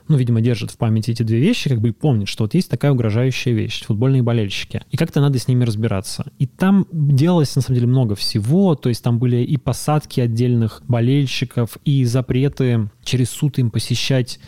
ну, 0.08 0.16
видимо, 0.16 0.40
держит 0.40 0.70
в 0.70 0.76
памяти 0.76 1.12
эти 1.12 1.22
две 1.22 1.38
вещи, 1.38 1.70
как 1.70 1.80
бы 1.80 1.88
и 1.88 1.92
помнит, 1.92 2.28
что 2.28 2.44
вот 2.44 2.54
есть 2.54 2.70
такая 2.70 2.92
угрожающая 2.92 3.52
вещь, 3.52 3.84
футбольные 3.84 4.22
болельщики, 4.22 4.82
и 4.90 4.96
как-то 4.96 5.20
надо 5.20 5.38
с 5.38 5.48
ними 5.48 5.64
разбираться. 5.64 6.26
И 6.38 6.46
там 6.46 6.86
делалось, 6.92 7.56
на 7.56 7.62
самом 7.62 7.76
деле, 7.76 7.86
много 7.86 8.14
всего, 8.14 8.74
то 8.74 8.88
есть 8.88 9.02
там 9.02 9.18
были 9.18 9.38
и 9.38 9.56
посадки 9.56 10.20
отдельных 10.20 10.82
болельщиков, 10.86 11.78
и 11.84 12.04
запреты 12.04 12.90
через 13.02 13.30
суд 13.30 13.58
им 13.58 13.70
посещать 13.70 14.38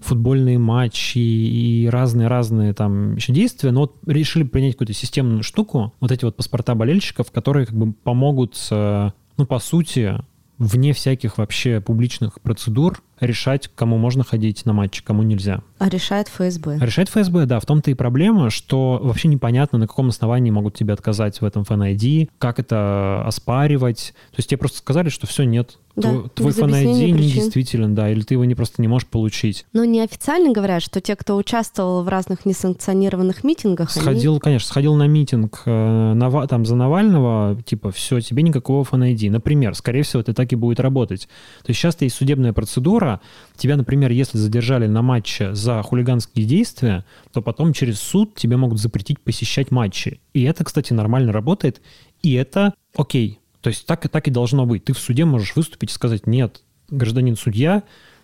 футбольные 0.00 0.58
матчи 0.58 1.18
и 1.18 1.88
разные-разные 1.88 2.74
там 2.74 3.16
еще 3.16 3.32
действия, 3.32 3.70
но 3.70 3.82
вот 3.82 3.96
решили 4.06 4.42
принять 4.42 4.74
какую-то 4.74 4.92
системную 4.92 5.42
штуку, 5.42 5.94
вот 6.00 6.12
эти 6.12 6.24
вот 6.24 6.36
паспорта 6.36 6.74
болельщиков, 6.74 7.30
которые 7.30 7.66
как 7.66 7.76
бы 7.76 7.92
помогут, 7.92 8.58
ну, 8.70 9.46
по 9.48 9.58
сути, 9.58 10.18
вне 10.58 10.92
всяких 10.92 11.38
вообще 11.38 11.80
публичных 11.80 12.40
процедур 12.40 13.02
решать, 13.26 13.70
кому 13.74 13.98
можно 13.98 14.24
ходить 14.24 14.64
на 14.66 14.72
матчи, 14.72 15.02
кому 15.02 15.22
нельзя. 15.22 15.60
А 15.78 15.88
решает 15.88 16.28
ФСБ. 16.28 16.78
А 16.80 16.86
решает 16.86 17.08
ФСБ, 17.08 17.46
да. 17.46 17.60
В 17.60 17.66
том-то 17.66 17.90
и 17.90 17.94
проблема, 17.94 18.50
что 18.50 19.00
вообще 19.02 19.28
непонятно, 19.28 19.78
на 19.78 19.86
каком 19.86 20.08
основании 20.08 20.50
могут 20.50 20.74
тебе 20.74 20.92
отказать 20.94 21.40
в 21.40 21.44
этом 21.44 21.62
Fan 21.62 22.28
как 22.38 22.58
это 22.58 23.22
оспаривать. 23.26 24.14
То 24.30 24.36
есть 24.38 24.48
тебе 24.48 24.58
просто 24.58 24.78
сказали, 24.78 25.08
что 25.08 25.26
все, 25.26 25.44
нет, 25.44 25.78
да, 25.96 26.10
твой, 26.10 26.52
твой 26.52 26.52
Fan 26.52 26.84
не 26.84 27.12
действителен, 27.30 27.94
да, 27.94 28.10
или 28.10 28.22
ты 28.22 28.34
его 28.34 28.44
не 28.44 28.54
просто 28.54 28.82
не 28.82 28.88
можешь 28.88 29.06
получить. 29.06 29.64
Но 29.72 29.84
неофициально 29.84 30.52
говорят, 30.52 30.82
что 30.82 31.00
те, 31.00 31.14
кто 31.14 31.36
участвовал 31.36 32.02
в 32.02 32.08
разных 32.08 32.44
несанкционированных 32.44 33.44
митингах, 33.44 33.90
Сходил, 33.90 34.32
они... 34.32 34.40
конечно, 34.40 34.66
сходил 34.66 34.94
на 34.94 35.06
митинг 35.06 35.62
э, 35.66 36.12
на, 36.14 36.46
там 36.48 36.66
за 36.66 36.74
Навального, 36.74 37.56
типа, 37.64 37.92
все, 37.92 38.20
тебе 38.20 38.42
никакого 38.42 38.84
Fan 38.84 39.30
Например, 39.30 39.74
скорее 39.74 40.02
всего, 40.02 40.20
это 40.20 40.34
так 40.34 40.52
и 40.52 40.56
будет 40.56 40.80
работать. 40.80 41.28
То 41.62 41.70
есть 41.70 41.80
сейчас 41.80 42.00
есть 42.00 42.16
судебная 42.16 42.52
процедура, 42.52 43.13
тебя, 43.56 43.76
например, 43.76 44.10
если 44.10 44.38
задержали 44.38 44.86
на 44.86 45.02
матче 45.02 45.54
за 45.54 45.82
хулиганские 45.82 46.46
действия, 46.46 47.04
то 47.32 47.42
потом 47.42 47.72
через 47.72 48.00
суд 48.00 48.34
тебе 48.34 48.56
могут 48.56 48.78
запретить 48.80 49.20
посещать 49.20 49.70
матчи. 49.70 50.20
И 50.32 50.42
это, 50.42 50.64
кстати, 50.64 50.92
нормально 50.92 51.32
работает, 51.32 51.80
и 52.22 52.34
это 52.34 52.74
окей. 52.96 53.40
То 53.60 53.68
есть 53.68 53.86
так 53.86 54.04
и 54.04 54.08
так 54.08 54.28
и 54.28 54.30
должно 54.30 54.66
быть. 54.66 54.84
Ты 54.84 54.92
в 54.92 54.98
суде 54.98 55.24
можешь 55.24 55.56
выступить 55.56 55.90
и 55.90 55.94
сказать, 55.94 56.26
нет, 56.26 56.62
гражданин 56.90 57.36
судья, 57.36 57.82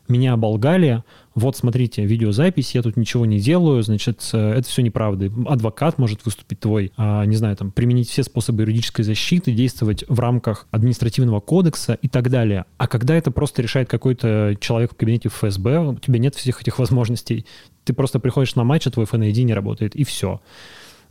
меня 0.09 0.33
оболгали, 0.33 1.05
вот 1.35 1.57
смотрите, 1.57 2.05
видеозапись, 2.05 2.75
я 2.75 2.83
тут 2.83 2.97
ничего 2.97 3.25
не 3.27 3.39
делаю, 3.39 3.83
значит, 3.83 4.29
э, 4.33 4.53
это 4.55 4.69
все 4.69 4.83
неправда. 4.83 5.31
Адвокат 5.47 5.99
может 5.99 6.25
выступить 6.25 6.61
твой, 6.61 6.93
а, 6.97 7.25
не 7.25 7.37
знаю, 7.37 7.57
там, 7.57 7.71
применить 7.71 8.09
все 8.09 8.23
способы 8.23 8.63
юридической 8.63 9.03
защиты, 9.03 9.53
действовать 9.53 10.05
в 10.09 10.19
рамках 10.19 10.67
административного 10.71 11.41
кодекса 11.41 11.95
и 11.95 12.09
так 12.09 12.31
далее. 12.31 12.65
А 12.79 12.89
когда 12.89 13.15
это 13.15 13.31
просто 13.31 13.63
решает 13.63 13.89
какой-то 13.89 14.57
человек 14.61 14.93
в 14.93 14.97
кабинете 14.97 15.29
ФСБ, 15.29 15.79
у 15.79 15.95
тебя 15.97 16.19
нет 16.19 16.35
всех 16.35 16.61
этих 16.61 16.79
возможностей, 16.79 17.47
ты 17.85 17.93
просто 17.93 18.19
приходишь 18.19 18.55
на 18.57 18.65
матч, 18.65 18.87
а 18.87 18.91
твой 18.91 19.07
FNID 19.07 19.43
не 19.43 19.55
работает, 19.55 19.95
и 19.95 20.05
все. 20.05 20.41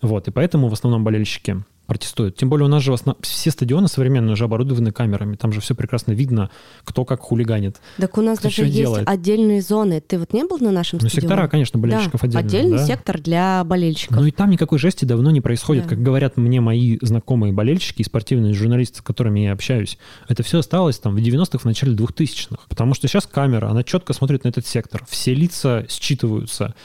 Вот, 0.02 0.28
и 0.28 0.32
поэтому 0.32 0.68
в 0.68 0.74
основном 0.74 1.04
болельщики 1.04 1.64
протестуют. 1.90 2.38
Тем 2.38 2.50
более 2.50 2.66
у 2.66 2.70
нас 2.70 2.84
же 2.84 2.94
основ... 2.94 3.18
все 3.22 3.52
стадионы 3.52 3.88
современные 3.88 4.34
уже 4.34 4.46
оборудованы 4.46 4.92
камерами. 4.92 5.36
Там 5.36 5.52
же 5.52 5.60
все 5.60 5.76
прекрасно 5.76 6.14
видно, 6.14 6.50
кто 6.86 7.04
как 7.04 7.22
хулиганит. 7.22 7.82
Так 7.98 8.18
у 8.18 8.22
нас 8.22 8.40
даже 8.40 8.62
есть 8.62 8.74
делает. 8.74 9.10
отдельные 9.10 9.62
зоны. 9.62 10.00
Ты 10.00 10.20
вот 10.20 10.32
не 10.32 10.46
был 10.46 10.60
на 10.60 10.72
нашем 10.72 11.00
ну, 11.02 11.10
стадионе? 11.10 11.28
сектора, 11.28 11.48
конечно, 11.48 11.80
болельщиков 11.80 12.22
да, 12.22 12.28
отдельно. 12.28 12.48
Отдельный 12.48 12.78
да? 12.78 12.86
сектор 12.86 13.20
для 13.20 13.64
болельщиков. 13.66 14.16
Ну 14.16 14.26
и 14.26 14.32
там 14.32 14.50
никакой 14.52 14.80
жести 14.80 15.06
давно 15.06 15.32
не 15.32 15.42
происходит. 15.42 15.84
Да. 15.84 15.90
Как 15.90 16.02
говорят 16.02 16.38
мне 16.38 16.62
мои 16.62 16.98
знакомые 17.02 17.52
болельщики 17.52 18.02
и 18.02 18.06
спортивные 18.06 18.54
журналисты, 18.54 19.00
с 19.00 19.02
которыми 19.02 19.42
я 19.42 19.52
общаюсь, 19.52 19.98
это 20.28 20.44
все 20.44 20.60
осталось 20.60 21.00
там 21.00 21.16
в 21.16 21.18
90-х, 21.18 21.60
в 21.60 21.66
начале 21.66 21.96
2000-х. 21.96 22.64
Потому 22.70 22.94
что 22.94 23.08
сейчас 23.08 23.26
камера, 23.26 23.70
она 23.70 23.84
четко 23.84 24.14
смотрит 24.14 24.44
на 24.44 24.50
этот 24.50 24.68
сектор. 24.68 25.04
Все 25.10 25.34
лица 25.34 25.86
считываются 25.90 26.76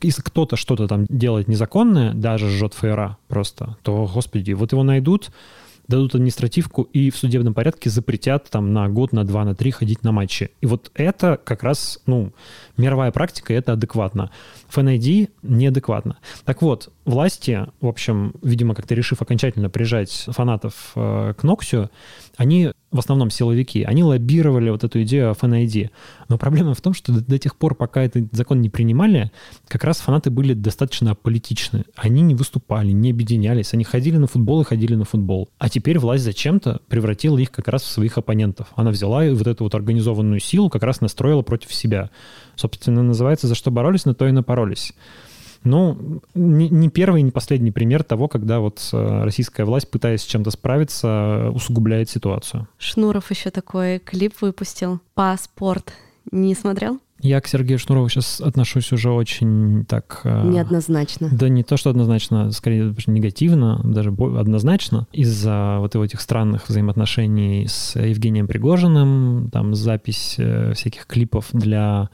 если 0.00 0.22
кто-то 0.22 0.56
что-то 0.56 0.88
там 0.88 1.06
делает 1.08 1.48
незаконное, 1.48 2.12
даже 2.14 2.48
жжет 2.48 2.74
ФРА 2.74 3.16
просто, 3.28 3.76
то, 3.82 4.08
господи, 4.12 4.52
вот 4.52 4.72
его 4.72 4.82
найдут, 4.82 5.30
дадут 5.88 6.14
административку 6.14 6.82
и 6.82 7.10
в 7.10 7.16
судебном 7.16 7.54
порядке 7.54 7.90
запретят 7.90 8.48
там 8.50 8.72
на 8.72 8.88
год, 8.88 9.12
на 9.12 9.24
два, 9.24 9.44
на 9.44 9.54
три 9.54 9.70
ходить 9.70 10.02
на 10.02 10.12
матчи. 10.12 10.50
И 10.60 10.66
вот 10.66 10.90
это 10.94 11.38
как 11.42 11.62
раз, 11.62 12.00
ну, 12.06 12.32
мировая 12.76 13.12
практика, 13.12 13.54
это 13.54 13.72
адекватно. 13.72 14.30
FNID 14.74 15.30
неадекватно. 15.42 16.18
Так 16.44 16.62
вот, 16.62 16.90
власти, 17.04 17.66
в 17.80 17.86
общем, 17.86 18.34
видимо, 18.42 18.74
как-то 18.74 18.94
решив 18.94 19.22
окончательно 19.22 19.70
прижать 19.70 20.26
фанатов 20.28 20.92
э, 20.94 21.34
к 21.36 21.42
Ноксию, 21.42 21.90
они 22.36 22.72
в 22.96 22.98
основном 22.98 23.30
силовики, 23.30 23.82
они 23.82 24.02
лоббировали 24.02 24.70
вот 24.70 24.84
эту 24.84 25.02
идею 25.02 25.36
FNID. 25.38 25.90
Но 26.28 26.38
проблема 26.38 26.74
в 26.74 26.80
том, 26.80 26.94
что 26.94 27.12
до, 27.12 27.20
до 27.20 27.38
тех 27.38 27.56
пор, 27.56 27.74
пока 27.74 28.02
этот 28.02 28.32
закон 28.32 28.60
не 28.60 28.70
принимали, 28.70 29.30
как 29.68 29.84
раз 29.84 29.98
фанаты 29.98 30.30
были 30.30 30.54
достаточно 30.54 31.12
аполитичны. 31.12 31.84
Они 31.94 32.22
не 32.22 32.34
выступали, 32.34 32.92
не 32.92 33.10
объединялись, 33.10 33.74
они 33.74 33.84
ходили 33.84 34.16
на 34.16 34.26
футбол 34.26 34.62
и 34.62 34.64
ходили 34.64 34.94
на 34.94 35.04
футбол. 35.04 35.48
А 35.58 35.68
теперь 35.68 35.98
власть 35.98 36.24
зачем-то 36.24 36.80
превратила 36.88 37.38
их 37.38 37.50
как 37.50 37.68
раз 37.68 37.82
в 37.82 37.88
своих 37.88 38.18
оппонентов. 38.18 38.68
Она 38.74 38.90
взяла 38.90 39.24
вот 39.30 39.46
эту 39.46 39.64
вот 39.64 39.74
организованную 39.74 40.40
силу 40.40 40.70
как 40.70 40.82
раз 40.82 41.00
настроила 41.00 41.42
против 41.42 41.72
себя. 41.72 42.10
Собственно, 42.54 43.02
называется 43.02 43.46
«За 43.46 43.54
что 43.54 43.70
боролись, 43.70 44.06
на 44.06 44.14
то 44.14 44.26
и 44.26 44.32
напоролись». 44.32 44.65
Ну, 45.64 46.20
не 46.34 46.88
первый, 46.90 47.22
не 47.22 47.32
последний 47.32 47.72
пример 47.72 48.04
того, 48.04 48.28
когда 48.28 48.60
вот 48.60 48.88
э, 48.92 49.24
российская 49.24 49.64
власть, 49.64 49.90
пытаясь 49.90 50.22
с 50.22 50.26
чем-то 50.26 50.52
справиться, 50.52 51.50
усугубляет 51.52 52.08
ситуацию. 52.08 52.68
Шнуров 52.78 53.30
еще 53.32 53.50
такой 53.50 53.98
клип 53.98 54.34
выпустил. 54.40 55.00
«Паспорт». 55.14 55.92
Не 56.30 56.54
смотрел? 56.54 57.00
Я 57.20 57.40
к 57.40 57.46
Сергею 57.46 57.78
Шнурову 57.78 58.08
сейчас 58.08 58.40
отношусь 58.40 58.92
уже 58.92 59.10
очень 59.10 59.84
так... 59.86 60.20
Э, 60.24 60.42
Неоднозначно. 60.44 61.30
Да 61.32 61.48
не 61.48 61.62
то, 61.62 61.76
что 61.76 61.90
однозначно, 61.90 62.50
скорее 62.52 62.94
негативно, 63.06 63.80
даже 63.84 64.10
однозначно, 64.10 65.06
из-за 65.12 65.78
вот 65.80 65.94
его 65.94 66.04
этих 66.04 66.20
странных 66.20 66.68
взаимоотношений 66.68 67.66
с 67.68 67.98
Евгением 67.98 68.46
Пригожиным, 68.46 69.48
там 69.50 69.74
запись 69.74 70.34
э, 70.38 70.74
всяких 70.74 71.06
клипов 71.06 71.48
для 71.52 72.10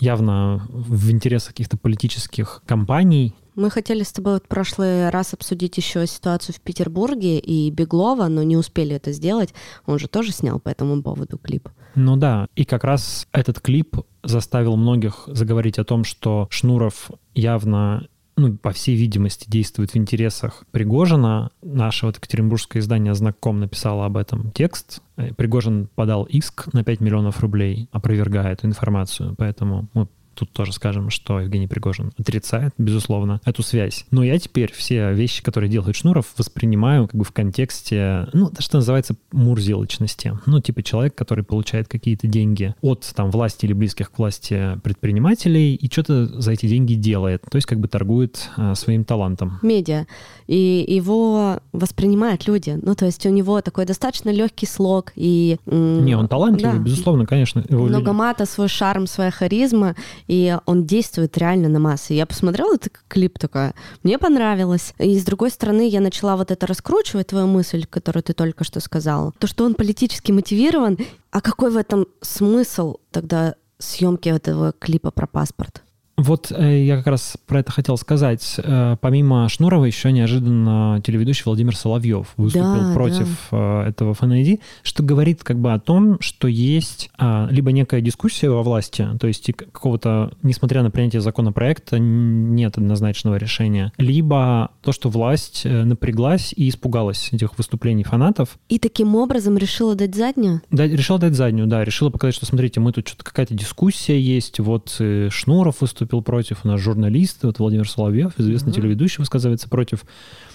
явно 0.00 0.66
в 0.68 1.10
интересах 1.10 1.50
каких-то 1.50 1.76
политических 1.76 2.62
кампаний. 2.66 3.34
Мы 3.54 3.70
хотели 3.70 4.02
с 4.02 4.12
тобой 4.12 4.38
в 4.38 4.44
прошлый 4.44 5.10
раз 5.10 5.34
обсудить 5.34 5.76
еще 5.76 6.06
ситуацию 6.06 6.54
в 6.54 6.60
Петербурге 6.60 7.38
и 7.38 7.70
Беглова, 7.70 8.28
но 8.28 8.42
не 8.42 8.56
успели 8.56 8.96
это 8.96 9.12
сделать. 9.12 9.52
Он 9.86 9.98
же 9.98 10.08
тоже 10.08 10.32
снял 10.32 10.60
по 10.60 10.68
этому 10.68 11.02
поводу 11.02 11.36
клип. 11.36 11.68
Ну 11.94 12.16
да, 12.16 12.46
и 12.54 12.64
как 12.64 12.84
раз 12.84 13.26
этот 13.32 13.60
клип 13.60 13.96
заставил 14.22 14.76
многих 14.76 15.24
заговорить 15.26 15.78
о 15.78 15.84
том, 15.84 16.04
что 16.04 16.46
Шнуров 16.50 17.10
явно 17.34 18.06
ну, 18.40 18.56
по 18.56 18.72
всей 18.72 18.96
видимости, 18.96 19.48
действует 19.48 19.92
в 19.92 19.96
интересах 19.96 20.64
Пригожина. 20.70 21.50
Наше 21.62 22.06
вот 22.06 22.16
екатеринбургское 22.16 22.80
издание 22.80 23.14
«Знаком» 23.14 23.60
написало 23.60 24.06
об 24.06 24.16
этом 24.16 24.50
текст. 24.52 25.02
Пригожин 25.36 25.88
подал 25.94 26.24
иск 26.24 26.72
на 26.72 26.82
5 26.82 27.00
миллионов 27.00 27.40
рублей, 27.40 27.88
опровергая 27.92 28.52
эту 28.52 28.66
информацию. 28.66 29.34
Поэтому 29.36 29.88
мы 29.94 30.08
тут 30.40 30.52
тоже 30.52 30.72
скажем, 30.72 31.10
что 31.10 31.40
Евгений 31.40 31.66
Пригожин 31.66 32.12
отрицает, 32.18 32.72
безусловно, 32.78 33.42
эту 33.44 33.62
связь. 33.62 34.06
Но 34.10 34.24
я 34.24 34.38
теперь 34.38 34.72
все 34.72 35.12
вещи, 35.12 35.42
которые 35.42 35.70
делает 35.70 35.94
Шнуров, 35.96 36.26
воспринимаю 36.38 37.06
как 37.08 37.14
бы 37.14 37.24
в 37.24 37.32
контексте, 37.32 38.26
ну, 38.32 38.50
что 38.58 38.78
называется 38.78 39.16
мурзилочности. 39.32 40.38
Ну, 40.46 40.60
типа 40.60 40.82
человек, 40.82 41.14
который 41.14 41.44
получает 41.44 41.88
какие-то 41.88 42.26
деньги 42.26 42.74
от 42.80 43.12
там 43.14 43.30
власти 43.30 43.66
или 43.66 43.74
близких 43.74 44.10
к 44.10 44.18
власти 44.18 44.80
предпринимателей 44.82 45.74
и 45.74 45.90
что-то 45.90 46.40
за 46.40 46.52
эти 46.52 46.66
деньги 46.66 46.94
делает. 46.94 47.42
То 47.50 47.56
есть 47.56 47.66
как 47.66 47.78
бы 47.78 47.88
торгует 47.88 48.48
а, 48.56 48.74
своим 48.74 49.04
талантом. 49.04 49.58
Медиа. 49.60 50.06
И 50.46 50.84
его 50.88 51.60
воспринимают 51.72 52.46
люди. 52.46 52.78
Ну, 52.82 52.94
то 52.94 53.04
есть 53.04 53.26
у 53.26 53.30
него 53.30 53.60
такой 53.60 53.84
достаточно 53.84 54.30
легкий 54.30 54.66
слог. 54.66 55.12
И, 55.16 55.58
Не, 55.66 56.16
он 56.16 56.28
талантливый, 56.28 56.78
да. 56.78 56.82
безусловно, 56.82 57.26
конечно. 57.26 57.62
Много 57.68 58.14
мата, 58.14 58.46
свой 58.46 58.68
шарм, 58.68 59.06
своя 59.06 59.30
харизма, 59.30 59.94
и 60.30 60.56
он 60.64 60.84
действует 60.84 61.36
реально 61.38 61.68
на 61.68 61.80
массы. 61.80 62.14
Я 62.14 62.24
посмотрела 62.24 62.74
этот 62.74 63.00
клип 63.08 63.36
такая, 63.36 63.74
мне 64.04 64.16
понравилось. 64.16 64.94
И 64.98 65.18
с 65.18 65.24
другой 65.24 65.50
стороны, 65.50 65.88
я 65.88 66.00
начала 66.00 66.36
вот 66.36 66.52
это 66.52 66.68
раскручивать, 66.68 67.26
твою 67.26 67.48
мысль, 67.48 67.84
которую 67.84 68.22
ты 68.22 68.32
только 68.32 68.62
что 68.62 68.78
сказал. 68.78 69.34
То, 69.40 69.48
что 69.48 69.64
он 69.64 69.74
политически 69.74 70.30
мотивирован, 70.30 70.98
а 71.32 71.40
какой 71.40 71.72
в 71.72 71.76
этом 71.76 72.06
смысл 72.20 72.98
тогда 73.10 73.56
съемки 73.78 74.28
этого 74.28 74.70
клипа 74.70 75.10
про 75.10 75.26
паспорт? 75.26 75.82
Вот 76.20 76.52
э, 76.52 76.84
я 76.84 76.98
как 76.98 77.06
раз 77.06 77.36
про 77.46 77.60
это 77.60 77.72
хотел 77.72 77.96
сказать. 77.96 78.56
Э, 78.58 78.96
помимо 79.00 79.48
Шнурова 79.48 79.86
еще 79.86 80.12
неожиданно 80.12 81.00
телеведущий 81.04 81.42
Владимир 81.46 81.74
Соловьев 81.74 82.28
выступил 82.36 82.88
да, 82.88 82.94
против 82.94 83.48
да. 83.50 83.84
Э, 83.86 83.88
этого 83.88 84.14
ФНИД, 84.14 84.60
что 84.82 85.02
говорит 85.02 85.42
как 85.42 85.58
бы 85.58 85.72
о 85.72 85.78
том, 85.80 86.18
что 86.20 86.46
есть 86.48 87.10
а, 87.16 87.48
либо 87.50 87.72
некая 87.72 88.00
дискуссия 88.00 88.50
во 88.50 88.62
власти, 88.62 89.06
то 89.18 89.26
есть 89.26 89.50
какого-то, 89.54 90.32
несмотря 90.42 90.82
на 90.82 90.90
принятие 90.90 91.22
законопроекта, 91.22 91.98
нет 91.98 92.76
однозначного 92.76 93.36
решения, 93.36 93.92
либо 93.96 94.70
то, 94.82 94.92
что 94.92 95.08
власть 95.08 95.64
напряглась 95.64 96.52
и 96.54 96.68
испугалась 96.68 97.32
этих 97.32 97.56
выступлений 97.56 98.04
фанатов. 98.04 98.58
И 98.68 98.78
таким 98.78 99.14
образом 99.14 99.56
решила 99.56 99.94
дать 99.94 100.14
заднюю? 100.14 100.60
Да, 100.70 100.86
решила 100.86 101.18
дать 101.18 101.34
заднюю, 101.34 101.66
да, 101.66 101.84
решила 101.84 102.10
показать, 102.10 102.34
что 102.34 102.46
смотрите, 102.46 102.80
мы 102.80 102.92
тут 102.92 103.08
что-то 103.08 103.24
какая-то 103.24 103.54
дискуссия 103.54 104.20
есть, 104.20 104.60
вот 104.60 105.00
Шнуров 105.30 105.80
выступил 105.80 106.09
выступил 106.10 106.22
против, 106.22 106.64
у 106.64 106.68
нас 106.68 106.80
журналист, 106.80 107.44
вот 107.44 107.58
Владимир 107.58 107.88
Соловьев, 107.88 108.32
известный 108.38 108.70
mm-hmm. 108.70 108.74
телеведущий, 108.74 109.16
высказывается 109.18 109.68
против. 109.68 110.04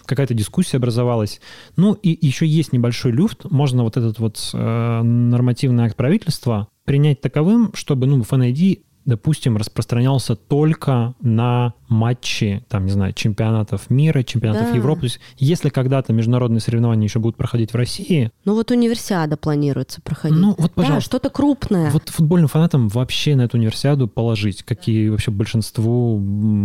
Какая-то 0.06 0.34
дискуссия 0.34 0.78
образовалась. 0.78 1.40
Ну 1.78 1.94
и 1.94 2.18
еще 2.26 2.46
есть 2.46 2.74
небольшой 2.74 3.12
люфт. 3.12 3.46
Можно 3.46 3.84
вот 3.84 3.98
этот 3.98 4.20
вот 4.20 4.38
э, 4.54 5.02
нормативный 5.02 5.86
акт 5.86 5.96
правительства 5.96 6.68
принять 6.86 7.22
таковым, 7.22 7.72
чтобы 7.74 8.06
ну, 8.06 8.22
FNID 8.22 8.82
допустим, 9.06 9.56
распространялся 9.56 10.36
только 10.36 11.14
на 11.22 11.76
матчи, 11.88 12.64
там, 12.68 12.86
не 12.86 12.92
знаю, 12.92 13.14
чемпионатов 13.14 13.90
мира, 13.90 14.24
чемпионатов 14.24 14.72
да. 14.72 14.78
Европы. 14.78 15.02
То 15.02 15.06
есть, 15.06 15.20
если 15.38 15.70
когда-то 15.70 16.14
международные 16.14 16.60
соревнования 16.60 17.08
еще 17.08 17.20
будут 17.20 17.38
проходить 17.38 17.74
в 17.74 17.76
России... 17.76 18.32
Ну 18.46 18.56
вот 18.56 18.72
универсиада 18.72 19.38
планируется 19.38 20.02
проходить. 20.02 20.38
Ну 20.38 20.56
вот, 20.58 20.72
пожалуйста. 20.72 20.96
Да, 20.96 21.02
что-то 21.02 21.30
крупное. 21.30 21.92
Вот 21.92 22.10
футбольным 22.10 22.48
фанатам 22.48 22.88
вообще 22.88 23.36
на 23.36 23.44
эту 23.44 23.58
универсиаду 23.58 24.08
положить, 24.08 24.64
как 24.64 24.88
и 24.88 25.10
вообще 25.10 25.32
большинству 25.32 26.22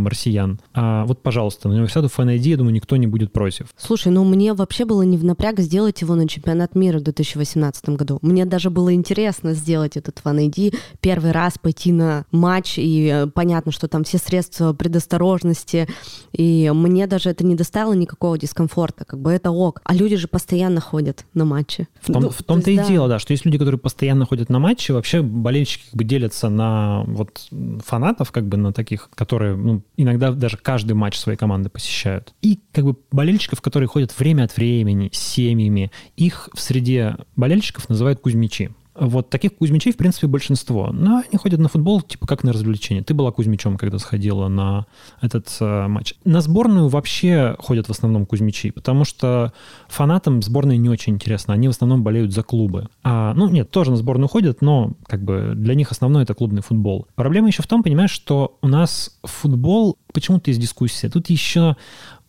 россиян. 0.06 0.60
А 0.74 1.04
вот, 1.04 1.22
пожалуйста, 1.22 1.68
на 1.68 1.74
универсиаду 1.74 2.08
FNID, 2.08 2.38
я 2.38 2.56
думаю, 2.56 2.74
никто 2.74 2.96
не 2.96 3.06
будет 3.06 3.32
против. 3.32 3.68
Слушай, 3.76 4.12
ну 4.12 4.24
мне 4.24 4.54
вообще 4.54 4.84
было 4.84 5.02
не 5.02 5.16
в 5.16 5.24
напряг 5.24 5.60
сделать 5.60 6.00
его 6.00 6.14
на 6.14 6.28
чемпионат 6.28 6.74
мира 6.74 6.98
в 6.98 7.02
2018 7.02 7.90
году. 7.90 8.18
Мне 8.22 8.44
даже 8.44 8.70
было 8.70 8.94
интересно 8.94 9.54
сделать 9.54 9.96
этот 9.96 10.20
FNID, 10.24 10.76
первый 11.00 11.32
раз 11.32 11.54
пойти 11.58 11.92
на 11.92 12.24
матч, 12.32 12.78
и 12.78 13.10
э, 13.12 13.26
понятно, 13.26 13.72
что 13.72 13.88
там 13.88 14.04
все 14.04 14.18
средства 14.18 14.72
предосторожности, 15.10 15.88
и 16.32 16.70
мне 16.72 17.06
даже 17.06 17.30
это 17.30 17.44
не 17.44 17.54
доставило 17.54 17.92
никакого 17.92 18.38
дискомфорта, 18.38 19.04
как 19.04 19.20
бы 19.20 19.32
это 19.32 19.50
ок. 19.50 19.80
А 19.84 19.94
люди 19.94 20.16
же 20.16 20.28
постоянно 20.28 20.80
ходят 20.80 21.24
на 21.34 21.44
матчи. 21.44 21.88
В, 22.00 22.12
том, 22.12 22.22
ну, 22.22 22.30
в 22.30 22.42
том-то 22.42 22.66
то 22.66 22.70
и 22.70 22.76
да. 22.76 22.86
дело, 22.86 23.08
да, 23.08 23.18
что 23.18 23.32
есть 23.32 23.44
люди, 23.44 23.58
которые 23.58 23.78
постоянно 23.78 24.26
ходят 24.26 24.48
на 24.48 24.58
матчи, 24.58 24.92
вообще 24.92 25.22
болельщики 25.22 25.84
как 25.86 25.94
бы 25.96 26.04
делятся 26.04 26.48
на 26.48 27.04
вот 27.06 27.48
фанатов, 27.84 28.30
как 28.30 28.46
бы 28.46 28.56
на 28.56 28.72
таких, 28.72 29.10
которые 29.14 29.56
ну, 29.56 29.82
иногда 29.96 30.32
даже 30.32 30.56
каждый 30.56 30.92
матч 30.92 31.18
своей 31.18 31.38
команды 31.38 31.68
посещают. 31.68 32.32
И 32.42 32.60
как 32.72 32.84
бы 32.84 32.96
болельщиков, 33.10 33.60
которые 33.60 33.88
ходят 33.88 34.16
время 34.18 34.44
от 34.44 34.56
времени, 34.56 35.10
с 35.12 35.18
семьями, 35.18 35.90
их 36.16 36.48
в 36.54 36.60
среде 36.60 37.16
болельщиков 37.36 37.88
называют 37.88 38.20
кузьмичи. 38.20 38.72
Вот 39.00 39.30
таких 39.30 39.56
Кузьмичей, 39.56 39.92
в 39.92 39.96
принципе, 39.96 40.26
большинство. 40.26 40.90
Но 40.92 41.22
они 41.26 41.38
ходят 41.38 41.58
на 41.58 41.70
футбол, 41.70 42.02
типа, 42.02 42.26
как 42.26 42.44
на 42.44 42.52
развлечение. 42.52 43.02
Ты 43.02 43.14
была 43.14 43.32
Кузьмичом, 43.32 43.78
когда 43.78 43.98
сходила 43.98 44.48
на 44.48 44.84
этот 45.22 45.48
э, 45.58 45.86
матч. 45.88 46.14
На 46.24 46.42
сборную 46.42 46.88
вообще 46.88 47.56
ходят 47.58 47.86
в 47.86 47.90
основном 47.90 48.26
Кузьмичи, 48.26 48.70
потому 48.70 49.04
что 49.04 49.54
фанатам 49.88 50.42
сборной 50.42 50.76
не 50.76 50.90
очень 50.90 51.14
интересно. 51.14 51.54
Они 51.54 51.66
в 51.66 51.70
основном 51.70 52.02
болеют 52.02 52.34
за 52.34 52.42
клубы. 52.42 52.88
А, 53.02 53.32
ну, 53.34 53.48
нет, 53.48 53.70
тоже 53.70 53.90
на 53.90 53.96
сборную 53.96 54.28
ходят, 54.28 54.60
но 54.60 54.92
как 55.06 55.22
бы 55.24 55.54
для 55.56 55.74
них 55.74 55.90
основной 55.90 56.24
это 56.24 56.34
клубный 56.34 56.60
футбол. 56.60 57.06
Проблема 57.14 57.48
еще 57.48 57.62
в 57.62 57.66
том, 57.66 57.82
понимаешь, 57.82 58.10
что 58.10 58.58
у 58.60 58.68
нас 58.68 59.18
футбол 59.22 59.96
почему-то 60.12 60.50
есть 60.50 60.60
дискуссия. 60.60 61.08
Тут 61.08 61.30
еще 61.30 61.76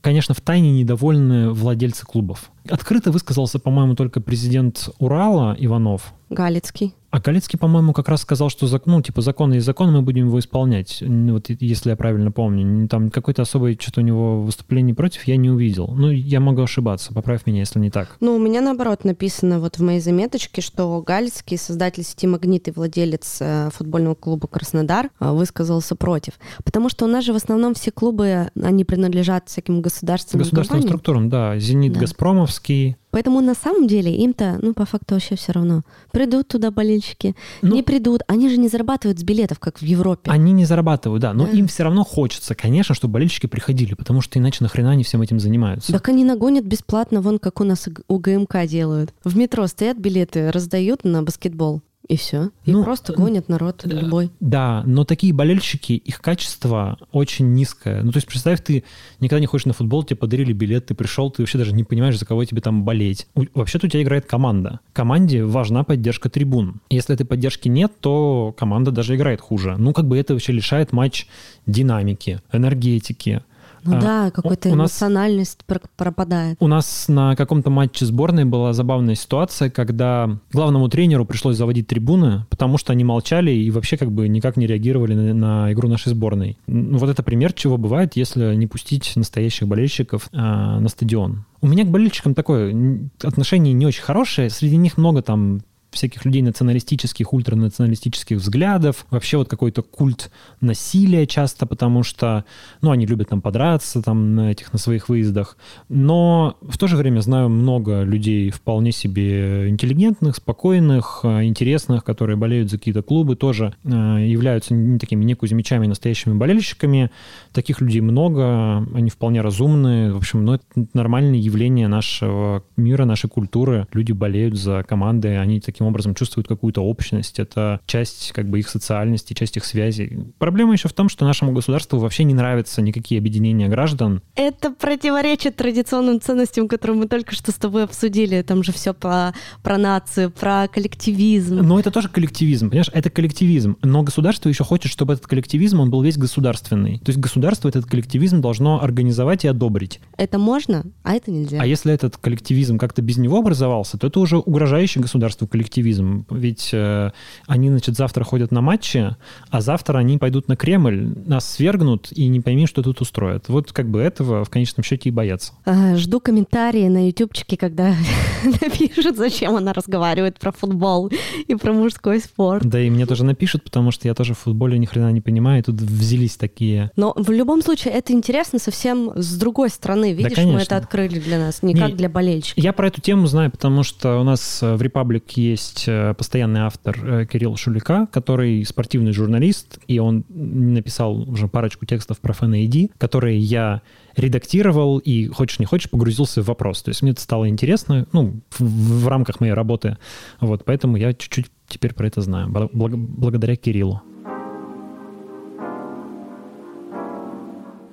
конечно, 0.02 0.34
в 0.34 0.42
тайне 0.42 0.72
недовольны 0.72 1.52
владельцы 1.52 2.06
клубов. 2.06 2.52
Открыто 2.68 3.12
высказался, 3.12 3.60
по-моему, 3.60 3.96
только 3.96 4.20
президент 4.20 4.90
Урала 5.00 5.56
Иванов. 5.60 6.14
Галицкий. 6.32 6.96
А 7.12 7.20
Галицкий, 7.20 7.60
по-моему, 7.60 7.92
как 7.92 8.08
раз 8.08 8.22
сказал, 8.22 8.50
что 8.50 8.66
ну, 8.86 9.02
типа 9.02 9.20
закон 9.20 9.52
есть 9.52 9.66
закон, 9.66 9.92
мы 9.92 10.02
будем 10.02 10.28
его 10.28 10.40
исполнять. 10.40 11.04
Вот 11.06 11.48
если 11.50 11.90
я 11.90 11.98
правильно 11.98 12.32
помню. 12.32 12.88
Там 12.88 13.10
какой-то 13.12 13.42
особой 13.42 13.78
что-то 13.80 14.00
у 14.00 14.04
него 14.04 14.42
выступлений 14.42 14.94
против 14.94 15.26
я 15.26 15.36
не 15.36 15.50
увидел. 15.50 15.94
Ну, 15.94 16.10
я 16.10 16.40
могу 16.40 16.62
ошибаться, 16.62 17.14
поправь 17.14 17.46
меня, 17.46 17.60
если 17.60 17.80
не 17.80 17.92
так. 17.92 18.16
Ну, 18.22 18.36
у 18.36 18.40
меня 18.40 18.62
наоборот 18.62 19.04
написано 19.04 19.60
вот 19.60 19.78
в 19.78 19.84
моей 19.84 20.00
заметочке, 20.00 20.62
что 20.62 21.02
Галицкий, 21.06 21.58
создатель 21.58 22.04
сети 22.04 22.28
«Магнит» 22.28 22.70
и 22.70 22.72
владелец 22.72 23.40
э, 23.42 23.70
футбольного 23.74 24.16
клуба 24.16 24.48
«Краснодар», 24.48 25.10
э, 25.20 25.32
высказался 25.32 25.98
против. 25.98 26.36
Потому 26.64 26.88
что 26.88 27.04
у 27.04 27.10
нас 27.10 27.26
же 27.26 27.34
в 27.34 27.36
основном 27.36 27.74
все 27.74 27.92
клубы, 27.92 28.52
они 28.56 28.86
принадлежат 28.86 29.50
всяким 29.50 29.82
государственным 29.82 30.44
Государственным 30.44 30.84
компаниям. 30.84 31.00
структурам, 31.00 31.30
да. 31.30 31.60
«Зенит» 31.60 31.92
да. 31.92 32.00
«Газпромовский», 32.00 32.96
Поэтому 33.12 33.42
на 33.42 33.54
самом 33.54 33.88
деле 33.88 34.14
им-то, 34.16 34.58
ну, 34.62 34.74
по 34.74 34.86
факту 34.86 35.16
вообще 35.16 35.36
все 35.36 35.52
равно. 35.52 35.84
Придут 36.12 36.48
туда 36.48 36.72
болельщики, 36.72 37.36
ну, 37.62 37.76
не 37.76 37.84
придут. 37.84 38.22
Они 38.28 38.50
же 38.50 38.58
не 38.58 38.70
зарабатывают 38.70 39.20
с 39.20 39.24
билетов, 39.24 39.60
как 39.60 39.80
в 39.80 39.84
Европе. 39.84 40.32
Они 40.32 40.52
не 40.54 40.66
зарабатывают, 40.66 41.22
да. 41.22 41.34
Но 41.34 41.46
да. 41.46 41.52
им 41.52 41.68
все 41.68 41.84
равно 41.84 42.04
хочется, 42.04 42.56
конечно, 42.56 42.96
чтобы 42.96 43.14
болельщики 43.14 43.48
приходили, 43.48 43.94
потому 43.94 44.22
что 44.22 44.40
иначе 44.40 44.64
нахрена 44.64 44.92
они 44.92 45.04
всем 45.04 45.22
этим 45.22 45.40
занимаются. 45.40 45.92
Так 45.92 46.10
они 46.10 46.24
нагонят 46.24 46.66
бесплатно, 46.66 47.22
вон 47.22 47.40
как 47.40 47.62
у 47.62 47.64
нас 47.64 47.88
у 48.08 48.18
ГМК 48.18 48.66
делают. 48.66 49.14
В 49.24 49.38
метро 49.38 49.68
стоят 49.68 49.98
билеты, 49.98 50.52
раздают 50.52 51.04
на 51.04 51.22
баскетбол. 51.24 51.82
И 52.12 52.18
все. 52.18 52.50
И 52.66 52.74
ну, 52.74 52.84
просто 52.84 53.14
гонят 53.14 53.48
народ 53.48 53.84
да, 53.86 54.02
любой. 54.02 54.32
Да, 54.42 54.84
но 54.86 55.06
такие 55.06 55.32
болельщики, 55.32 55.94
их 55.94 56.20
качество 56.20 56.98
очень 57.14 57.54
низкое. 57.54 58.04
Ну, 58.04 58.12
то 58.12 58.18
есть, 58.18 58.28
представь, 58.28 58.62
ты 58.62 58.84
никогда 59.22 59.40
не 59.40 59.46
ходишь 59.46 59.66
на 59.66 59.72
футбол, 59.72 60.04
тебе 60.04 60.18
подарили 60.18 60.52
билет, 60.52 60.88
ты 60.88 60.94
пришел, 60.94 61.32
ты 61.32 61.42
вообще 61.42 61.58
даже 61.58 61.72
не 61.72 61.86
понимаешь, 61.86 62.20
за 62.20 62.26
кого 62.26 62.44
тебе 62.44 62.60
там 62.60 62.84
болеть. 62.84 63.28
Вообще-то 63.54 63.88
у 63.88 63.90
тебя 63.90 64.04
играет 64.04 64.26
команда. 64.26 64.82
Команде 64.92 65.46
важна 65.46 65.86
поддержка 65.86 66.30
трибун. 66.30 66.82
Если 66.90 67.16
этой 67.16 67.26
поддержки 67.26 67.70
нет, 67.70 67.94
то 68.02 68.54
команда 68.58 68.92
даже 68.92 69.16
играет 69.16 69.40
хуже. 69.40 69.78
Ну, 69.78 69.94
как 69.94 70.06
бы 70.06 70.18
это 70.18 70.34
вообще 70.34 70.52
лишает 70.52 70.92
матч 70.92 71.28
динамики, 71.66 72.42
энергетики. 72.52 73.42
Ну 73.84 73.98
а, 73.98 74.02
да, 74.02 74.32
какая-то 74.32 74.70
эмоциональность 74.72 75.64
нас, 75.68 75.82
пропадает. 75.96 76.58
У 76.60 76.68
нас 76.68 77.06
на 77.08 77.36
каком-то 77.36 77.70
матче 77.70 78.06
сборной 78.06 78.46
была 78.46 78.74
забавная 78.74 79.16
ситуация, 79.16 79.70
когда 79.70 80.38
главному 80.52 80.88
тренеру 80.90 81.26
пришлось 81.26 81.58
заводить 81.58 81.88
трибуны, 81.88 82.46
потому 82.50 82.78
что 82.78 82.94
они 82.94 83.04
молчали 83.04 83.52
и 83.52 83.72
вообще 83.72 83.98
как 83.98 84.12
бы 84.12 84.28
никак 84.28 84.58
не 84.58 84.68
реагировали 84.68 85.14
на, 85.14 85.34
на 85.34 85.74
игру 85.74 85.88
нашей 85.88 86.10
сборной. 86.10 86.58
Ну, 86.68 86.98
вот 86.98 87.10
это 87.10 87.24
пример, 87.24 87.54
чего 87.54 87.78
бывает, 87.78 88.16
если 88.16 88.56
не 88.56 88.68
пустить 88.68 89.14
настоящих 89.16 89.68
болельщиков 89.68 90.30
а, 90.34 90.80
на 90.80 90.90
стадион. 90.90 91.46
У 91.62 91.68
меня 91.68 91.84
к 91.84 91.90
болельщикам 91.90 92.34
такое 92.34 93.10
отношение 93.24 93.74
не 93.74 93.86
очень 93.86 94.02
хорошее. 94.02 94.50
Среди 94.50 94.78
них 94.78 94.98
много 94.98 95.22
там 95.22 95.62
всяких 95.92 96.26
людей 96.26 96.42
националистических, 96.42 97.34
ультранационалистических 97.34 98.38
взглядов, 98.38 99.06
вообще 99.10 99.38
вот 99.38 99.50
какой-то 99.50 99.82
культ 99.82 100.32
насилия 100.62 101.28
часто, 101.28 101.66
потому 101.66 102.04
что, 102.04 102.46
ну, 102.82 102.92
они 102.92 103.06
любят 103.06 103.30
там 103.30 103.42
подраться 103.42 104.02
там 104.02 104.36
на 104.36 104.52
этих, 104.52 104.72
на 104.72 104.80
своих 104.80 105.10
выездах, 105.10 105.58
но 105.90 106.58
в 106.62 106.78
то 106.78 106.88
же 106.88 106.96
время 106.96 107.20
знаю 107.20 107.50
много 107.50 108.04
людей 108.04 108.50
вполне 108.52 108.92
себе 108.92 109.70
интеллигентных, 109.70 110.38
спокойных, 110.38 111.22
э, 111.24 111.44
интересных, 111.44 112.04
которые 112.04 112.38
болеют 112.38 112.72
за 112.72 112.78
какие-то 112.78 113.02
клубы, 113.02 113.36
тоже 113.36 113.76
э, 113.84 113.90
являются 113.90 114.74
не 114.74 114.98
такими 114.98 115.26
не 115.26 115.34
кузьмичами, 115.34 115.88
настоящими 115.88 116.34
болельщиками. 116.34 117.12
Таких 117.52 117.82
людей 117.82 118.02
много, 118.02 118.78
они 118.94 119.10
вполне 119.10 119.42
разумные, 119.42 120.14
в 120.14 120.18
общем, 120.18 120.46
ну, 120.46 120.54
это 120.54 120.64
нормальное 120.94 121.40
явление 121.40 121.88
нашего 121.88 122.64
мира, 122.78 123.06
нашей 123.06 123.30
культуры. 123.30 123.88
Люди 123.92 124.14
болеют 124.14 124.56
за 124.56 124.84
команды, 124.84 125.36
они 125.38 125.60
такие 125.60 125.81
таким 125.82 125.88
образом 125.88 126.14
чувствуют 126.14 126.48
какую-то 126.48 126.82
общность, 126.84 127.40
это 127.40 127.80
часть 127.88 128.34
как 128.34 128.48
бы 128.48 128.60
их 128.60 128.70
социальности, 128.70 129.34
часть 129.34 129.58
их 129.58 129.66
связи. 129.66 130.28
Проблема 130.38 130.74
еще 130.74 130.88
в 130.88 130.94
том, 130.94 131.10
что 131.10 131.26
нашему 131.26 131.54
государству 131.54 131.98
вообще 131.98 132.24
не 132.24 132.36
нравятся 132.36 132.84
никакие 132.84 133.18
объединения 133.18 133.68
граждан. 133.68 134.22
Это 134.36 134.70
противоречит 134.70 135.56
традиционным 135.56 136.22
ценностям, 136.22 136.68
которые 136.68 136.98
мы 136.98 137.08
только 137.08 137.34
что 137.34 137.52
с 137.52 137.56
тобой 137.56 137.84
обсудили. 137.84 138.44
Там 138.44 138.62
же 138.64 138.72
все 138.72 138.94
про, 138.94 139.34
про 139.64 139.80
нацию, 139.80 140.30
про 140.30 140.68
коллективизм. 140.68 141.56
Но 141.56 141.80
это 141.80 141.90
тоже 141.90 142.10
коллективизм, 142.10 142.70
понимаешь? 142.70 142.92
Это 142.94 143.10
коллективизм. 143.10 143.78
Но 143.82 144.04
государство 144.04 144.50
еще 144.50 144.64
хочет, 144.64 144.92
чтобы 144.92 145.14
этот 145.14 145.26
коллективизм, 145.26 145.80
он 145.80 145.90
был 145.90 146.04
весь 146.04 146.18
государственный. 146.18 147.00
То 147.00 147.10
есть 147.10 147.20
государство 147.20 147.70
этот 147.70 147.86
коллективизм 147.86 148.40
должно 148.40 148.84
организовать 148.84 149.46
и 149.46 149.48
одобрить. 149.48 150.00
Это 150.18 150.38
можно, 150.38 150.86
а 151.02 151.16
это 151.16 151.32
нельзя. 151.32 151.60
А 151.60 151.66
если 151.66 151.92
этот 151.92 152.18
коллективизм 152.18 152.78
как-то 152.78 153.02
без 153.02 153.18
него 153.18 153.40
образовался, 153.40 153.98
то 153.98 154.06
это 154.06 154.20
уже 154.20 154.38
угрожающий 154.38 155.02
государству 155.02 155.48
коллективизм. 155.48 155.71
Ведь 155.78 156.70
э, 156.74 157.12
они, 157.48 157.70
значит, 157.70 157.96
завтра 157.96 158.24
ходят 158.24 158.52
на 158.52 158.62
матчи, 158.62 159.16
а 159.50 159.62
завтра 159.62 159.98
они 159.98 160.18
пойдут 160.18 160.48
на 160.48 160.56
Кремль, 160.56 161.14
нас 161.26 161.50
свергнут 161.50 162.12
и 162.12 162.28
не 162.28 162.42
пойми, 162.42 162.68
что 162.68 162.82
тут 162.82 163.02
устроят. 163.02 163.50
Вот 163.50 163.72
как 163.72 163.90
бы 163.90 164.00
этого 164.00 164.44
в 164.44 164.50
конечном 164.50 164.84
счете 164.84 165.10
и 165.10 165.12
боятся. 165.12 165.54
А, 165.66 165.96
жду 165.96 166.20
комментарии 166.20 166.88
на 166.88 167.08
ютубчике, 167.08 167.58
когда 167.58 167.96
напишут, 168.44 169.18
зачем 169.18 169.56
она 169.56 169.74
разговаривает 169.74 170.40
про 170.40 170.52
футбол 170.52 171.12
и 171.48 171.56
про 171.56 171.74
мужской 171.74 172.20
спорт. 172.20 172.66
Да 172.66 172.80
и 172.80 172.90
мне 172.90 173.06
тоже 173.06 173.24
напишут, 173.24 173.64
потому 173.64 173.92
что 173.92 174.08
я 174.08 174.14
тоже 174.14 174.34
в 174.34 174.40
футболе 174.40 174.78
ни 174.78 174.86
хрена 174.86 175.12
не 175.12 175.22
понимаю, 175.22 175.60
и 175.60 175.64
тут 175.64 175.76
взялись 175.76 176.36
такие... 176.38 176.92
Но 176.96 177.14
в 177.16 177.32
любом 177.32 177.62
случае 177.62 177.94
это 177.94 178.14
интересно 178.14 178.60
совсем 178.60 179.12
с 179.16 179.38
другой 179.38 179.70
стороны. 179.70 180.14
Видишь, 180.14 180.36
да, 180.36 180.44
мы 180.44 180.60
это 180.62 180.78
открыли 180.78 181.20
для 181.20 181.40
нас, 181.40 181.64
не, 181.64 181.74
не 181.74 181.80
как 181.80 181.96
для 181.96 182.10
болельщиков. 182.10 182.64
Я 182.64 182.74
про 182.74 182.88
эту 182.88 183.02
тему 183.02 183.28
знаю, 183.28 183.52
потому 183.52 183.84
что 183.84 184.20
у 184.20 184.24
нас 184.24 184.62
в 184.62 184.82
Republic 184.82 185.24
есть 185.36 185.61
э, 185.88 186.14
постоянный 186.14 186.62
автор 186.62 186.98
э, 187.04 187.26
Кирилл 187.26 187.56
Шулика, 187.56 188.08
который 188.12 188.64
спортивный 188.66 189.12
журналист, 189.12 189.80
и 189.88 190.00
он 190.00 190.26
написал 190.30 191.30
уже 191.30 191.48
парочку 191.48 191.86
текстов 191.86 192.20
про 192.20 192.34
FNAD, 192.34 192.92
которые 192.98 193.40
я 193.40 193.82
редактировал 194.16 195.00
и, 195.00 195.28
хочешь 195.28 195.60
не 195.60 195.66
хочешь, 195.66 195.90
погрузился 195.90 196.42
в 196.42 196.48
вопрос. 196.48 196.82
То 196.84 196.90
есть 196.90 197.02
мне 197.02 197.12
это 197.12 197.22
стало 197.22 197.48
интересно, 197.48 198.08
ну, 198.12 198.42
в, 198.52 199.04
в 199.04 199.08
рамках 199.08 199.40
моей 199.40 199.54
работы. 199.54 199.98
Вот, 200.40 200.66
поэтому 200.66 200.98
я 200.98 201.14
чуть-чуть 201.14 201.48
теперь 201.68 201.94
про 201.94 202.08
это 202.08 202.22
знаю, 202.22 202.50
благ, 202.50 202.72
благодаря 202.74 203.56
Кириллу. 203.56 204.02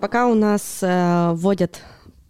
Пока 0.00 0.28
у 0.28 0.34
нас 0.34 0.78
э, 0.82 1.32
вводят 1.34 1.82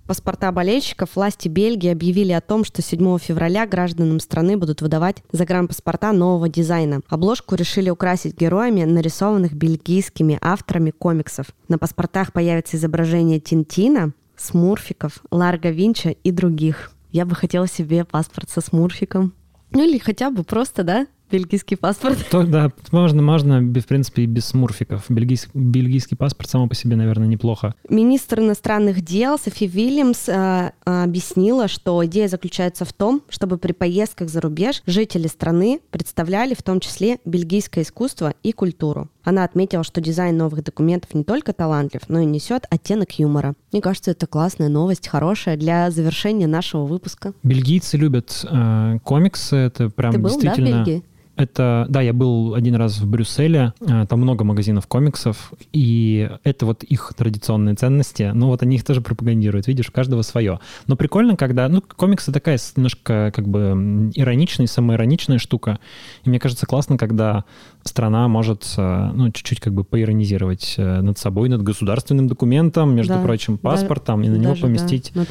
паспорта 0.08 0.50
болельщиков, 0.50 1.10
власти 1.14 1.48
Бельгии 1.48 1.90
объявили 1.90 2.32
о 2.32 2.40
том, 2.40 2.64
что 2.64 2.82
7 2.82 3.18
февраля 3.18 3.66
гражданам 3.66 4.18
страны 4.20 4.56
будут 4.56 4.80
выдавать 4.80 5.22
загранпаспорта 5.30 6.12
нового 6.12 6.48
дизайна. 6.48 7.02
Обложку 7.08 7.54
решили 7.54 7.90
украсить 7.90 8.36
героями, 8.36 8.84
нарисованных 8.84 9.52
бельгийскими 9.52 10.38
авторами 10.40 10.90
комиксов. 10.90 11.48
На 11.68 11.78
паспортах 11.78 12.32
появится 12.32 12.78
изображение 12.78 13.38
Тинтина, 13.38 14.14
Смурфиков, 14.36 15.22
Ларго 15.30 15.68
Винча 15.68 16.10
и 16.10 16.32
других. 16.32 16.90
Я 17.12 17.26
бы 17.26 17.34
хотела 17.34 17.68
себе 17.68 18.04
паспорт 18.04 18.48
со 18.48 18.62
Смурфиком. 18.62 19.34
Ну 19.70 19.86
или 19.86 19.98
хотя 19.98 20.30
бы 20.30 20.42
просто, 20.42 20.84
да, 20.84 21.06
бельгийский 21.30 21.76
паспорт. 21.76 22.18
То, 22.30 22.44
да, 22.44 22.70
можно, 22.92 23.22
можно, 23.22 23.60
в 23.60 23.86
принципе, 23.86 24.22
и 24.22 24.26
без 24.26 24.46
смурфиков. 24.46 25.04
Бельгийский, 25.08 25.50
бельгийский 25.54 26.16
паспорт 26.16 26.50
само 26.50 26.68
по 26.68 26.74
себе, 26.74 26.96
наверное, 26.96 27.28
неплохо. 27.28 27.74
Министр 27.88 28.40
иностранных 28.40 29.02
дел 29.02 29.38
Софи 29.38 29.66
Вильямс 29.66 30.28
э, 30.28 30.72
объяснила, 30.84 31.68
что 31.68 32.04
идея 32.06 32.28
заключается 32.28 32.84
в 32.84 32.92
том, 32.92 33.22
чтобы 33.28 33.58
при 33.58 33.72
поездках 33.72 34.28
за 34.28 34.40
рубеж 34.40 34.82
жители 34.86 35.26
страны 35.26 35.80
представляли 35.90 36.54
в 36.54 36.62
том 36.62 36.80
числе 36.80 37.18
бельгийское 37.24 37.84
искусство 37.84 38.34
и 38.42 38.52
культуру. 38.52 39.08
Она 39.24 39.44
отметила, 39.44 39.84
что 39.84 40.00
дизайн 40.00 40.38
новых 40.38 40.64
документов 40.64 41.12
не 41.12 41.22
только 41.22 41.52
талантлив, 41.52 42.00
но 42.08 42.20
и 42.20 42.24
несет 42.24 42.64
оттенок 42.70 43.18
юмора. 43.18 43.54
Мне 43.72 43.82
кажется, 43.82 44.12
это 44.12 44.26
классная 44.26 44.70
новость, 44.70 45.06
хорошая 45.06 45.58
для 45.58 45.90
завершения 45.90 46.46
нашего 46.46 46.86
выпуска. 46.86 47.34
Бельгийцы 47.42 47.98
любят 47.98 48.44
э, 48.50 48.98
комиксы, 49.04 49.56
это 49.56 49.90
прям 49.90 50.12
Ты 50.12 50.18
был, 50.18 50.30
действительно... 50.30 50.70
Да, 50.70 50.82
в 50.82 50.86
Бельгии? 50.86 51.04
Это, 51.38 51.86
да, 51.88 52.00
я 52.00 52.12
был 52.12 52.54
один 52.54 52.74
раз 52.74 52.98
в 52.98 53.06
Брюсселе, 53.06 53.72
э, 53.80 54.06
там 54.08 54.20
много 54.20 54.42
магазинов 54.42 54.88
комиксов, 54.88 55.52
и 55.72 56.28
это 56.42 56.66
вот 56.66 56.82
их 56.82 57.12
традиционные 57.16 57.76
ценности, 57.76 58.32
ну 58.34 58.48
вот 58.48 58.62
они 58.62 58.74
их 58.74 58.84
тоже 58.84 59.00
пропагандируют, 59.00 59.68
видишь, 59.68 59.88
у 59.88 59.92
каждого 59.92 60.22
свое. 60.22 60.58
Но 60.88 60.96
прикольно, 60.96 61.36
когда, 61.36 61.68
ну, 61.68 61.80
комиксы 61.80 62.32
такая 62.32 62.58
немножко 62.74 63.32
как 63.32 63.46
бы 63.46 64.10
ироничная, 64.16 64.66
самоироничная 64.66 65.38
штука, 65.38 65.78
и 66.24 66.28
мне 66.28 66.40
кажется 66.40 66.66
классно, 66.66 66.98
когда 66.98 67.44
страна 67.84 68.26
может, 68.26 68.74
э, 68.76 69.10
ну, 69.14 69.30
чуть-чуть 69.30 69.60
как 69.60 69.72
бы 69.74 69.84
поиронизировать 69.84 70.74
э, 70.76 71.00
над 71.02 71.18
собой, 71.18 71.48
над 71.48 71.62
государственным 71.62 72.26
документом, 72.26 72.96
между 72.96 73.14
да, 73.14 73.22
прочим, 73.22 73.58
паспортом, 73.58 74.22
да, 74.22 74.26
и 74.26 74.30
на 74.30 74.36
него 74.36 74.56
поместить 74.56 75.12
да, 75.14 75.20
на 75.20 75.26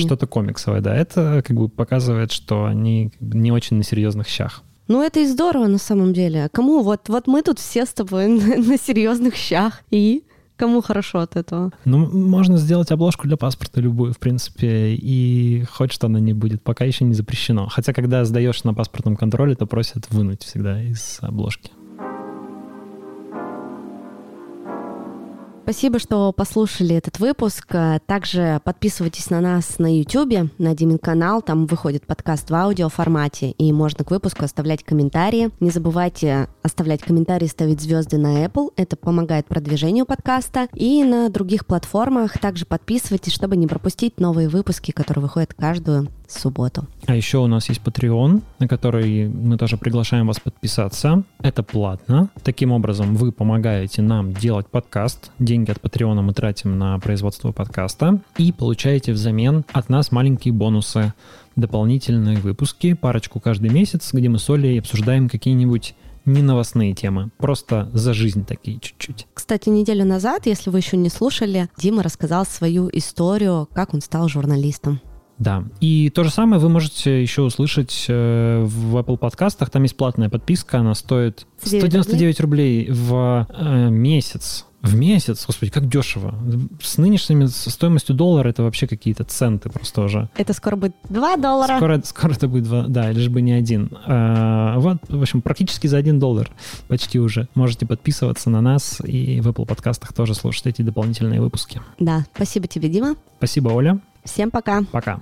что-то 0.00 0.28
комиксовое, 0.28 0.80
да. 0.80 0.94
Это 0.94 1.42
как 1.44 1.56
бы 1.56 1.68
показывает, 1.68 2.30
что 2.30 2.66
они 2.66 3.10
не 3.18 3.50
очень 3.50 3.76
на 3.76 3.82
серьезных 3.82 4.28
щах. 4.28 4.62
Ну, 4.90 5.04
это 5.04 5.20
и 5.20 5.26
здорово 5.26 5.68
на 5.68 5.78
самом 5.78 6.12
деле. 6.12 6.46
А 6.46 6.48
кому? 6.48 6.82
Вот, 6.82 7.08
вот 7.08 7.28
мы 7.28 7.42
тут 7.42 7.60
все 7.60 7.86
с 7.86 7.92
тобой 7.92 8.26
на, 8.28 8.56
на 8.56 8.76
серьезных 8.76 9.36
щах. 9.36 9.82
И 9.92 10.24
кому 10.56 10.82
хорошо 10.82 11.20
от 11.20 11.36
этого? 11.36 11.70
Ну, 11.84 11.98
можно 11.98 12.58
сделать 12.58 12.90
обложку 12.90 13.28
для 13.28 13.36
паспорта 13.36 13.80
любую, 13.80 14.12
в 14.12 14.18
принципе, 14.18 14.96
и 14.96 15.64
хоть 15.70 15.92
что 15.92 16.08
она 16.08 16.18
не 16.18 16.32
будет, 16.32 16.64
пока 16.64 16.84
еще 16.84 17.04
не 17.04 17.14
запрещено. 17.14 17.68
Хотя, 17.68 17.92
когда 17.92 18.24
сдаешь 18.24 18.64
на 18.64 18.74
паспортном 18.74 19.16
контроле, 19.16 19.54
то 19.54 19.64
просят 19.64 20.10
вынуть 20.10 20.42
всегда 20.42 20.82
из 20.82 21.18
обложки. 21.20 21.70
Спасибо, 25.70 26.00
что 26.00 26.32
послушали 26.32 26.96
этот 26.96 27.20
выпуск. 27.20 27.64
Также 28.06 28.60
подписывайтесь 28.64 29.30
на 29.30 29.40
нас 29.40 29.78
на 29.78 29.98
YouTube, 29.98 30.50
на 30.58 30.74
Димин 30.74 30.98
канал. 30.98 31.42
Там 31.42 31.66
выходит 31.66 32.08
подкаст 32.08 32.50
в 32.50 32.54
аудио 32.56 32.88
формате, 32.88 33.52
и 33.52 33.72
можно 33.72 34.04
к 34.04 34.10
выпуску 34.10 34.44
оставлять 34.44 34.82
комментарии. 34.82 35.50
Не 35.60 35.70
забывайте 35.70 36.48
оставлять 36.64 37.02
комментарии, 37.02 37.46
ставить 37.46 37.80
звезды 37.80 38.18
на 38.18 38.44
Apple. 38.44 38.72
Это 38.74 38.96
помогает 38.96 39.46
продвижению 39.46 40.06
подкаста. 40.06 40.66
И 40.74 41.04
на 41.04 41.28
других 41.28 41.64
платформах 41.64 42.36
также 42.40 42.66
подписывайтесь, 42.66 43.32
чтобы 43.32 43.56
не 43.56 43.68
пропустить 43.68 44.18
новые 44.18 44.48
выпуски, 44.48 44.90
которые 44.90 45.22
выходят 45.22 45.54
каждую 45.54 46.08
субботу. 46.32 46.86
А 47.06 47.14
еще 47.14 47.38
у 47.38 47.46
нас 47.46 47.68
есть 47.68 47.80
Patreon, 47.82 48.42
на 48.58 48.68
который 48.68 49.28
мы 49.28 49.56
тоже 49.56 49.76
приглашаем 49.76 50.26
вас 50.26 50.40
подписаться. 50.40 51.22
Это 51.42 51.62
платно. 51.62 52.28
Таким 52.42 52.72
образом, 52.72 53.16
вы 53.16 53.32
помогаете 53.32 54.02
нам 54.02 54.32
делать 54.32 54.68
подкаст. 54.68 55.30
Деньги 55.38 55.70
от 55.70 55.78
Patreon 55.78 56.20
мы 56.20 56.32
тратим 56.32 56.78
на 56.78 56.98
производство 56.98 57.52
подкаста. 57.52 58.20
И 58.38 58.52
получаете 58.52 59.12
взамен 59.12 59.64
от 59.72 59.88
нас 59.88 60.12
маленькие 60.12 60.54
бонусы. 60.54 61.12
Дополнительные 61.56 62.38
выпуски, 62.38 62.94
парочку 62.94 63.40
каждый 63.40 63.70
месяц, 63.70 64.10
где 64.12 64.28
мы 64.28 64.38
с 64.38 64.48
Олей 64.48 64.78
обсуждаем 64.78 65.28
какие-нибудь 65.28 65.94
не 66.24 66.42
новостные 66.42 66.94
темы, 66.94 67.30
просто 67.38 67.90
за 67.92 68.14
жизнь 68.14 68.44
такие 68.44 68.78
чуть-чуть. 68.78 69.26
Кстати, 69.34 69.68
неделю 69.68 70.04
назад, 70.04 70.46
если 70.46 70.70
вы 70.70 70.78
еще 70.78 70.96
не 70.96 71.08
слушали, 71.08 71.68
Дима 71.78 72.02
рассказал 72.02 72.46
свою 72.46 72.88
историю, 72.92 73.68
как 73.72 73.94
он 73.94 74.00
стал 74.00 74.28
журналистом. 74.28 75.00
Да. 75.40 75.64
И 75.80 76.10
то 76.10 76.22
же 76.22 76.30
самое 76.30 76.60
вы 76.60 76.68
можете 76.68 77.20
еще 77.20 77.42
услышать 77.42 78.04
э, 78.08 78.62
в 78.62 78.96
Apple 78.96 79.16
подкастах. 79.16 79.70
Там 79.70 79.82
есть 79.82 79.96
платная 79.96 80.28
подписка, 80.28 80.78
она 80.78 80.94
стоит 80.94 81.46
199 81.62 82.40
рублей, 82.40 82.86
рублей 82.86 82.90
в 82.90 83.46
э, 83.48 83.88
месяц. 83.88 84.66
В 84.82 84.94
месяц, 84.96 85.44
господи, 85.46 85.70
как 85.70 85.88
дешево. 85.88 86.34
С 86.82 86.96
нынешними 86.96 87.46
стоимостью 87.46 88.14
доллара 88.14 88.48
это 88.48 88.62
вообще 88.62 88.86
какие-то 88.86 89.24
центы 89.24 89.68
просто 89.68 90.02
уже. 90.02 90.30
Это 90.36 90.54
скоро 90.54 90.76
будет 90.76 90.94
2 91.08 91.36
доллара. 91.36 91.76
Скоро, 91.76 92.00
скоро 92.02 92.32
это 92.32 92.48
будет 92.48 92.64
2, 92.64 92.86
да, 92.88 93.10
лишь 93.10 93.28
бы 93.28 93.42
не 93.42 93.52
один. 93.52 93.90
А, 94.06 94.78
вот, 94.78 94.98
в 95.08 95.20
общем, 95.20 95.42
практически 95.42 95.86
за 95.86 95.98
1 95.98 96.18
доллар 96.18 96.50
почти 96.88 97.18
уже. 97.18 97.48
Можете 97.54 97.84
подписываться 97.84 98.48
на 98.48 98.62
нас 98.62 99.00
и 99.04 99.40
в 99.42 99.48
Apple 99.48 99.66
подкастах 99.66 100.14
тоже 100.14 100.34
слушать 100.34 100.66
эти 100.66 100.80
дополнительные 100.80 101.42
выпуски. 101.42 101.82
Да, 101.98 102.24
спасибо 102.34 102.66
тебе, 102.66 102.88
Дима. 102.88 103.16
Спасибо, 103.36 103.68
Оля. 103.68 104.00
Всем 104.24 104.50
пока. 104.50 104.82
Пока. 104.92 105.18